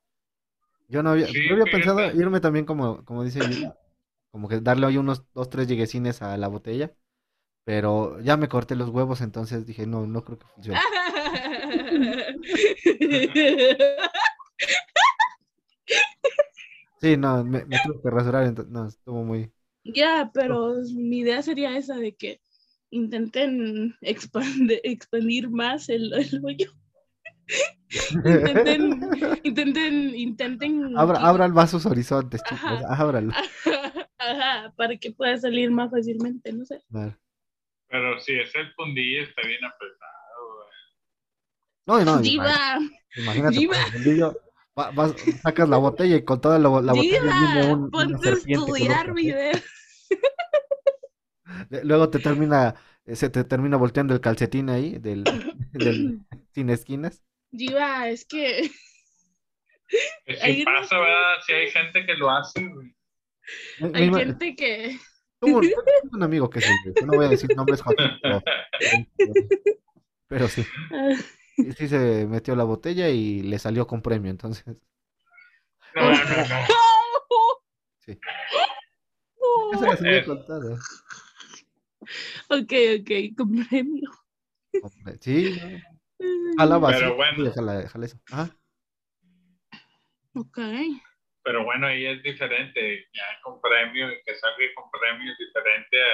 Yo 0.90 1.02
no 1.02 1.10
había, 1.10 1.32
Sí, 1.32 1.40
yo 1.44 1.54
había 1.54 1.70
pensado 1.70 2.12
irme 2.12 2.40
también 2.40 2.66
como, 2.66 3.04
como 3.04 3.24
dice 3.24 3.48
como 4.32 4.48
que 4.48 4.60
darle 4.60 4.86
ahí 4.86 4.98
unos 4.98 5.24
dos, 5.34 5.50
tres 5.50 5.68
lleguesines 5.68 6.22
a 6.22 6.36
la 6.38 6.48
botella, 6.48 6.94
pero 7.64 8.20
ya 8.20 8.36
me 8.38 8.48
corté 8.48 8.76
los 8.76 8.90
huevos, 8.90 9.20
entonces 9.22 9.66
dije, 9.66 9.86
no, 9.86 10.06
no 10.06 10.24
creo 10.24 10.38
que 10.38 10.46
funcione. 10.48 10.84
Sí, 17.00 17.16
no, 17.16 17.42
me, 17.44 17.64
me 17.64 17.80
tuve 17.80 18.00
que 18.02 18.10
rasurar, 18.10 18.44
entonces, 18.46 18.72
no, 18.72 18.86
estuvo 18.86 19.24
muy... 19.24 19.52
Ya, 19.84 20.30
pero 20.34 20.76
mi 20.94 21.18
idea 21.20 21.42
sería 21.42 21.76
esa 21.76 21.96
de 21.96 22.14
que 22.14 22.40
intenten 22.90 23.94
expande- 24.02 24.80
expandir 24.84 25.50
más 25.50 25.88
el, 25.88 26.12
el 26.14 26.44
hoyo. 26.44 26.72
intenten, 28.24 29.10
intenten, 29.42 30.14
intenten. 30.14 30.96
Abra, 30.98 31.18
abran 31.20 31.52
más 31.52 31.70
sus 31.70 31.86
horizontes, 31.86 32.42
chicos, 32.44 32.62
Ajá. 32.84 33.02
ábranlo. 33.02 33.32
Ajá, 34.18 34.72
para 34.76 34.96
que 34.96 35.12
pueda 35.12 35.36
salir 35.38 35.70
más 35.70 35.90
fácilmente, 35.90 36.52
no 36.52 36.64
sé. 36.64 36.82
Claro. 36.90 37.16
Pero 37.88 38.20
si 38.20 38.38
es 38.38 38.54
el 38.54 38.72
fundillo, 38.74 39.22
está 39.22 39.42
bien 39.46 39.64
apretado. 39.64 40.64
güey. 41.86 42.04
No, 42.04 42.16
no, 42.16 42.22
Diva, 42.22 42.78
imagínate, 43.16 43.58
Diva. 43.58 43.74
por 43.76 43.86
el 43.86 43.92
fundillo, 43.92 44.36
va- 44.78 44.90
vas- 44.92 45.14
sacas 45.42 45.68
la 45.68 45.78
botella 45.78 46.16
y 46.16 46.24
con 46.24 46.40
toda 46.40 46.58
la, 46.58 46.68
la 46.82 46.92
botella 46.92 47.20
diva, 47.22 47.72
un- 47.72 47.80
una 47.82 47.90
ponte 47.90 48.28
a 48.28 48.32
estudiar 48.32 49.12
Luego 51.82 52.10
te 52.10 52.18
termina, 52.20 52.74
eh, 53.04 53.16
se 53.16 53.28
te 53.30 53.42
termina 53.44 53.76
volteando 53.76 54.14
el 54.14 54.20
calcetín 54.20 54.70
ahí 54.70 54.98
del, 54.98 55.24
del 55.72 56.20
sin 56.54 56.70
esquinas. 56.70 57.22
Diva, 57.50 58.08
es 58.08 58.24
que 58.24 58.70
Es 60.26 60.40
que 60.40 60.58
no 60.58 60.64
pasa. 60.64 60.98
¿verdad? 60.98 61.34
Si 61.46 61.52
hay 61.52 61.70
gente 61.70 62.06
que 62.06 62.14
lo 62.14 62.30
hace, 62.30 62.64
güey. 62.66 62.94
Hay 63.94 64.12
gente 64.12 64.54
que. 64.54 64.98
Tuve 65.40 65.52
un, 65.54 65.60
tengo 65.62 65.76
un 66.12 66.22
amigo 66.22 66.50
que 66.50 66.58
el, 66.58 67.06
no 67.06 67.14
voy 67.14 67.24
a 67.26 67.30
decir 67.30 67.48
nombres, 67.56 67.80
Joaquín, 67.80 68.10
pero, 68.22 68.42
pero 70.28 70.48
sí, 70.48 70.62
sí, 71.56 71.72
sí 71.72 71.88
se 71.88 72.26
metió 72.26 72.54
la 72.54 72.64
botella 72.64 73.08
y 73.08 73.42
le 73.42 73.58
salió 73.58 73.86
con 73.86 74.02
premio, 74.02 74.30
entonces. 74.30 74.66
No, 75.96 76.02
no, 76.02 76.10
no, 76.12 76.12
no. 76.48 76.66
Sí. 78.00 78.18
Eso 79.72 79.84
ya 79.86 79.96
se 79.96 80.02
me 80.02 80.16
Eh. 80.16 80.20
ha 80.20 80.24
contado. 80.26 80.74
Ok, 82.50 82.72
ok, 83.00 83.36
con 83.36 83.66
premio. 83.66 84.10
Sí, 85.20 85.58
no. 85.58 85.99
Jala 86.56 86.78
vacío. 86.78 87.08
Pero 87.08 87.16
bueno. 87.16 87.44
Sí, 87.44 87.50
jala, 87.52 87.88
jala 87.88 88.06
eso. 88.06 88.18
Ajá. 88.30 88.56
Ok. 90.34 90.58
Pero 91.42 91.64
bueno, 91.64 91.86
ahí 91.86 92.06
es 92.06 92.22
diferente, 92.22 93.06
ya 93.12 93.24
con 93.42 93.60
premio 93.60 94.10
y 94.12 94.22
que 94.24 94.34
salga 94.36 94.56
con 94.74 94.90
premio 94.90 95.32
es 95.32 95.38
diferente 95.38 96.02
a 96.02 96.06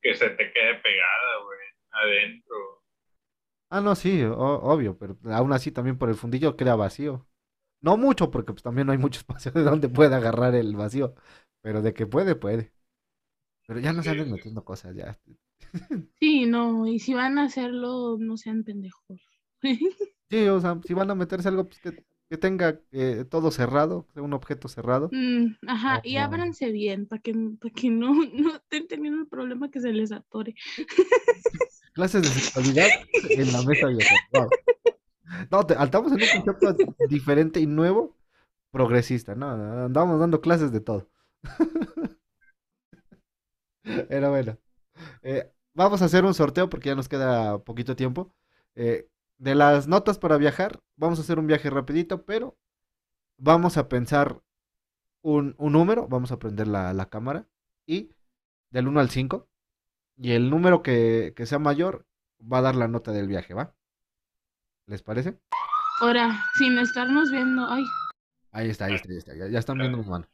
que 0.00 0.14
se 0.14 0.30
te 0.30 0.52
quede 0.52 0.74
pegada, 0.76 1.42
güey, 1.44 1.58
adentro. 1.92 2.82
Ah, 3.70 3.80
no, 3.80 3.94
sí, 3.96 4.22
o- 4.22 4.36
obvio, 4.62 4.96
pero 4.98 5.18
aún 5.32 5.52
así 5.52 5.72
también 5.72 5.98
por 5.98 6.08
el 6.08 6.14
fundillo 6.16 6.56
queda 6.56 6.76
vacío. 6.76 7.26
No 7.80 7.96
mucho, 7.96 8.30
porque 8.30 8.52
pues 8.52 8.62
también 8.62 8.86
no 8.86 8.92
hay 8.92 8.98
mucho 8.98 9.20
espacio 9.20 9.52
de 9.52 9.62
donde 9.64 9.88
pueda 9.88 10.18
agarrar 10.18 10.54
el 10.54 10.76
vacío. 10.76 11.14
Pero 11.62 11.82
de 11.82 11.94
que 11.94 12.06
puede, 12.06 12.36
puede. 12.36 12.72
Pero 13.66 13.80
ya 13.80 13.92
no 13.92 14.02
Sí, 14.02 14.10
sí. 14.24 14.24
metiendo 14.26 14.64
cosas, 14.64 14.94
ya. 14.96 15.20
Sí, 16.18 16.46
no, 16.46 16.88
y 16.88 16.98
si 16.98 17.14
van 17.14 17.38
a 17.38 17.44
hacerlo, 17.44 18.16
no 18.18 18.36
sean 18.36 18.64
pendejos. 18.64 19.20
Sí, 20.30 20.48
o 20.48 20.60
sea, 20.60 20.80
si 20.84 20.94
van 20.94 21.10
a 21.10 21.14
meterse 21.14 21.48
algo 21.48 21.68
pues, 21.68 21.80
que, 21.80 22.04
que 22.28 22.38
tenga 22.38 22.80
eh, 22.92 23.24
todo 23.28 23.50
cerrado, 23.50 24.08
un 24.16 24.32
objeto 24.32 24.68
cerrado. 24.68 25.10
Mm, 25.12 25.56
ajá, 25.68 26.00
y 26.02 26.16
ábranse 26.16 26.72
bien 26.72 27.06
para 27.06 27.20
que, 27.22 27.34
para 27.60 27.74
que 27.74 27.90
no, 27.90 28.14
no 28.34 28.56
estén 28.56 28.88
teniendo 28.88 29.20
el 29.20 29.28
problema 29.28 29.70
que 29.70 29.80
se 29.80 29.92
les 29.92 30.12
atore. 30.12 30.54
Clases 31.94 32.22
de 32.22 32.28
sexualidad 32.28 32.88
en 33.30 33.52
la 33.52 33.62
mesa 33.62 33.86
vieja. 33.86 34.14
Wow. 34.32 34.48
No, 35.50 35.64
te- 35.66 35.74
estamos 35.74 36.12
en 36.12 36.22
un 36.22 36.44
concepto 36.44 36.76
diferente 37.08 37.60
y 37.60 37.66
nuevo, 37.66 38.16
progresista, 38.72 39.34
¿no? 39.34 39.50
Andamos 39.50 40.18
dando 40.18 40.40
clases 40.40 40.72
de 40.72 40.80
todo. 40.80 41.08
Pero 43.82 44.30
bueno. 44.30 44.58
Eh, 45.22 45.50
vamos 45.74 46.02
a 46.02 46.06
hacer 46.06 46.24
un 46.24 46.34
sorteo 46.34 46.68
porque 46.70 46.90
ya 46.90 46.94
nos 46.94 47.08
queda 47.08 47.58
poquito 47.64 47.96
tiempo. 47.96 48.34
Eh, 48.74 49.08
de 49.38 49.54
las 49.54 49.88
notas 49.88 50.18
para 50.18 50.36
viajar, 50.36 50.80
vamos 50.96 51.18
a 51.18 51.22
hacer 51.22 51.38
un 51.38 51.46
viaje 51.46 51.70
rapidito, 51.70 52.24
pero 52.24 52.56
vamos 53.36 53.76
a 53.76 53.88
pensar 53.88 54.42
un, 55.22 55.54
un 55.58 55.72
número, 55.72 56.06
vamos 56.08 56.32
a 56.32 56.38
prender 56.38 56.68
la, 56.68 56.92
la 56.92 57.08
cámara 57.08 57.46
y 57.86 58.10
del 58.70 58.88
1 58.88 59.00
al 59.00 59.10
5. 59.10 59.48
Y 60.16 60.32
el 60.32 60.50
número 60.50 60.82
que, 60.82 61.32
que 61.36 61.46
sea 61.46 61.58
mayor 61.58 62.06
va 62.40 62.58
a 62.58 62.62
dar 62.62 62.76
la 62.76 62.88
nota 62.88 63.10
del 63.10 63.26
viaje, 63.26 63.54
¿va? 63.54 63.74
¿Les 64.86 65.02
parece? 65.02 65.38
Ahora, 66.00 66.44
sin 66.58 66.78
estarnos 66.78 67.30
viendo, 67.30 67.66
ay, 67.66 67.84
Ahí 68.52 68.70
está, 68.70 68.84
ahí 68.84 68.94
está, 68.94 69.10
ahí 69.10 69.16
está. 69.16 69.34
Ya, 69.34 69.48
ya 69.48 69.58
están 69.58 69.78
viendo 69.78 69.98
mi 69.98 70.04
mano. 70.04 70.28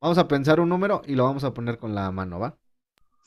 Vamos 0.00 0.18
a 0.18 0.28
pensar 0.28 0.60
un 0.60 0.68
número 0.68 1.02
y 1.04 1.16
lo 1.16 1.24
vamos 1.24 1.42
a 1.42 1.52
poner 1.52 1.76
con 1.76 1.92
la 1.92 2.10
mano, 2.12 2.38
¿va? 2.38 2.56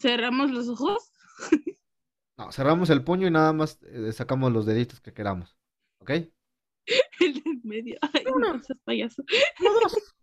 cerramos 0.01 0.51
los 0.51 0.67
ojos. 0.67 1.11
No, 2.37 2.51
cerramos 2.51 2.89
el 2.89 3.03
puño 3.03 3.27
y 3.27 3.31
nada 3.31 3.53
más 3.53 3.79
eh, 3.83 4.11
sacamos 4.13 4.51
los 4.51 4.65
deditos 4.65 4.99
que 5.01 5.13
queramos. 5.13 5.55
¿Ok? 5.99 6.11
El 7.19 7.33
del 7.43 7.61
medio. 7.63 7.97
Ay, 8.01 8.23
no 8.25 8.61
seas 8.63 8.79
payaso. 8.83 9.23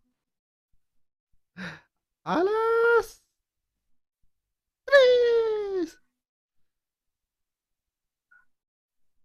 A 2.24 2.42
las 2.44 3.22
tres. 4.84 5.98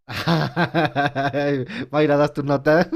Mayra, 1.91 2.17
das 2.17 2.33
tu 2.33 2.43
nota. 2.43 2.89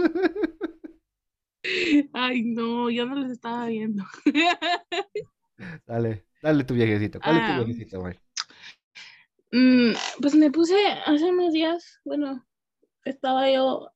Ay, 2.13 2.43
no, 2.43 2.89
yo 2.89 3.05
no 3.05 3.15
les 3.15 3.31
estaba 3.31 3.67
viendo. 3.67 4.03
Dale, 5.85 6.25
dale 6.41 6.63
tu 6.63 6.73
viejecito. 6.73 7.19
¿Cuál 7.19 7.37
es 7.37 7.45
tu 7.47 7.51
Ah. 7.51 7.63
viejecito, 7.63 8.01
May? 8.01 8.19
Mm, 9.51 9.93
pues 10.21 10.35
me 10.35 10.51
puse 10.51 10.75
hace 11.05 11.29
unos 11.31 11.53
días, 11.53 11.99
bueno, 12.03 12.45
estaba 13.05 13.49
yo 13.49 13.91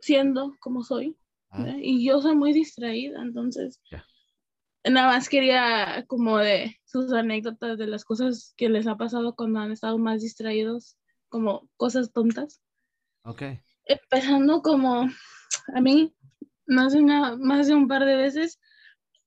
siendo 0.00 0.54
como 0.60 0.82
soy, 0.84 1.16
Ah, 1.50 1.76
y 1.80 2.04
yo 2.04 2.20
soy 2.20 2.34
muy 2.36 2.52
distraída, 2.52 3.22
entonces 3.22 3.80
Ya. 3.90 4.04
nada 4.88 5.08
más 5.08 5.28
quería 5.28 6.04
como 6.06 6.38
de 6.38 6.76
sus 6.84 7.12
anécdotas 7.12 7.78
de 7.78 7.86
las 7.86 8.04
cosas 8.04 8.52
que 8.56 8.68
les 8.68 8.86
ha 8.86 8.96
pasado 8.96 9.34
cuando 9.34 9.60
han 9.60 9.72
estado 9.72 9.96
más 9.98 10.22
distraídos, 10.22 10.96
como 11.28 11.68
cosas 11.76 12.12
tontas. 12.12 12.60
ok. 13.24 13.42
Empezando 13.84 14.60
como 14.62 15.08
a 15.74 15.80
mí, 15.80 16.14
más 16.66 16.92
de, 16.92 17.00
una, 17.00 17.36
más 17.36 17.68
de 17.68 17.74
un 17.74 17.88
par 17.88 18.04
de 18.04 18.16
veces 18.16 18.60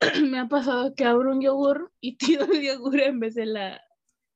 me 0.29 0.39
ha 0.39 0.47
pasado 0.47 0.93
que 0.93 1.05
abro 1.05 1.31
un 1.31 1.41
yogur 1.41 1.91
y 1.99 2.17
tiro 2.17 2.45
el 2.45 2.61
yogur 2.61 2.99
en 2.99 3.19
vez 3.19 3.35
de 3.35 3.45
la, 3.45 3.81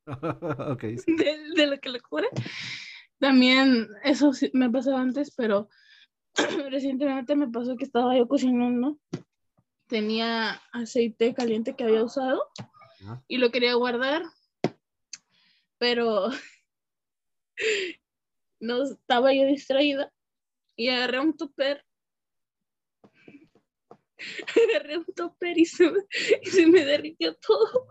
ok, 0.72 0.82
sí. 0.97 1.04
de, 1.18 1.38
de 1.56 1.68
lo 1.68 1.80
que 1.80 1.89
le 1.89 1.99
cura. 2.01 2.28
También 3.20 3.88
eso 4.04 4.34
sí 4.34 4.49
me 4.54 4.66
ha 4.66 4.70
pasado 4.70 4.97
antes, 4.97 5.34
pero 5.36 5.70
recientemente 6.70 7.36
me 7.36 7.47
pasó 7.47 7.76
que 7.76 7.86
estaba 7.86 8.18
yo 8.18 8.28
cocinando. 8.28 8.97
Tenía 9.88 10.62
aceite 10.72 11.34
caliente 11.34 11.76
que 11.76 11.84
había 11.84 12.04
usado 12.04 12.49
Ajá. 13.01 13.24
y 13.28 13.38
lo 13.38 13.51
quería 13.51 13.76
guardar, 13.76 14.24
pero 15.78 16.30
no 18.60 18.84
estaba 18.84 19.34
yo 19.34 19.45
distraída 19.45 20.12
y 20.76 20.89
agarré 20.89 21.20
un 21.20 21.38
tupper. 21.38 21.86
Agarré 24.70 24.97
un 24.97 25.06
tupper 25.06 25.58
y 25.58 25.66
se, 25.66 25.91
me- 25.91 25.99
y 26.41 26.49
se 26.49 26.66
me 26.68 26.86
derritió 26.86 27.36
todo. 27.36 27.88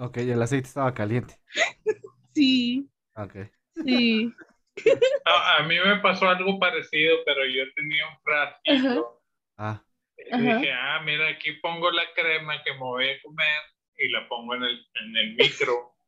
Ok, 0.00 0.16
el 0.18 0.42
aceite 0.42 0.68
estaba 0.68 0.94
caliente. 0.94 1.34
Sí, 2.34 2.88
Ok. 3.16 3.36
sí. 3.84 4.32
A, 5.26 5.56
a 5.58 5.62
mí 5.64 5.76
me 5.84 5.96
pasó 6.00 6.28
algo 6.28 6.58
parecido, 6.58 7.18
pero 7.26 7.44
yo 7.46 7.64
tenía 7.74 8.06
un 8.08 8.18
frasquito. 8.22 9.20
Ah, 9.58 9.82
Y 10.16 10.40
dije, 10.40 10.72
ah, 10.72 11.02
mira, 11.04 11.28
aquí 11.28 11.52
pongo 11.60 11.90
la 11.90 12.04
crema 12.14 12.62
que 12.62 12.72
me 12.72 12.78
voy 12.78 13.08
a 13.10 13.20
comer 13.22 13.62
y 13.98 14.08
la 14.10 14.28
pongo 14.28 14.54
en 14.54 14.62
el, 14.62 14.86
en 15.02 15.16
el 15.16 15.34
micro. 15.34 15.92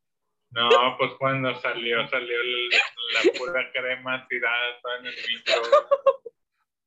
No, 0.51 0.69
pues 0.99 1.11
cuando 1.17 1.53
salió, 1.61 2.07
salió 2.09 2.39
el- 2.41 2.69
la 2.69 3.39
pura 3.39 3.71
crema 3.73 4.27
tirada 4.27 4.81
toda 4.83 4.99
en 4.99 5.05
el 5.07 5.15
micro. 5.27 5.61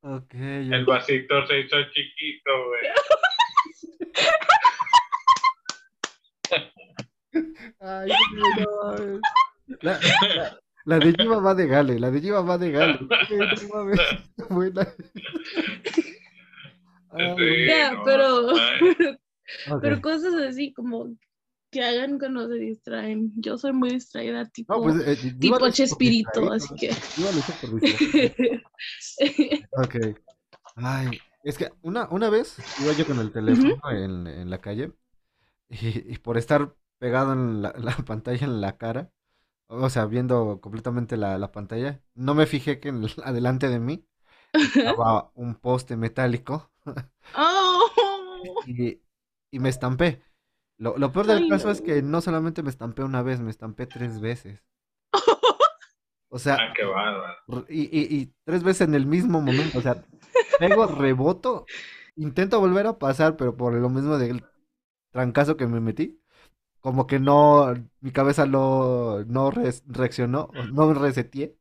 ok. 0.02 0.34
El 0.34 0.84
vasito 0.86 1.46
se 1.48 1.60
hizo 1.60 1.76
chiquito, 1.92 2.50
güey. 2.68 2.82
Ay, 7.80 8.10
no. 8.34 9.20
La, 9.82 9.98
la- 10.34 10.58
la 10.84 10.98
de 11.00 11.12
Giva 11.14 11.40
va 11.40 11.54
de 11.54 11.66
Gale, 11.66 11.98
la 11.98 12.10
de 12.12 12.20
Giva 12.20 12.40
va 12.42 12.56
de 12.58 12.70
Gale. 12.70 12.98
Ay, 13.10 13.38
no 13.38 13.74
mames, 13.74 14.00
está 14.38 14.54
buena. 14.54 14.86
Ay, 17.10 17.34
Sí, 17.36 17.66
Ya, 17.66 17.92
no, 17.92 18.02
pero, 18.04 18.52
pero 19.80 20.00
cosas 20.00 20.34
así 20.34 20.72
como 20.72 21.16
que 21.72 21.82
hagan 21.82 22.18
cuando 22.18 22.46
se 22.48 22.54
distraen. 22.54 23.32
Yo 23.36 23.58
soy 23.58 23.72
muy 23.72 23.90
distraída, 23.90 24.44
tipo, 24.50 24.74
No, 24.76 24.82
pues, 24.82 24.96
eh, 25.24 25.32
tipo 25.40 25.70
Chespirito, 25.70 26.52
así 26.52 26.74
que. 26.76 26.90
Ok. 29.72 29.96
Ay, 30.76 31.18
es 31.42 31.56
que 31.58 31.70
una, 31.82 32.08
una 32.10 32.28
vez 32.30 32.56
iba 32.82 32.92
yo 32.92 33.06
con 33.06 33.18
el 33.18 33.32
teléfono 33.32 33.76
en, 33.90 34.26
en 34.26 34.50
la 34.50 34.58
calle 34.60 34.92
y, 35.68 36.12
y 36.14 36.18
por 36.18 36.36
estar 36.36 36.74
pegado 36.98 37.32
en 37.32 37.62
la, 37.62 37.72
la 37.78 37.96
pantalla 37.98 38.44
en 38.46 38.60
la 38.60 38.76
cara, 38.78 39.12
o 39.68 39.90
sea, 39.90 40.06
viendo 40.06 40.60
completamente 40.62 41.16
la, 41.16 41.38
la 41.38 41.52
pantalla, 41.52 42.02
no 42.14 42.34
me 42.34 42.46
fijé 42.46 42.80
que 42.80 42.90
en 42.90 43.04
el- 43.04 43.12
adelante 43.24 43.68
de 43.70 43.80
mí 43.80 44.06
estaba 44.84 45.32
un 45.36 45.56
poste 45.56 45.96
metálico 45.96 46.72
¡Oh! 47.36 48.64
y, 48.64 49.02
y 49.50 49.58
me 49.60 49.68
estampé. 49.68 50.22
Lo, 50.78 50.96
lo 50.98 51.12
peor 51.12 51.26
del 51.26 51.44
Ay, 51.44 51.46
caso 51.46 51.70
es 51.70 51.80
que 51.82 52.02
no 52.02 52.20
solamente 52.20 52.62
me 52.62 52.70
estampé 52.70 53.02
una 53.04 53.22
vez, 53.22 53.40
me 53.40 53.50
estampé 53.50 53.86
tres 53.86 54.20
veces. 54.20 54.62
O 56.28 56.38
sea, 56.38 56.56
Ah, 56.58 56.72
qué 56.74 56.84
y, 57.68 57.82
y, 57.84 58.16
y 58.22 58.34
tres 58.44 58.62
veces 58.62 58.88
en 58.88 58.94
el 58.94 59.06
mismo 59.06 59.40
momento, 59.40 59.78
o 59.78 59.82
sea, 59.82 60.04
pego, 60.56 60.86
reboto, 60.86 61.70
intento 62.16 62.60
volver 62.60 62.86
a 62.86 62.98
pasar, 62.98 63.36
pero 63.36 63.56
por 63.56 63.74
lo 63.74 63.90
mismo 63.90 64.18
del 64.18 64.44
trancazo 65.12 65.56
que 65.56 65.66
me 65.66 65.80
metí, 65.80 66.20
como 66.86 67.06
que 67.08 67.18
no, 67.18 67.74
mi 68.00 68.12
cabeza 68.12 68.46
no, 68.46 69.24
no 69.24 69.50
re- 69.50 69.72
reaccionó, 69.88 70.50
no 70.72 70.94
reseteé, 70.94 71.56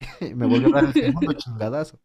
y 0.20 0.34
me 0.34 0.46
volvió 0.46 0.68
a 0.68 0.72
dar 0.72 0.84
el 0.86 0.94
segundo 0.94 1.32
chingadazo. 1.38 2.00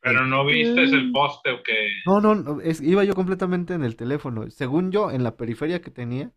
Pero 0.00 0.26
no 0.26 0.44
viste 0.44 0.82
el 0.82 1.10
Mm. 1.10 1.12
poste 1.12 1.50
o 1.50 1.62
qué. 1.62 1.88
No, 2.06 2.20
no, 2.20 2.34
no, 2.34 2.60
es, 2.60 2.80
iba 2.80 3.04
yo 3.04 3.14
completamente 3.14 3.74
en 3.74 3.84
el 3.84 3.96
teléfono. 3.96 4.50
Según 4.50 4.90
yo, 4.92 5.10
en 5.10 5.22
la 5.24 5.36
periferia 5.36 5.80
que 5.82 5.90
tenía, 5.90 6.32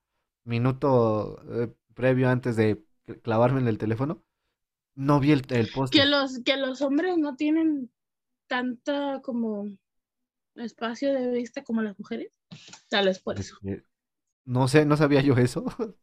minuto 0.45 1.41
eh, 1.63 1.73
previo 1.95 2.29
antes 2.29 2.55
de 2.55 2.83
cl- 3.07 3.21
clavarme 3.21 3.61
en 3.61 3.67
el 3.67 3.77
teléfono, 3.79 4.23
no 4.95 5.19
vi 5.19 5.31
el, 5.33 5.43
el 5.51 5.69
poste. 5.69 5.97
Que 5.97 6.05
los, 6.05 6.39
que 6.43 6.57
los 6.57 6.81
hombres 6.81 7.17
no 7.17 7.35
tienen 7.35 7.91
tanta 8.47 9.21
como 9.23 9.67
espacio 10.55 11.13
de 11.13 11.31
vista 11.31 11.63
como 11.63 11.81
las 11.81 11.97
mujeres. 11.99 12.31
Tal 12.89 13.07
vez 13.07 13.19
por 13.19 13.39
eso. 13.39 13.57
No 14.45 14.67
sé, 14.67 14.85
no 14.85 14.97
sabía 14.97 15.21
yo 15.21 15.35
eso. 15.35 15.65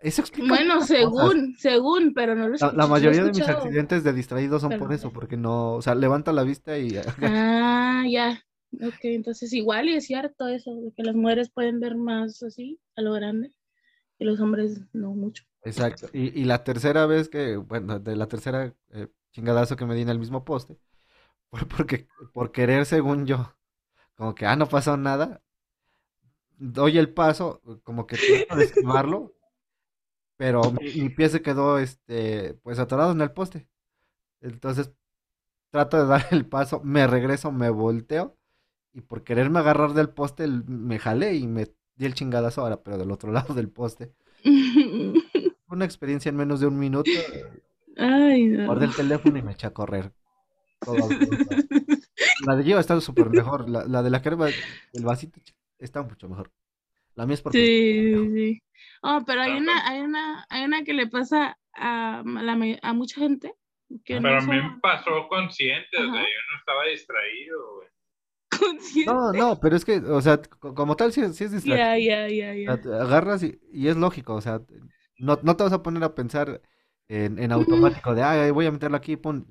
Eso 0.00 0.22
explica 0.22 0.48
Bueno, 0.48 0.80
según, 0.82 1.56
según, 1.58 2.14
pero 2.14 2.34
no 2.34 2.48
lo 2.48 2.54
La, 2.58 2.72
escuché, 2.72 2.76
la 2.76 2.86
he 2.86 2.86
mayoría 2.86 3.24
de 3.24 3.32
mis 3.32 3.48
accidentes 3.48 4.04
de 4.04 4.12
distraídos 4.12 4.62
son 4.62 4.76
por 4.76 4.92
eso, 4.92 5.12
porque 5.12 5.36
no, 5.36 5.74
o 5.74 5.82
sea, 5.82 5.94
levanto 5.94 6.32
la 6.32 6.42
vista 6.42 6.78
y 6.78 6.96
Ah, 7.20 8.04
ya. 8.08 8.42
Ok, 8.82 8.96
entonces 9.04 9.52
igual 9.52 9.88
y 9.88 9.94
es 9.94 10.06
cierto 10.06 10.48
eso, 10.48 10.74
de 10.74 10.92
que 10.92 11.02
las 11.04 11.14
mujeres 11.14 11.50
pueden 11.50 11.78
ver 11.80 11.96
más 11.96 12.42
así, 12.42 12.80
a 12.96 13.02
lo 13.02 13.12
grande, 13.12 13.52
y 14.18 14.24
los 14.24 14.40
hombres 14.40 14.80
no 14.92 15.12
mucho. 15.14 15.44
Exacto. 15.62 16.08
Y, 16.12 16.38
y 16.40 16.44
la 16.44 16.64
tercera 16.64 17.06
vez 17.06 17.28
que, 17.28 17.56
bueno, 17.56 17.98
de 17.98 18.16
la 18.16 18.26
tercera 18.28 18.74
eh, 18.90 19.08
chingadazo 19.32 19.76
que 19.76 19.86
me 19.86 19.94
di 19.94 20.02
en 20.02 20.08
el 20.10 20.18
mismo 20.18 20.44
poste, 20.44 20.78
fue 21.50 21.66
porque, 21.66 22.08
por 22.32 22.52
querer, 22.52 22.86
según 22.86 23.26
yo, 23.26 23.56
como 24.16 24.34
que, 24.36 24.46
ah, 24.46 24.56
no 24.56 24.68
pasó 24.68 24.98
nada, 24.98 25.43
doy 26.58 26.98
el 26.98 27.12
paso, 27.12 27.60
como 27.84 28.06
que 28.06 28.18
trato 28.18 28.56
de 28.56 28.64
esquivarlo, 28.64 29.34
pero 30.36 30.72
mi, 30.72 30.90
mi 31.02 31.08
pie 31.10 31.28
se 31.28 31.42
quedó, 31.42 31.78
este, 31.78 32.54
pues 32.62 32.78
atorado 32.78 33.12
en 33.12 33.20
el 33.20 33.32
poste. 33.32 33.68
Entonces, 34.40 34.92
trato 35.70 35.98
de 35.98 36.06
dar 36.06 36.26
el 36.32 36.46
paso, 36.46 36.80
me 36.84 37.06
regreso, 37.06 37.52
me 37.52 37.70
volteo, 37.70 38.36
y 38.92 39.02
por 39.02 39.24
quererme 39.24 39.60
agarrar 39.60 39.94
del 39.94 40.10
poste, 40.10 40.46
me 40.48 40.98
jalé 40.98 41.34
y 41.36 41.46
me 41.46 41.66
di 41.96 42.06
el 42.06 42.14
chingadazo 42.14 42.62
ahora, 42.62 42.82
pero 42.82 42.98
del 42.98 43.10
otro 43.12 43.32
lado 43.34 43.54
del 43.54 43.70
poste. 43.70 44.14
Una 45.68 45.84
experiencia 45.84 46.28
en 46.28 46.36
menos 46.36 46.60
de 46.60 46.66
un 46.66 46.78
minuto. 46.78 47.10
Ay, 47.96 48.46
no. 48.46 48.66
Guardé 48.66 48.86
el 48.86 48.94
teléfono 48.94 49.38
y 49.38 49.42
me 49.42 49.52
eché 49.52 49.66
a 49.66 49.72
correr. 49.72 50.12
Todo. 50.84 51.08
La 52.46 52.56
de 52.56 52.64
Gio 52.64 52.78
está 52.78 53.00
súper 53.00 53.30
mejor. 53.30 53.68
La, 53.68 53.84
la 53.84 54.02
de 54.02 54.10
la 54.10 54.22
crema, 54.22 54.48
el 54.48 55.04
vasito 55.04 55.40
ch- 55.40 55.54
está 55.78 56.02
mucho 56.02 56.28
mejor. 56.28 56.52
La 57.16 57.26
mía 57.26 57.34
es 57.34 57.42
porque 57.42 57.66
Sí, 57.66 58.10
sí, 58.12 58.32
sí. 58.34 58.62
Oh, 59.02 59.20
pero 59.26 59.42
hay 59.42 59.56
una, 59.58 59.86
hay 59.88 60.00
una, 60.00 60.46
hay 60.50 60.64
una 60.64 60.82
que 60.84 60.92
le 60.94 61.06
pasa 61.06 61.58
a, 61.74 62.22
la 62.24 62.78
a 62.82 62.92
mucha 62.94 63.20
gente 63.20 63.54
que 64.04 64.18
no 64.20 64.22
Pero 64.28 64.38
a 64.38 64.40
mí 64.42 64.56
me 64.56 64.80
pasó 64.80 65.28
consciente, 65.28 65.96
o 65.96 66.10
sea, 66.10 66.22
yo 66.22 66.40
no 66.52 66.58
estaba 66.58 66.84
distraído, 66.86 67.74
güey. 67.76 67.88
No, 69.04 69.32
no, 69.34 69.60
pero 69.60 69.76
es 69.76 69.84
que, 69.84 69.98
o 69.98 70.20
sea, 70.22 70.40
co- 70.42 70.74
como 70.74 70.96
tal, 70.96 71.12
sí, 71.12 71.20
es- 71.20 71.36
sí 71.36 71.44
es 71.44 71.52
distracción. 71.52 71.90
Ya, 71.90 71.96
ya, 71.96 72.28
ya, 72.28 72.52
O 72.62 72.64
ya. 72.64 72.72
sea, 72.72 72.80
te 72.80 72.88
agarras 72.94 73.42
y, 73.42 73.60
y 73.72 73.88
es 73.88 73.96
lógico, 73.96 74.34
o 74.34 74.40
sea, 74.40 74.62
no, 75.18 75.38
no 75.42 75.56
te 75.56 75.64
vas 75.64 75.72
a 75.74 75.82
poner 75.82 76.04
a 76.04 76.14
pensar 76.14 76.62
en, 77.08 77.38
en 77.38 77.52
automático 77.52 78.14
de, 78.14 78.22
ay, 78.22 78.50
voy 78.52 78.66
a 78.66 78.72
meterlo 78.72 78.96
aquí, 78.96 79.16
pum", 79.16 79.46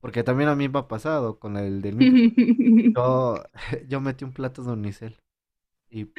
Porque 0.00 0.24
también 0.24 0.50
a 0.50 0.56
mí 0.56 0.68
me 0.68 0.80
ha 0.80 0.88
pasado 0.88 1.38
con 1.40 1.56
el 1.58 1.82
del 1.82 1.96
micro. 1.96 2.20
Yo, 2.96 3.44
yo 3.88 4.00
metí 4.02 4.24
un 4.24 4.32
plato 4.34 4.62
de 4.64 4.72
unicel 4.72 5.20
y 5.90 6.12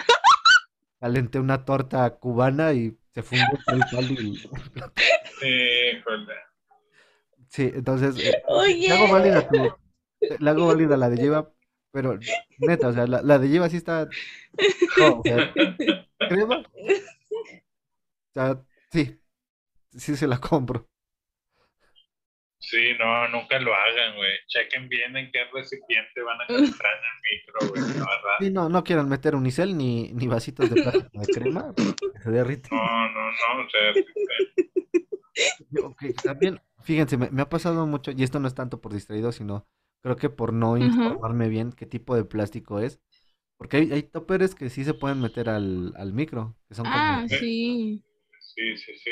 calenté 1.00 1.40
una 1.40 1.66
torta 1.66 2.10
cubana 2.18 2.74
y 2.74 2.98
se 3.12 3.24
fundió 3.24 3.48
el 3.68 3.82
caldo 3.92 4.14
y... 4.14 4.38
Sí, 5.40 6.02
joder. 6.06 6.38
Sí, 7.50 7.72
entonces, 7.74 8.18
eh, 8.24 8.42
Oye. 8.48 8.88
le 8.88 8.94
hago 8.94 9.12
válida 9.12 9.48
tu, 9.48 9.58
le 10.40 10.50
hago 10.50 10.68
válida 10.68 10.96
la 10.96 11.10
de 11.10 11.18
lleva, 11.18 11.52
pero 11.92 12.18
neta, 12.60 12.88
o 12.88 12.94
sea, 12.94 13.08
la, 13.08 13.22
la 13.22 13.40
de 13.40 13.50
lleva 13.50 13.70
sí 13.70 13.78
está, 13.78 14.08
no, 14.98 15.20
o 15.20 15.24
sea, 15.24 15.52
crema, 16.30 16.60
o 16.60 18.34
sea, 18.34 18.64
sí, 18.92 19.20
sí 19.98 20.16
se 20.16 20.28
la 20.28 20.40
compro. 20.40 20.91
Sí, 22.72 22.94
no, 22.98 23.28
nunca 23.28 23.60
lo 23.60 23.76
hagan, 23.76 24.16
güey. 24.16 24.32
Chequen 24.48 24.88
bien 24.88 25.18
en 25.18 25.30
qué 25.30 25.44
recipiente 25.54 26.22
van 26.22 26.40
a 26.40 26.48
calentar 26.48 26.92
en 26.94 27.04
el 27.04 27.68
micro, 27.68 27.70
güey. 27.70 27.82
La 28.00 28.06
verdad. 28.06 28.36
Sí, 28.40 28.50
no, 28.50 28.70
no 28.70 28.84
quieran 28.86 29.10
meter 29.10 29.36
unicel 29.36 29.78
ni, 29.78 30.14
ni 30.14 30.28
vasitos 30.28 30.70
de 30.70 30.82
plástico 30.82 31.20
de 31.20 31.28
crema, 31.28 31.74
se 32.24 32.32
derrite. 32.32 32.70
No, 32.72 33.10
no, 33.10 33.26
no, 33.26 33.66
o 33.66 33.70
sea, 33.70 33.90
este, 33.90 35.84
Ok, 35.84 36.04
también, 36.24 36.62
fíjense, 36.80 37.18
me, 37.18 37.30
me 37.30 37.42
ha 37.42 37.50
pasado 37.50 37.86
mucho, 37.86 38.12
y 38.12 38.24
esto 38.24 38.40
no 38.40 38.48
es 38.48 38.56
tanto 38.56 38.80
por 38.80 38.94
distraído, 38.94 39.34
sino 39.34 39.68
creo 40.02 40.16
que 40.16 40.30
por 40.30 40.54
no 40.54 40.78
informarme 40.78 41.50
bien 41.50 41.74
qué 41.74 41.86
tipo 41.86 42.16
de 42.16 42.24
plástico 42.24 42.80
es. 42.80 43.02
Porque 43.58 43.78
hay, 43.78 43.92
hay 43.92 44.04
toppers 44.04 44.56
que 44.56 44.70
sí 44.70 44.86
se 44.86 44.94
pueden 44.94 45.20
meter 45.20 45.50
al, 45.50 45.94
al 45.98 46.14
micro, 46.14 46.56
que 46.70 46.76
son 46.76 46.86
como... 46.86 46.96
Ah, 46.98 47.26
sí. 47.28 48.02
sí, 48.40 48.78
sí, 48.78 48.94
sí. 48.96 49.12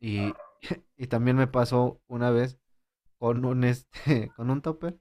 Y, 0.00 0.32
y 0.96 1.06
también 1.06 1.36
me 1.36 1.46
pasó 1.46 2.02
una 2.08 2.30
vez 2.30 2.58
con 3.18 3.44
un 3.44 3.64
este, 3.64 4.30
con 4.36 4.50
un 4.50 4.62
topper. 4.62 4.98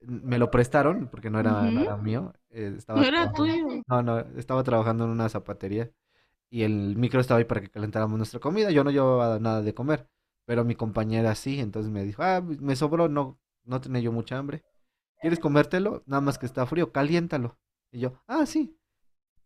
Me 0.00 0.38
lo 0.38 0.50
prestaron 0.50 1.08
porque 1.08 1.30
no 1.30 1.40
era, 1.40 1.70
no 1.70 1.80
Ujú. 1.80 1.84
era 1.84 1.96
mío. 1.96 2.32
eh, 2.50 2.74
estaba 2.76 3.00
No 3.00 3.04
era 3.06 3.32
tuyo. 3.32 3.84
No, 3.88 4.02
no, 4.02 4.18
estaba 4.38 4.62
trabajando 4.64 5.04
en 5.04 5.10
una 5.10 5.28
zapatería 5.28 5.90
y 6.50 6.62
el 6.62 6.96
micro 6.96 7.20
estaba 7.20 7.38
ahí 7.38 7.44
para 7.44 7.60
que 7.62 7.70
calentáramos 7.70 8.16
nuestra 8.18 8.40
comida. 8.40 8.70
Yo 8.70 8.84
no 8.84 8.90
llevaba 8.90 9.38
nada 9.40 9.62
de 9.62 9.74
comer, 9.74 10.08
pero 10.46 10.64
mi 10.64 10.74
compañera 10.76 11.34
sí, 11.34 11.60
entonces 11.60 11.92
me 11.92 12.04
dijo, 12.04 12.22
ah, 12.22 12.42
me 12.42 12.76
sobró, 12.76 13.08
no, 13.08 13.40
no 13.64 13.80
tenía 13.80 14.02
yo 14.02 14.12
mucha 14.12 14.38
hambre. 14.38 14.64
¿Quieres 15.20 15.40
comértelo? 15.40 16.02
Nada 16.06 16.20
más 16.22 16.38
que 16.38 16.46
está 16.46 16.66
frío, 16.66 16.92
caliéntalo. 16.92 17.58
Y 17.92 18.00
yo, 18.00 18.14
ah, 18.28 18.46
sí. 18.46 18.78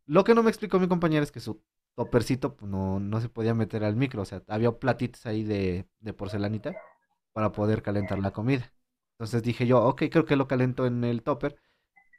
Lo 0.06 0.24
que 0.24 0.35
no 0.35 0.43
me 0.43 0.51
explicó 0.51 0.78
mi 0.80 0.89
compañera 0.89 1.22
es 1.22 1.32
que 1.32 1.40
su 1.40 1.62
toppercito 1.94 2.56
pues, 2.56 2.70
no, 2.70 3.01
no 3.01 3.20
se 3.20 3.28
podía 3.28 3.55
meter 3.55 3.85
al 3.85 3.97
micro, 3.97 4.22
o 4.22 4.24
sea, 4.24 4.43
había 4.48 4.72
platitos 4.72 5.26
ahí 5.26 5.44
de, 5.44 5.89
de 6.01 6.12
porcelanita 6.14 6.76
para 7.39 7.52
poder 7.52 7.82
calentar 7.82 8.19
la 8.19 8.32
comida. 8.32 8.73
Entonces 9.12 9.44
dije 9.44 9.65
yo, 9.65 9.81
ok, 9.85 10.02
creo 10.10 10.24
que 10.24 10.35
lo 10.35 10.48
calento 10.48 10.86
en 10.86 11.05
el 11.05 11.23
topper 11.23 11.55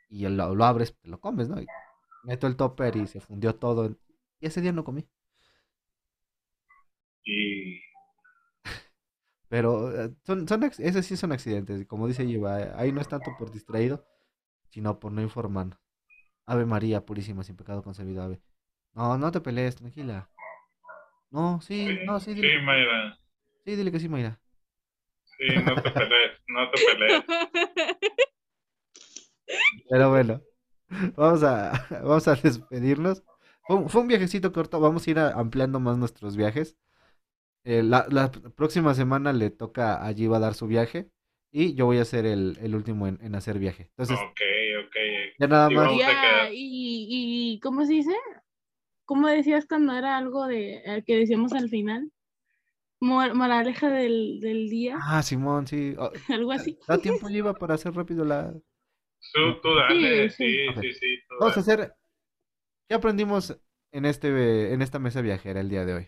y 0.08 0.26
lo, 0.30 0.56
lo 0.56 0.64
abres, 0.64 0.96
te 0.98 1.10
lo 1.10 1.20
comes, 1.20 1.50
¿no? 1.50 1.60
Y 1.62 1.68
meto 2.24 2.48
el 2.48 2.56
topper 2.56 2.96
y 2.96 3.06
se 3.06 3.20
fundió 3.20 3.54
todo. 3.54 3.98
Y 4.40 4.48
ese 4.48 4.62
día 4.62 4.72
no 4.72 4.86
comí. 4.86 5.10
Y 7.26 7.82
Pero 9.50 10.06
eh, 10.06 10.16
son, 10.26 10.48
esos 10.80 11.06
sí 11.06 11.18
son 11.18 11.34
accidentes. 11.34 11.86
Como 11.86 12.08
dice 12.08 12.26
Yiva, 12.26 12.80
ahí 12.80 12.94
no 12.94 13.02
es 13.02 13.10
tanto 13.10 13.36
por 13.36 13.52
distraído, 13.52 14.06
sino 14.70 15.02
por 15.02 15.12
no 15.12 15.22
informarnos. 15.22 15.78
Ave 16.46 16.66
María, 16.66 17.06
purísima, 17.06 17.44
sin 17.44 17.58
pecado 17.58 17.84
concebido, 17.84 18.24
ave. 18.24 18.42
No, 18.94 19.18
no 19.18 19.32
te 19.34 19.42
pelees, 19.42 19.76
tranquila. 19.76 20.30
No, 21.32 21.60
sí, 21.62 21.88
sí, 21.88 22.00
no, 22.06 22.22
sí, 22.22 22.36
sí, 22.40 22.42
dile, 22.42 22.62
Mayra. 22.62 23.20
sí, 23.66 23.76
dile 23.76 23.92
que 23.92 24.00
sí, 24.00 24.10
Mayra. 24.10 24.40
Sí, 25.40 25.48
no 25.66 25.82
te 25.82 25.92
pelees, 25.92 26.32
no 26.48 26.70
te 26.72 26.86
pelees. 26.86 27.24
Pero 29.90 30.10
bueno, 30.10 30.42
vamos 31.16 31.44
a, 31.44 31.72
vamos 32.04 32.28
a 32.28 32.36
despedirnos. 32.36 33.24
Fue, 33.66 33.78
un- 33.78 33.90
fue 33.90 34.02
un 34.02 34.08
viajecito 34.08 34.52
corto, 34.52 34.80
vamos 34.80 35.08
a 35.08 35.12
ir 35.12 35.20
a- 35.20 35.32
ampliando 35.32 35.80
más 35.80 35.98
nuestros 35.98 36.36
viajes. 36.36 36.78
Eh, 37.66 37.84
la, 37.84 38.06
la 38.10 38.32
próxima 38.32 38.94
semana 38.94 39.34
le 39.34 39.50
toca 39.50 40.06
a 40.06 40.12
Yiva 40.12 40.40
dar 40.40 40.54
su 40.54 40.68
viaje 40.68 41.10
y 41.52 41.74
yo 41.76 41.86
voy 41.86 41.98
a 42.00 42.06
ser 42.06 42.26
el, 42.26 42.58
el 42.62 42.76
último 42.76 43.08
en, 43.08 43.20
en 43.22 43.36
hacer 43.36 43.60
viaje. 43.60 43.84
Entonces, 43.90 44.18
Ok, 44.20 44.42
ok. 44.86 44.96
ya 45.40 45.48
nada 45.48 45.70
más. 45.70 45.88
a 45.88 45.98
Ya, 45.98 46.50
y, 46.52 47.08
y 47.56 47.60
¿cómo 47.60 47.86
se 47.86 47.94
dice? 47.94 48.14
¿Cómo 49.06 49.28
decías 49.28 49.66
cuando 49.68 49.94
era 49.94 50.18
algo 50.18 50.48
de 50.48 50.82
eh, 50.86 51.04
que 51.06 51.18
decíamos 51.18 51.54
al 51.54 51.70
final? 51.70 52.12
Mor- 53.02 53.34
moraleja 53.34 53.90
del, 53.90 54.40
del 54.42 54.70
día, 54.70 54.98
Ah, 55.02 55.22
Simón, 55.24 55.68
sí. 55.68 55.96
Oh, 55.98 56.12
algo 56.30 56.52
así. 56.52 56.78
da 56.88 56.98
tiempo 56.98 57.30
Yiva 57.30 57.54
para 57.54 57.76
hacer 57.76 57.94
rápido 57.94 58.26
la... 58.26 58.54
Tú, 59.34 59.60
tú 59.62 59.76
dale, 59.76 60.30
Sí, 60.30 60.68
sí, 60.82 60.94
sí. 60.94 61.20
Vamos 61.40 61.58
a 61.58 61.60
hacer... 61.60 61.94
¿Qué 62.88 62.96
aprendimos 62.96 63.58
en, 63.92 64.06
este, 64.06 64.74
en 64.74 64.82
esta 64.82 65.00
mesa 65.00 65.22
viajera 65.22 65.62
el 65.62 65.70
día 65.70 65.86
de 65.86 65.94
hoy? 65.94 66.08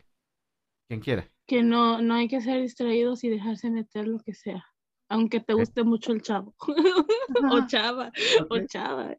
Quien 0.87 0.99
quiera. 0.99 1.29
Que 1.47 1.63
no, 1.63 2.01
no 2.01 2.15
hay 2.15 2.27
que 2.27 2.41
ser 2.41 2.61
distraídos 2.61 3.23
y 3.23 3.29
dejarse 3.29 3.69
meter 3.69 4.07
lo 4.07 4.19
que 4.19 4.33
sea, 4.33 4.65
aunque 5.09 5.39
te 5.39 5.53
guste 5.53 5.83
mucho 5.83 6.11
el 6.11 6.21
chavo. 6.21 6.55
o 7.51 7.65
chava, 7.67 8.11
o 8.49 8.59
chava, 8.67 9.15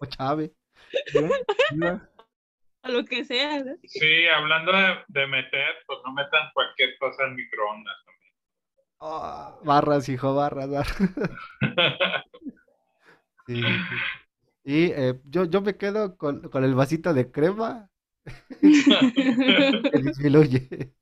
O 0.00 0.06
Chave. 0.06 0.52
O 2.84 2.88
lo 2.92 3.04
que 3.04 3.24
sea. 3.24 3.62
¿no? 3.62 3.74
Sí, 3.84 4.26
hablando 4.28 4.72
de, 4.72 4.96
de 5.08 5.26
meter, 5.26 5.74
pues 5.86 5.98
no 6.04 6.12
metan 6.12 6.50
cualquier 6.54 6.96
cosa 6.98 7.24
en 7.24 7.34
microondas. 7.36 7.96
Ah, 9.00 9.58
barras, 9.64 10.08
hijo, 10.08 10.34
barras, 10.34 10.70
barras. 10.70 10.96
Sí. 13.46 13.60
Y 14.64 14.92
eh, 14.92 15.20
yo, 15.24 15.44
yo 15.46 15.60
me 15.60 15.76
quedo 15.76 16.16
con, 16.16 16.48
con 16.48 16.62
el 16.62 16.76
vasito 16.76 17.12
de 17.12 17.32
crema 17.32 17.90
que 18.60 19.98
disminuye, 20.00 20.94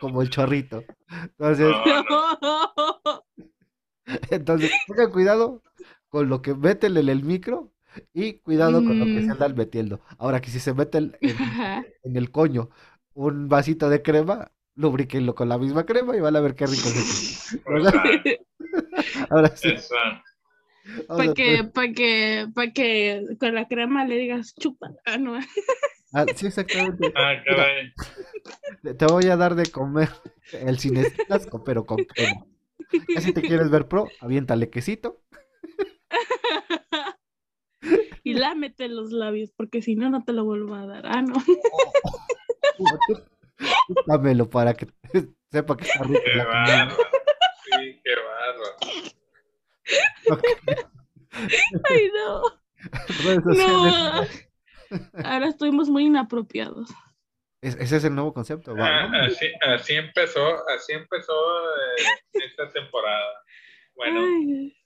como 0.00 0.22
el 0.22 0.30
chorrito. 0.30 0.84
Entonces, 1.10 1.74
No, 2.08 3.24
entonces 4.30 4.70
tengan 4.86 5.10
cuidado 5.10 5.62
con 6.08 6.28
lo 6.28 6.40
que 6.40 6.54
meten 6.54 6.96
en 6.96 7.08
el 7.08 7.24
micro 7.24 7.72
y 8.12 8.34
cuidado 8.40 8.84
con 8.84 8.98
lo 8.98 9.06
que 9.06 9.22
se 9.22 9.28
Mm. 9.28 9.32
andan 9.32 9.54
metiendo. 9.56 10.00
Ahora 10.18 10.40
que 10.40 10.50
si 10.50 10.60
se 10.60 10.74
meten 10.74 11.16
en, 11.20 12.16
el 12.16 12.30
coño 12.30 12.70
un 13.14 13.48
vasito 13.48 13.88
de 13.88 14.02
crema, 14.02 14.50
lubriquenlo 14.74 15.34
con 15.34 15.48
la 15.48 15.58
misma 15.58 15.84
crema 15.84 16.16
y 16.16 16.20
van 16.20 16.36
a 16.36 16.40
ver 16.40 16.54
qué 16.54 16.66
rico 16.66 16.88
ah, 17.66 18.02
Ahora 19.30 19.56
sí. 19.56 19.74
Para 21.06 21.34
que, 21.34 21.64
para 21.64 21.92
que, 21.92 22.46
para 22.54 22.72
que 22.72 23.24
con 23.38 23.54
la 23.54 23.68
crema 23.68 24.04
le 24.04 24.16
digas 24.16 24.54
chupa. 24.54 24.90
Ah, 25.04 25.18
no. 25.18 25.38
Ah, 26.14 26.24
sí, 26.34 26.46
exactamente. 26.46 27.12
Ah, 27.14 27.34
caray. 27.44 27.92
Te- 28.82 28.94
Te 28.94 29.04
voy 29.04 29.26
a 29.26 29.36
dar 29.36 29.54
de 29.54 29.70
comer 29.70 30.08
el 30.52 30.78
cinestasco, 30.78 31.62
pero 31.64 31.84
con 31.84 31.98
crema. 31.98 32.46
Ya 33.14 33.20
si 33.20 33.34
te 33.34 33.42
quieres 33.42 33.68
ver 33.68 33.88
pro, 33.88 34.08
aviéntale 34.18 34.70
quesito. 34.70 35.20
Y 38.30 38.34
lámete 38.34 38.88
los 38.88 39.12
labios, 39.12 39.50
porque 39.56 39.82
si 39.82 39.94
no, 39.96 40.10
no 40.10 40.22
te 40.24 40.32
lo 40.32 40.44
vuelvo 40.44 40.74
a 40.74 40.86
dar. 40.86 41.06
Ah, 41.06 41.22
no. 41.22 41.34
Dámelo 44.06 44.48
para 44.48 44.74
que 44.74 44.86
sepa 45.50 45.76
que 45.76 45.84
está 45.84 46.02
rico 46.04 46.20
Qué 46.24 46.38
bárbaro. 46.38 46.96
Sí, 47.64 48.00
qué 48.04 48.10
bárbaro. 48.14 48.76
Ok. 50.30 50.44
Ay, 51.90 52.10
no. 52.14 52.42
No. 53.54 54.26
Ahora 55.24 55.48
estuvimos 55.48 55.88
muy 55.88 56.06
inapropiados. 56.06 56.90
Es- 57.60 57.76
ese 57.76 57.96
es 57.96 58.04
el 58.04 58.14
nuevo 58.14 58.32
concepto. 58.32 58.74
Ah, 58.78 59.08
¿no? 59.08 59.18
así, 59.26 59.46
así 59.62 59.94
empezó, 59.94 60.46
así 60.68 60.92
empezó 60.92 61.32
eh, 61.32 62.04
esta 62.46 62.68
temporada. 62.70 63.42
Bueno, 63.96 64.20
Ay, 64.20 64.76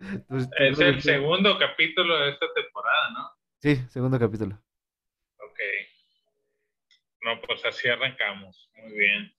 Es 0.00 0.80
el 0.80 1.00
segundo 1.00 1.58
capítulo 1.58 2.18
de 2.18 2.30
esta 2.30 2.46
temporada, 2.54 3.10
¿no? 3.10 3.30
Sí, 3.60 3.76
segundo 3.88 4.18
capítulo. 4.18 4.60
Ok. 5.38 5.60
No, 7.22 7.40
pues 7.40 7.64
así 7.64 7.88
arrancamos. 7.88 8.70
Muy 8.76 8.92
bien. 8.92 9.34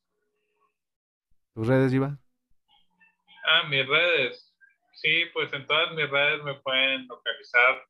¿Tus 1.54 1.68
redes, 1.68 1.94
Iva? 1.94 2.18
Ah, 3.46 3.64
mis 3.70 3.88
redes. 3.88 4.54
Sí, 4.94 5.26
pues 5.34 5.54
en 5.54 5.68
todas 5.68 5.94
mis 5.94 6.10
redes 6.10 6.44
me 6.44 6.56
pueden 6.56 7.08
localizar 7.08 7.86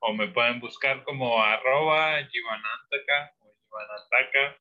o 0.00 0.12
me 0.14 0.28
pueden 0.28 0.60
buscar 0.60 1.04
como 1.04 1.42
arroba 1.42 2.24
Givanantaka 2.24 3.34
o 3.40 3.54
Givanantaka. 3.64 4.58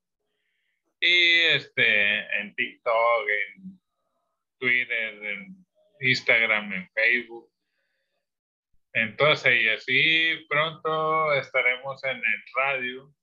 Y 0.99 1.31
este, 1.55 2.39
en 2.39 2.53
TikTok, 2.55 3.29
en 3.29 3.79
Twitter, 4.59 5.23
en 5.23 5.66
Instagram, 5.99 6.73
en 6.73 6.89
Facebook, 6.93 7.51
en 8.93 9.15
todas 9.17 9.45
ellas. 9.45 9.83
Y 9.87 10.45
pronto 10.47 11.33
estaremos 11.33 12.03
en 12.03 12.17
el 12.17 12.43
radio 12.55 13.13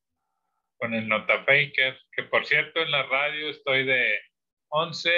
con 0.78 0.94
el 0.94 1.08
Notafaker, 1.08 1.98
que 2.12 2.22
por 2.24 2.46
cierto 2.46 2.80
en 2.80 2.90
la 2.90 3.04
radio 3.04 3.50
estoy 3.50 3.84
de 3.84 4.20
11 4.68 5.10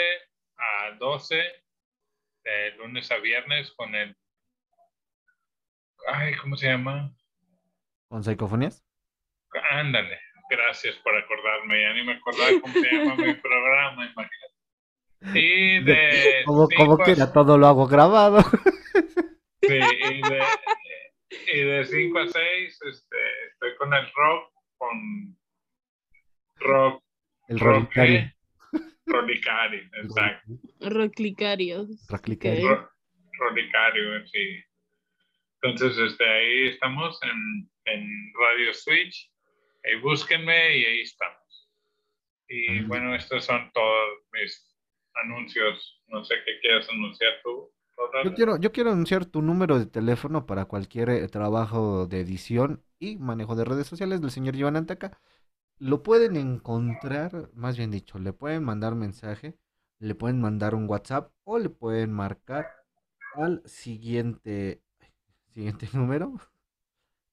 a 0.58 0.90
12 0.98 1.36
de 2.44 2.70
lunes 2.76 3.10
a 3.10 3.16
viernes 3.18 3.72
con 3.72 3.94
el. 3.94 4.16
Ay, 6.08 6.34
¿cómo 6.34 6.56
se 6.56 6.68
llama? 6.68 7.12
¿Con 8.08 8.22
psicofonías? 8.22 8.84
Ándale, 9.70 10.20
gracias 10.48 10.94
por 10.96 11.16
acordarme. 11.16 11.82
Ya 11.82 11.92
ni 11.94 12.04
me 12.04 12.12
acordaba 12.12 12.60
cómo 12.60 12.72
se 12.74 12.92
llama 12.92 13.16
mi 13.16 13.34
programa, 13.34 14.04
imagínate. 14.04 14.45
Y 15.34 15.82
de. 15.84 16.42
Como, 16.44 16.68
como 16.76 16.94
a- 16.94 17.04
quiera, 17.04 17.32
todo 17.32 17.58
lo 17.58 17.66
hago 17.66 17.86
grabado. 17.86 18.38
Sí, 19.62 19.74
y 19.74 20.20
de, 20.22 20.42
y 21.54 21.60
de 21.64 21.84
5 21.84 22.18
a 22.18 22.28
6 22.28 22.78
este, 22.88 23.16
estoy 23.52 23.76
con 23.78 23.92
el 23.94 24.04
rock, 24.14 24.52
con 24.78 25.36
rock, 26.60 27.02
El 27.48 27.58
rock, 27.60 27.92
relicario. 27.94 28.18
¿eh? 28.20 28.32
Rolicari, 29.06 29.90
exacto. 30.02 30.52
Roclicarios. 30.80 32.06
Roclicario. 32.08 32.72
Ok. 32.72 32.78
Ro- 32.78 32.90
Rolicario, 33.38 34.26
sí. 34.28 34.62
Entonces, 35.62 35.98
este, 35.98 36.24
ahí 36.28 36.68
estamos 36.68 37.18
en, 37.22 37.70
en 37.86 38.32
Radio 38.40 38.72
Switch. 38.74 39.30
Ahí 39.84 40.00
búsquenme 40.00 40.76
y 40.78 40.84
ahí 40.84 41.00
estamos. 41.02 41.70
Y 42.48 42.80
bueno, 42.84 43.14
estos 43.14 43.44
son 43.44 43.70
todos 43.72 44.08
mis 44.32 44.75
anuncios. 45.24 46.02
No 46.08 46.24
sé 46.24 46.34
qué 46.44 46.60
quieras 46.60 46.88
anunciar 46.90 47.32
tú. 47.42 47.72
Yo 48.24 48.34
quiero, 48.34 48.58
yo 48.58 48.72
quiero 48.72 48.90
anunciar 48.90 49.24
tu 49.24 49.40
número 49.40 49.78
de 49.78 49.86
teléfono 49.86 50.46
para 50.46 50.66
cualquier 50.66 51.08
eh, 51.10 51.28
trabajo 51.28 52.06
de 52.06 52.20
edición 52.20 52.84
y 52.98 53.16
manejo 53.16 53.56
de 53.56 53.64
redes 53.64 53.86
sociales 53.86 54.20
del 54.20 54.30
señor 54.30 54.54
Iván 54.54 54.76
Anteca. 54.76 55.18
Lo 55.78 56.02
pueden 56.02 56.36
encontrar, 56.36 57.50
más 57.54 57.76
bien 57.76 57.90
dicho, 57.90 58.18
le 58.18 58.32
pueden 58.32 58.64
mandar 58.64 58.94
mensaje, 58.94 59.56
le 59.98 60.14
pueden 60.14 60.40
mandar 60.40 60.74
un 60.74 60.88
WhatsApp 60.88 61.32
o 61.44 61.58
le 61.58 61.70
pueden 61.70 62.12
marcar 62.12 62.66
al 63.34 63.62
siguiente, 63.66 64.82
siguiente 65.48 65.88
número, 65.92 66.34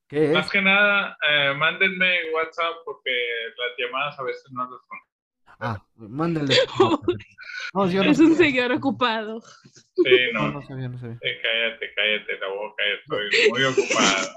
que 0.08 0.26
es 0.26 0.34
Más 0.34 0.50
que 0.50 0.62
nada, 0.62 1.18
eh, 1.30 1.54
mándenme 1.56 2.32
WhatsApp 2.34 2.76
porque 2.86 3.12
las 3.58 3.78
llamadas 3.78 4.20
a 4.20 4.24
veces 4.24 4.52
no 4.52 4.64
las 4.70 4.82
contesto. 4.82 5.13
Ah, 5.66 5.82
mándale. 5.96 6.54
No, 7.74 7.90
yo 7.90 8.04
no 8.04 8.12
Es 8.12 8.20
un 8.20 8.36
señor 8.36 8.72
ocupado. 8.72 9.42
Sí, 9.42 10.04
No, 10.34 10.48
no. 10.48 10.52
no 10.60 10.62
sabía, 10.62 10.90
no 10.90 10.98
sabía. 11.00 11.18
Eh, 11.22 11.42
cállate, 11.42 11.90
cállate 11.96 12.38
la 12.40 12.48
boca, 12.50 12.84
estoy 13.00 13.50
muy 13.50 13.64
ocupado. 13.64 14.28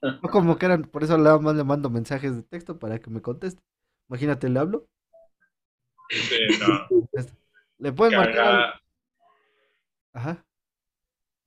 No 0.22 0.28
como 0.30 0.58
que 0.58 0.66
eran, 0.66 0.82
por 0.84 1.04
eso 1.04 1.16
nada 1.18 1.38
más 1.38 1.54
le 1.54 1.62
mando 1.62 1.90
mensajes 1.90 2.34
de 2.34 2.42
texto 2.42 2.78
para 2.78 2.98
que 2.98 3.10
me 3.10 3.20
conteste. 3.22 3.62
Imagínate, 4.08 4.48
le 4.48 4.58
hablo. 4.58 4.88
Sí, 6.10 6.38
no. 6.60 6.88
Le 7.78 7.92
pueden 7.92 8.18
marcar. 8.18 8.80
Ajá. 10.14 10.44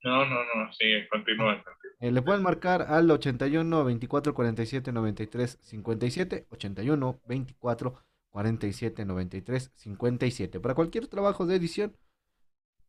No, 0.04 0.24
no, 0.24 0.36
no, 0.54 0.72
sigue, 0.72 1.08
continúa. 1.08 1.54
continúa. 1.56 1.76
Eh, 2.00 2.12
le 2.12 2.22
pueden 2.22 2.42
marcar 2.42 2.82
al 2.82 3.10
81 3.10 3.84
24 3.84 4.32
47 4.32 4.92
93 4.92 5.58
57. 5.60 6.46
81 6.50 7.20
24 7.26 8.08
47 8.30 9.04
93 9.04 9.70
57. 9.74 10.60
Para 10.60 10.74
cualquier 10.74 11.06
trabajo 11.08 11.46
de 11.46 11.56
edición, 11.56 11.96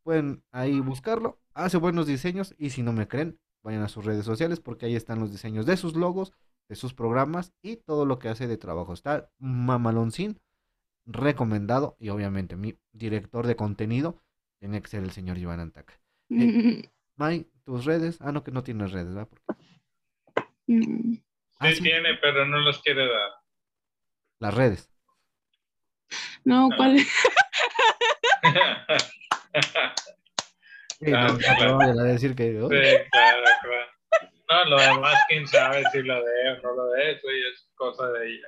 pueden 0.03 0.43
ahí 0.51 0.79
buscarlo. 0.79 1.39
Hace 1.53 1.77
buenos 1.77 2.07
diseños 2.07 2.55
y 2.57 2.69
si 2.71 2.83
no 2.83 2.93
me 2.93 3.07
creen, 3.07 3.39
vayan 3.63 3.83
a 3.83 3.89
sus 3.89 4.05
redes 4.05 4.25
sociales 4.25 4.59
porque 4.59 4.85
ahí 4.85 4.95
están 4.95 5.19
los 5.19 5.31
diseños 5.31 5.65
de 5.65 5.77
sus 5.77 5.95
logos, 5.95 6.31
de 6.67 6.75
sus 6.75 6.93
programas 6.93 7.53
y 7.61 7.77
todo 7.77 8.05
lo 8.05 8.19
que 8.19 8.29
hace 8.29 8.47
de 8.47 8.57
trabajo. 8.57 8.93
Está 8.93 9.29
mamaloncín, 9.39 10.39
recomendado 11.05 11.95
y 11.99 12.09
obviamente 12.09 12.55
mi 12.55 12.77
director 12.93 13.47
de 13.47 13.55
contenido 13.55 14.21
tiene 14.59 14.81
que 14.81 14.87
ser 14.89 15.03
el 15.03 15.11
señor 15.11 15.37
Iván 15.37 15.59
Antaca. 15.59 15.99
Mm, 16.29 16.81
May, 17.17 17.47
tus 17.65 17.85
redes. 17.85 18.17
Ah, 18.21 18.31
no, 18.31 18.43
que 18.43 18.51
no 18.51 18.63
tienes 18.63 18.91
redes, 18.91 19.07
¿verdad? 19.13 19.27
Porque- 19.27 19.63
mm. 20.67 21.17
Ah, 21.61 21.69
Sí, 21.71 21.75
sí, 21.77 21.83
tiene, 21.83 22.09
pero 22.21 22.45
no 22.45 22.59
los 22.59 22.81
quiere 22.81 23.01
dar. 23.05 23.31
las 24.39 24.53
redes. 24.53 24.88
No, 26.43 26.69
¿cuál 26.75 26.95
es? 26.97 27.07
Sí, 30.99 31.11
Ah, 31.13 31.27
no, 31.27 31.37
claro. 31.37 31.79
a 31.79 32.03
decir 32.03 32.35
que. 32.35 32.51
Sí, 32.51 32.57
claro, 33.11 33.43
claro. 33.61 33.87
No, 34.49 34.65
lo 34.65 34.77
demás, 34.81 35.15
quién 35.29 35.47
sabe 35.47 35.83
si 35.91 36.01
lo 36.01 36.15
de 36.23 36.49
o 36.49 36.61
no 36.61 36.73
lo 36.75 36.91
de 36.91 37.11
eso, 37.11 37.27
y 37.29 37.53
es 37.53 37.69
cosa 37.75 38.07
de 38.11 38.27
ella. 38.27 38.47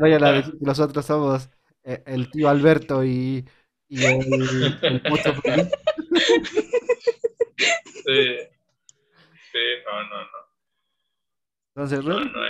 Vayan 0.00 0.24
a 0.24 0.32
decir 0.32 0.54
que 0.58 0.64
nosotros 0.64 1.04
somos 1.04 1.48
eh, 1.84 2.02
el 2.06 2.30
tío 2.30 2.48
Alberto 2.48 3.04
y, 3.04 3.46
y 3.88 4.04
el, 4.04 4.78
el. 4.82 5.02
Sí, 8.06 8.38
sí, 9.52 9.64
no, 9.84 10.02
no, 10.04 10.22
no. 10.22 10.38
Entonces, 11.74 12.04
no, 12.04 12.18
no 12.20 12.20
es. 12.24 12.32
no 12.32 12.46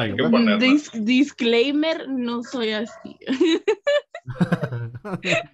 hay, 0.00 0.12
disclaimer, 1.04 2.08
no 2.08 2.42
soy 2.42 2.70
así. 2.70 3.18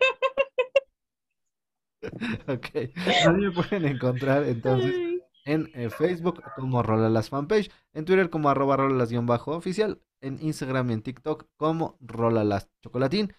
Ok. 2.48 2.68
A 3.26 3.32
mí 3.32 3.46
me 3.46 3.52
pueden 3.52 3.84
encontrar 3.84 4.44
entonces 4.44 4.94
en 5.44 5.70
eh, 5.74 5.90
Facebook 5.90 6.42
como 6.56 6.82
Rolalas 6.82 7.28
Fanpage, 7.28 7.70
en 7.92 8.04
Twitter 8.04 8.30
como 8.30 8.48
arroba 8.48 8.76
Rolalas-oficial, 8.76 10.00
en 10.20 10.38
Instagram 10.40 10.90
y 10.90 10.94
en 10.94 11.02
TikTok 11.02 11.46
como 11.56 11.96
Rolalas 12.00 12.68
Chocolatín. 12.82 13.32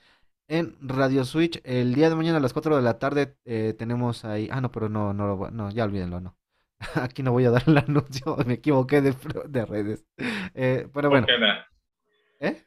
En 0.49 0.75
Radio 0.81 1.23
Switch, 1.23 1.61
el 1.63 1.93
día 1.93 2.09
de 2.09 2.15
mañana 2.15 2.37
a 2.37 2.41
las 2.41 2.51
4 2.53 2.75
de 2.75 2.81
la 2.81 2.99
tarde 2.99 3.37
eh, 3.45 3.73
tenemos 3.77 4.25
ahí. 4.25 4.49
Ah, 4.51 4.59
no, 4.61 4.71
pero 4.71 4.89
no, 4.89 5.13
no, 5.13 5.27
lo 5.27 5.37
voy- 5.37 5.51
no, 5.51 5.71
ya 5.71 5.85
olvídenlo, 5.85 6.19
no. 6.19 6.37
Aquí 6.95 7.23
no 7.23 7.31
voy 7.31 7.45
a 7.45 7.51
dar 7.51 7.63
el 7.67 7.77
anuncio, 7.77 8.37
me 8.45 8.55
equivoqué 8.55 9.01
de, 9.01 9.65
redes. 9.65 10.05
Eh, 10.53 10.87
pero 10.93 11.09
bueno, 11.09 11.25
Úquela, 11.25 11.67
¿eh? 12.39 12.65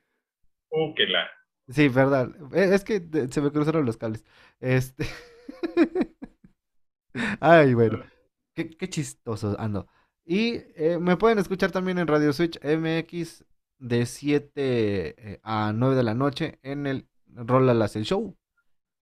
úquela. 0.71 1.31
Sí, 1.69 1.89
verdad. 1.89 2.31
Eh, 2.53 2.71
Es 2.75 2.85
que 2.85 3.01
se 3.31 3.41
me 3.41 3.51
cruzaron 3.51 3.85
los 3.87 3.97
cables. 3.97 4.25
Este. 4.61 5.07
Ay, 7.41 7.75
bueno. 7.75 8.05
Qué, 8.55 8.71
qué 8.71 8.89
chistoso 8.89 9.57
ando. 9.59 9.89
Y 10.25 10.55
eh, 10.75 10.99
me 11.01 11.17
pueden 11.17 11.39
escuchar 11.39 11.71
también 11.71 11.99
en 11.99 12.09
Radio 12.09 12.33
Switch 12.33 12.59
MX 12.65 13.45
de 13.79 14.07
7 14.07 14.53
eh, 15.33 15.41
a 15.43 15.73
9 15.75 15.95
de 15.95 16.03
la 16.03 16.15
noche 16.15 16.59
en 16.63 16.87
el 16.87 17.09
Rolalas 17.29 17.95
el 17.97 18.05
Show. 18.05 18.37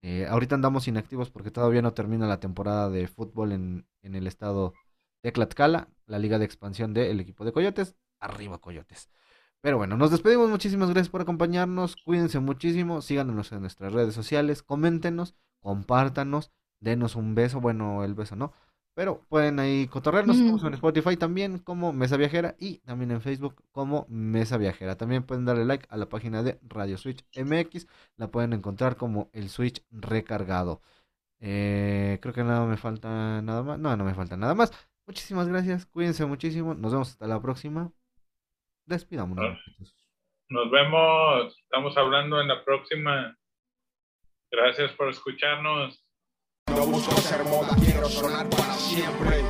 Eh, 0.01 0.25
ahorita 0.27 0.55
andamos 0.55 0.87
inactivos 0.89 1.29
porque 1.31 1.51
todavía 1.51 1.81
no 1.81 1.93
termina 1.93 2.27
la 2.27 2.41
temporada 2.41 2.89
de 2.89 3.07
fútbol 3.07 3.53
en, 3.53 3.87
en 4.01 4.15
el 4.15 4.27
estado 4.27 4.73
de 5.23 5.31
Tlaxcala, 5.31 5.89
la 6.05 6.19
liga 6.19 6.37
de 6.37 6.45
expansión 6.45 6.93
del 6.93 7.19
equipo 7.19 7.45
de 7.45 7.53
Coyotes. 7.53 7.95
Arriba, 8.19 8.59
Coyotes. 8.59 9.09
Pero 9.61 9.77
bueno, 9.77 9.95
nos 9.97 10.11
despedimos. 10.11 10.49
Muchísimas 10.49 10.89
gracias 10.89 11.09
por 11.09 11.21
acompañarnos. 11.21 11.95
Cuídense 11.95 12.39
muchísimo. 12.39 13.01
Síganos 13.01 13.51
en 13.53 13.61
nuestras 13.61 13.93
redes 13.93 14.13
sociales. 14.13 14.61
Coméntenos, 14.61 15.35
compártanos, 15.61 16.51
denos 16.81 17.15
un 17.15 17.33
beso. 17.33 17.61
Bueno, 17.61 18.03
el 18.03 18.13
beso 18.13 18.35
no. 18.35 18.51
Pero 18.93 19.21
pueden 19.29 19.59
ahí 19.59 19.87
cotorrearnos. 19.87 20.35
Mm. 20.35 20.41
Estamos 20.41 20.63
en 20.65 20.73
Spotify 20.73 21.17
también 21.17 21.59
como 21.59 21.93
Mesa 21.93 22.17
Viajera 22.17 22.55
y 22.59 22.79
también 22.79 23.11
en 23.11 23.21
Facebook 23.21 23.63
como 23.71 24.05
Mesa 24.09 24.57
Viajera. 24.57 24.97
También 24.97 25.23
pueden 25.23 25.45
darle 25.45 25.63
like 25.63 25.87
a 25.89 25.95
la 25.95 26.09
página 26.09 26.43
de 26.43 26.59
Radio 26.63 26.97
Switch 26.97 27.25
MX. 27.33 27.87
La 28.17 28.29
pueden 28.29 28.51
encontrar 28.51 28.97
como 28.97 29.29
el 29.31 29.49
Switch 29.49 29.81
recargado. 29.91 30.81
Eh, 31.39 32.19
creo 32.21 32.33
que 32.33 32.43
nada 32.43 32.65
me 32.65 32.77
falta 32.77 33.41
nada 33.41 33.63
más. 33.63 33.79
No, 33.79 33.95
no 33.95 34.03
me 34.03 34.13
falta 34.13 34.35
nada 34.37 34.55
más. 34.55 34.71
Muchísimas 35.05 35.47
gracias. 35.47 35.85
Cuídense 35.85 36.25
muchísimo. 36.25 36.73
Nos 36.73 36.91
vemos 36.91 37.09
hasta 37.09 37.27
la 37.27 37.41
próxima. 37.41 37.91
Despidámonos. 38.85 39.57
Nos 40.49 40.71
vemos, 40.71 41.57
estamos 41.63 41.97
hablando 41.97 42.39
en 42.41 42.47
la 42.47 42.63
próxima. 42.63 43.37
Gracias 44.51 44.91
por 44.93 45.09
escucharnos. 45.09 46.05
No 46.67 46.85
busco 46.85 47.15
ser 47.17 47.43
moda, 47.45 47.75
quiero 47.83 48.07
sonar 48.07 48.49
para 48.49 48.73
siempre. 48.73 49.43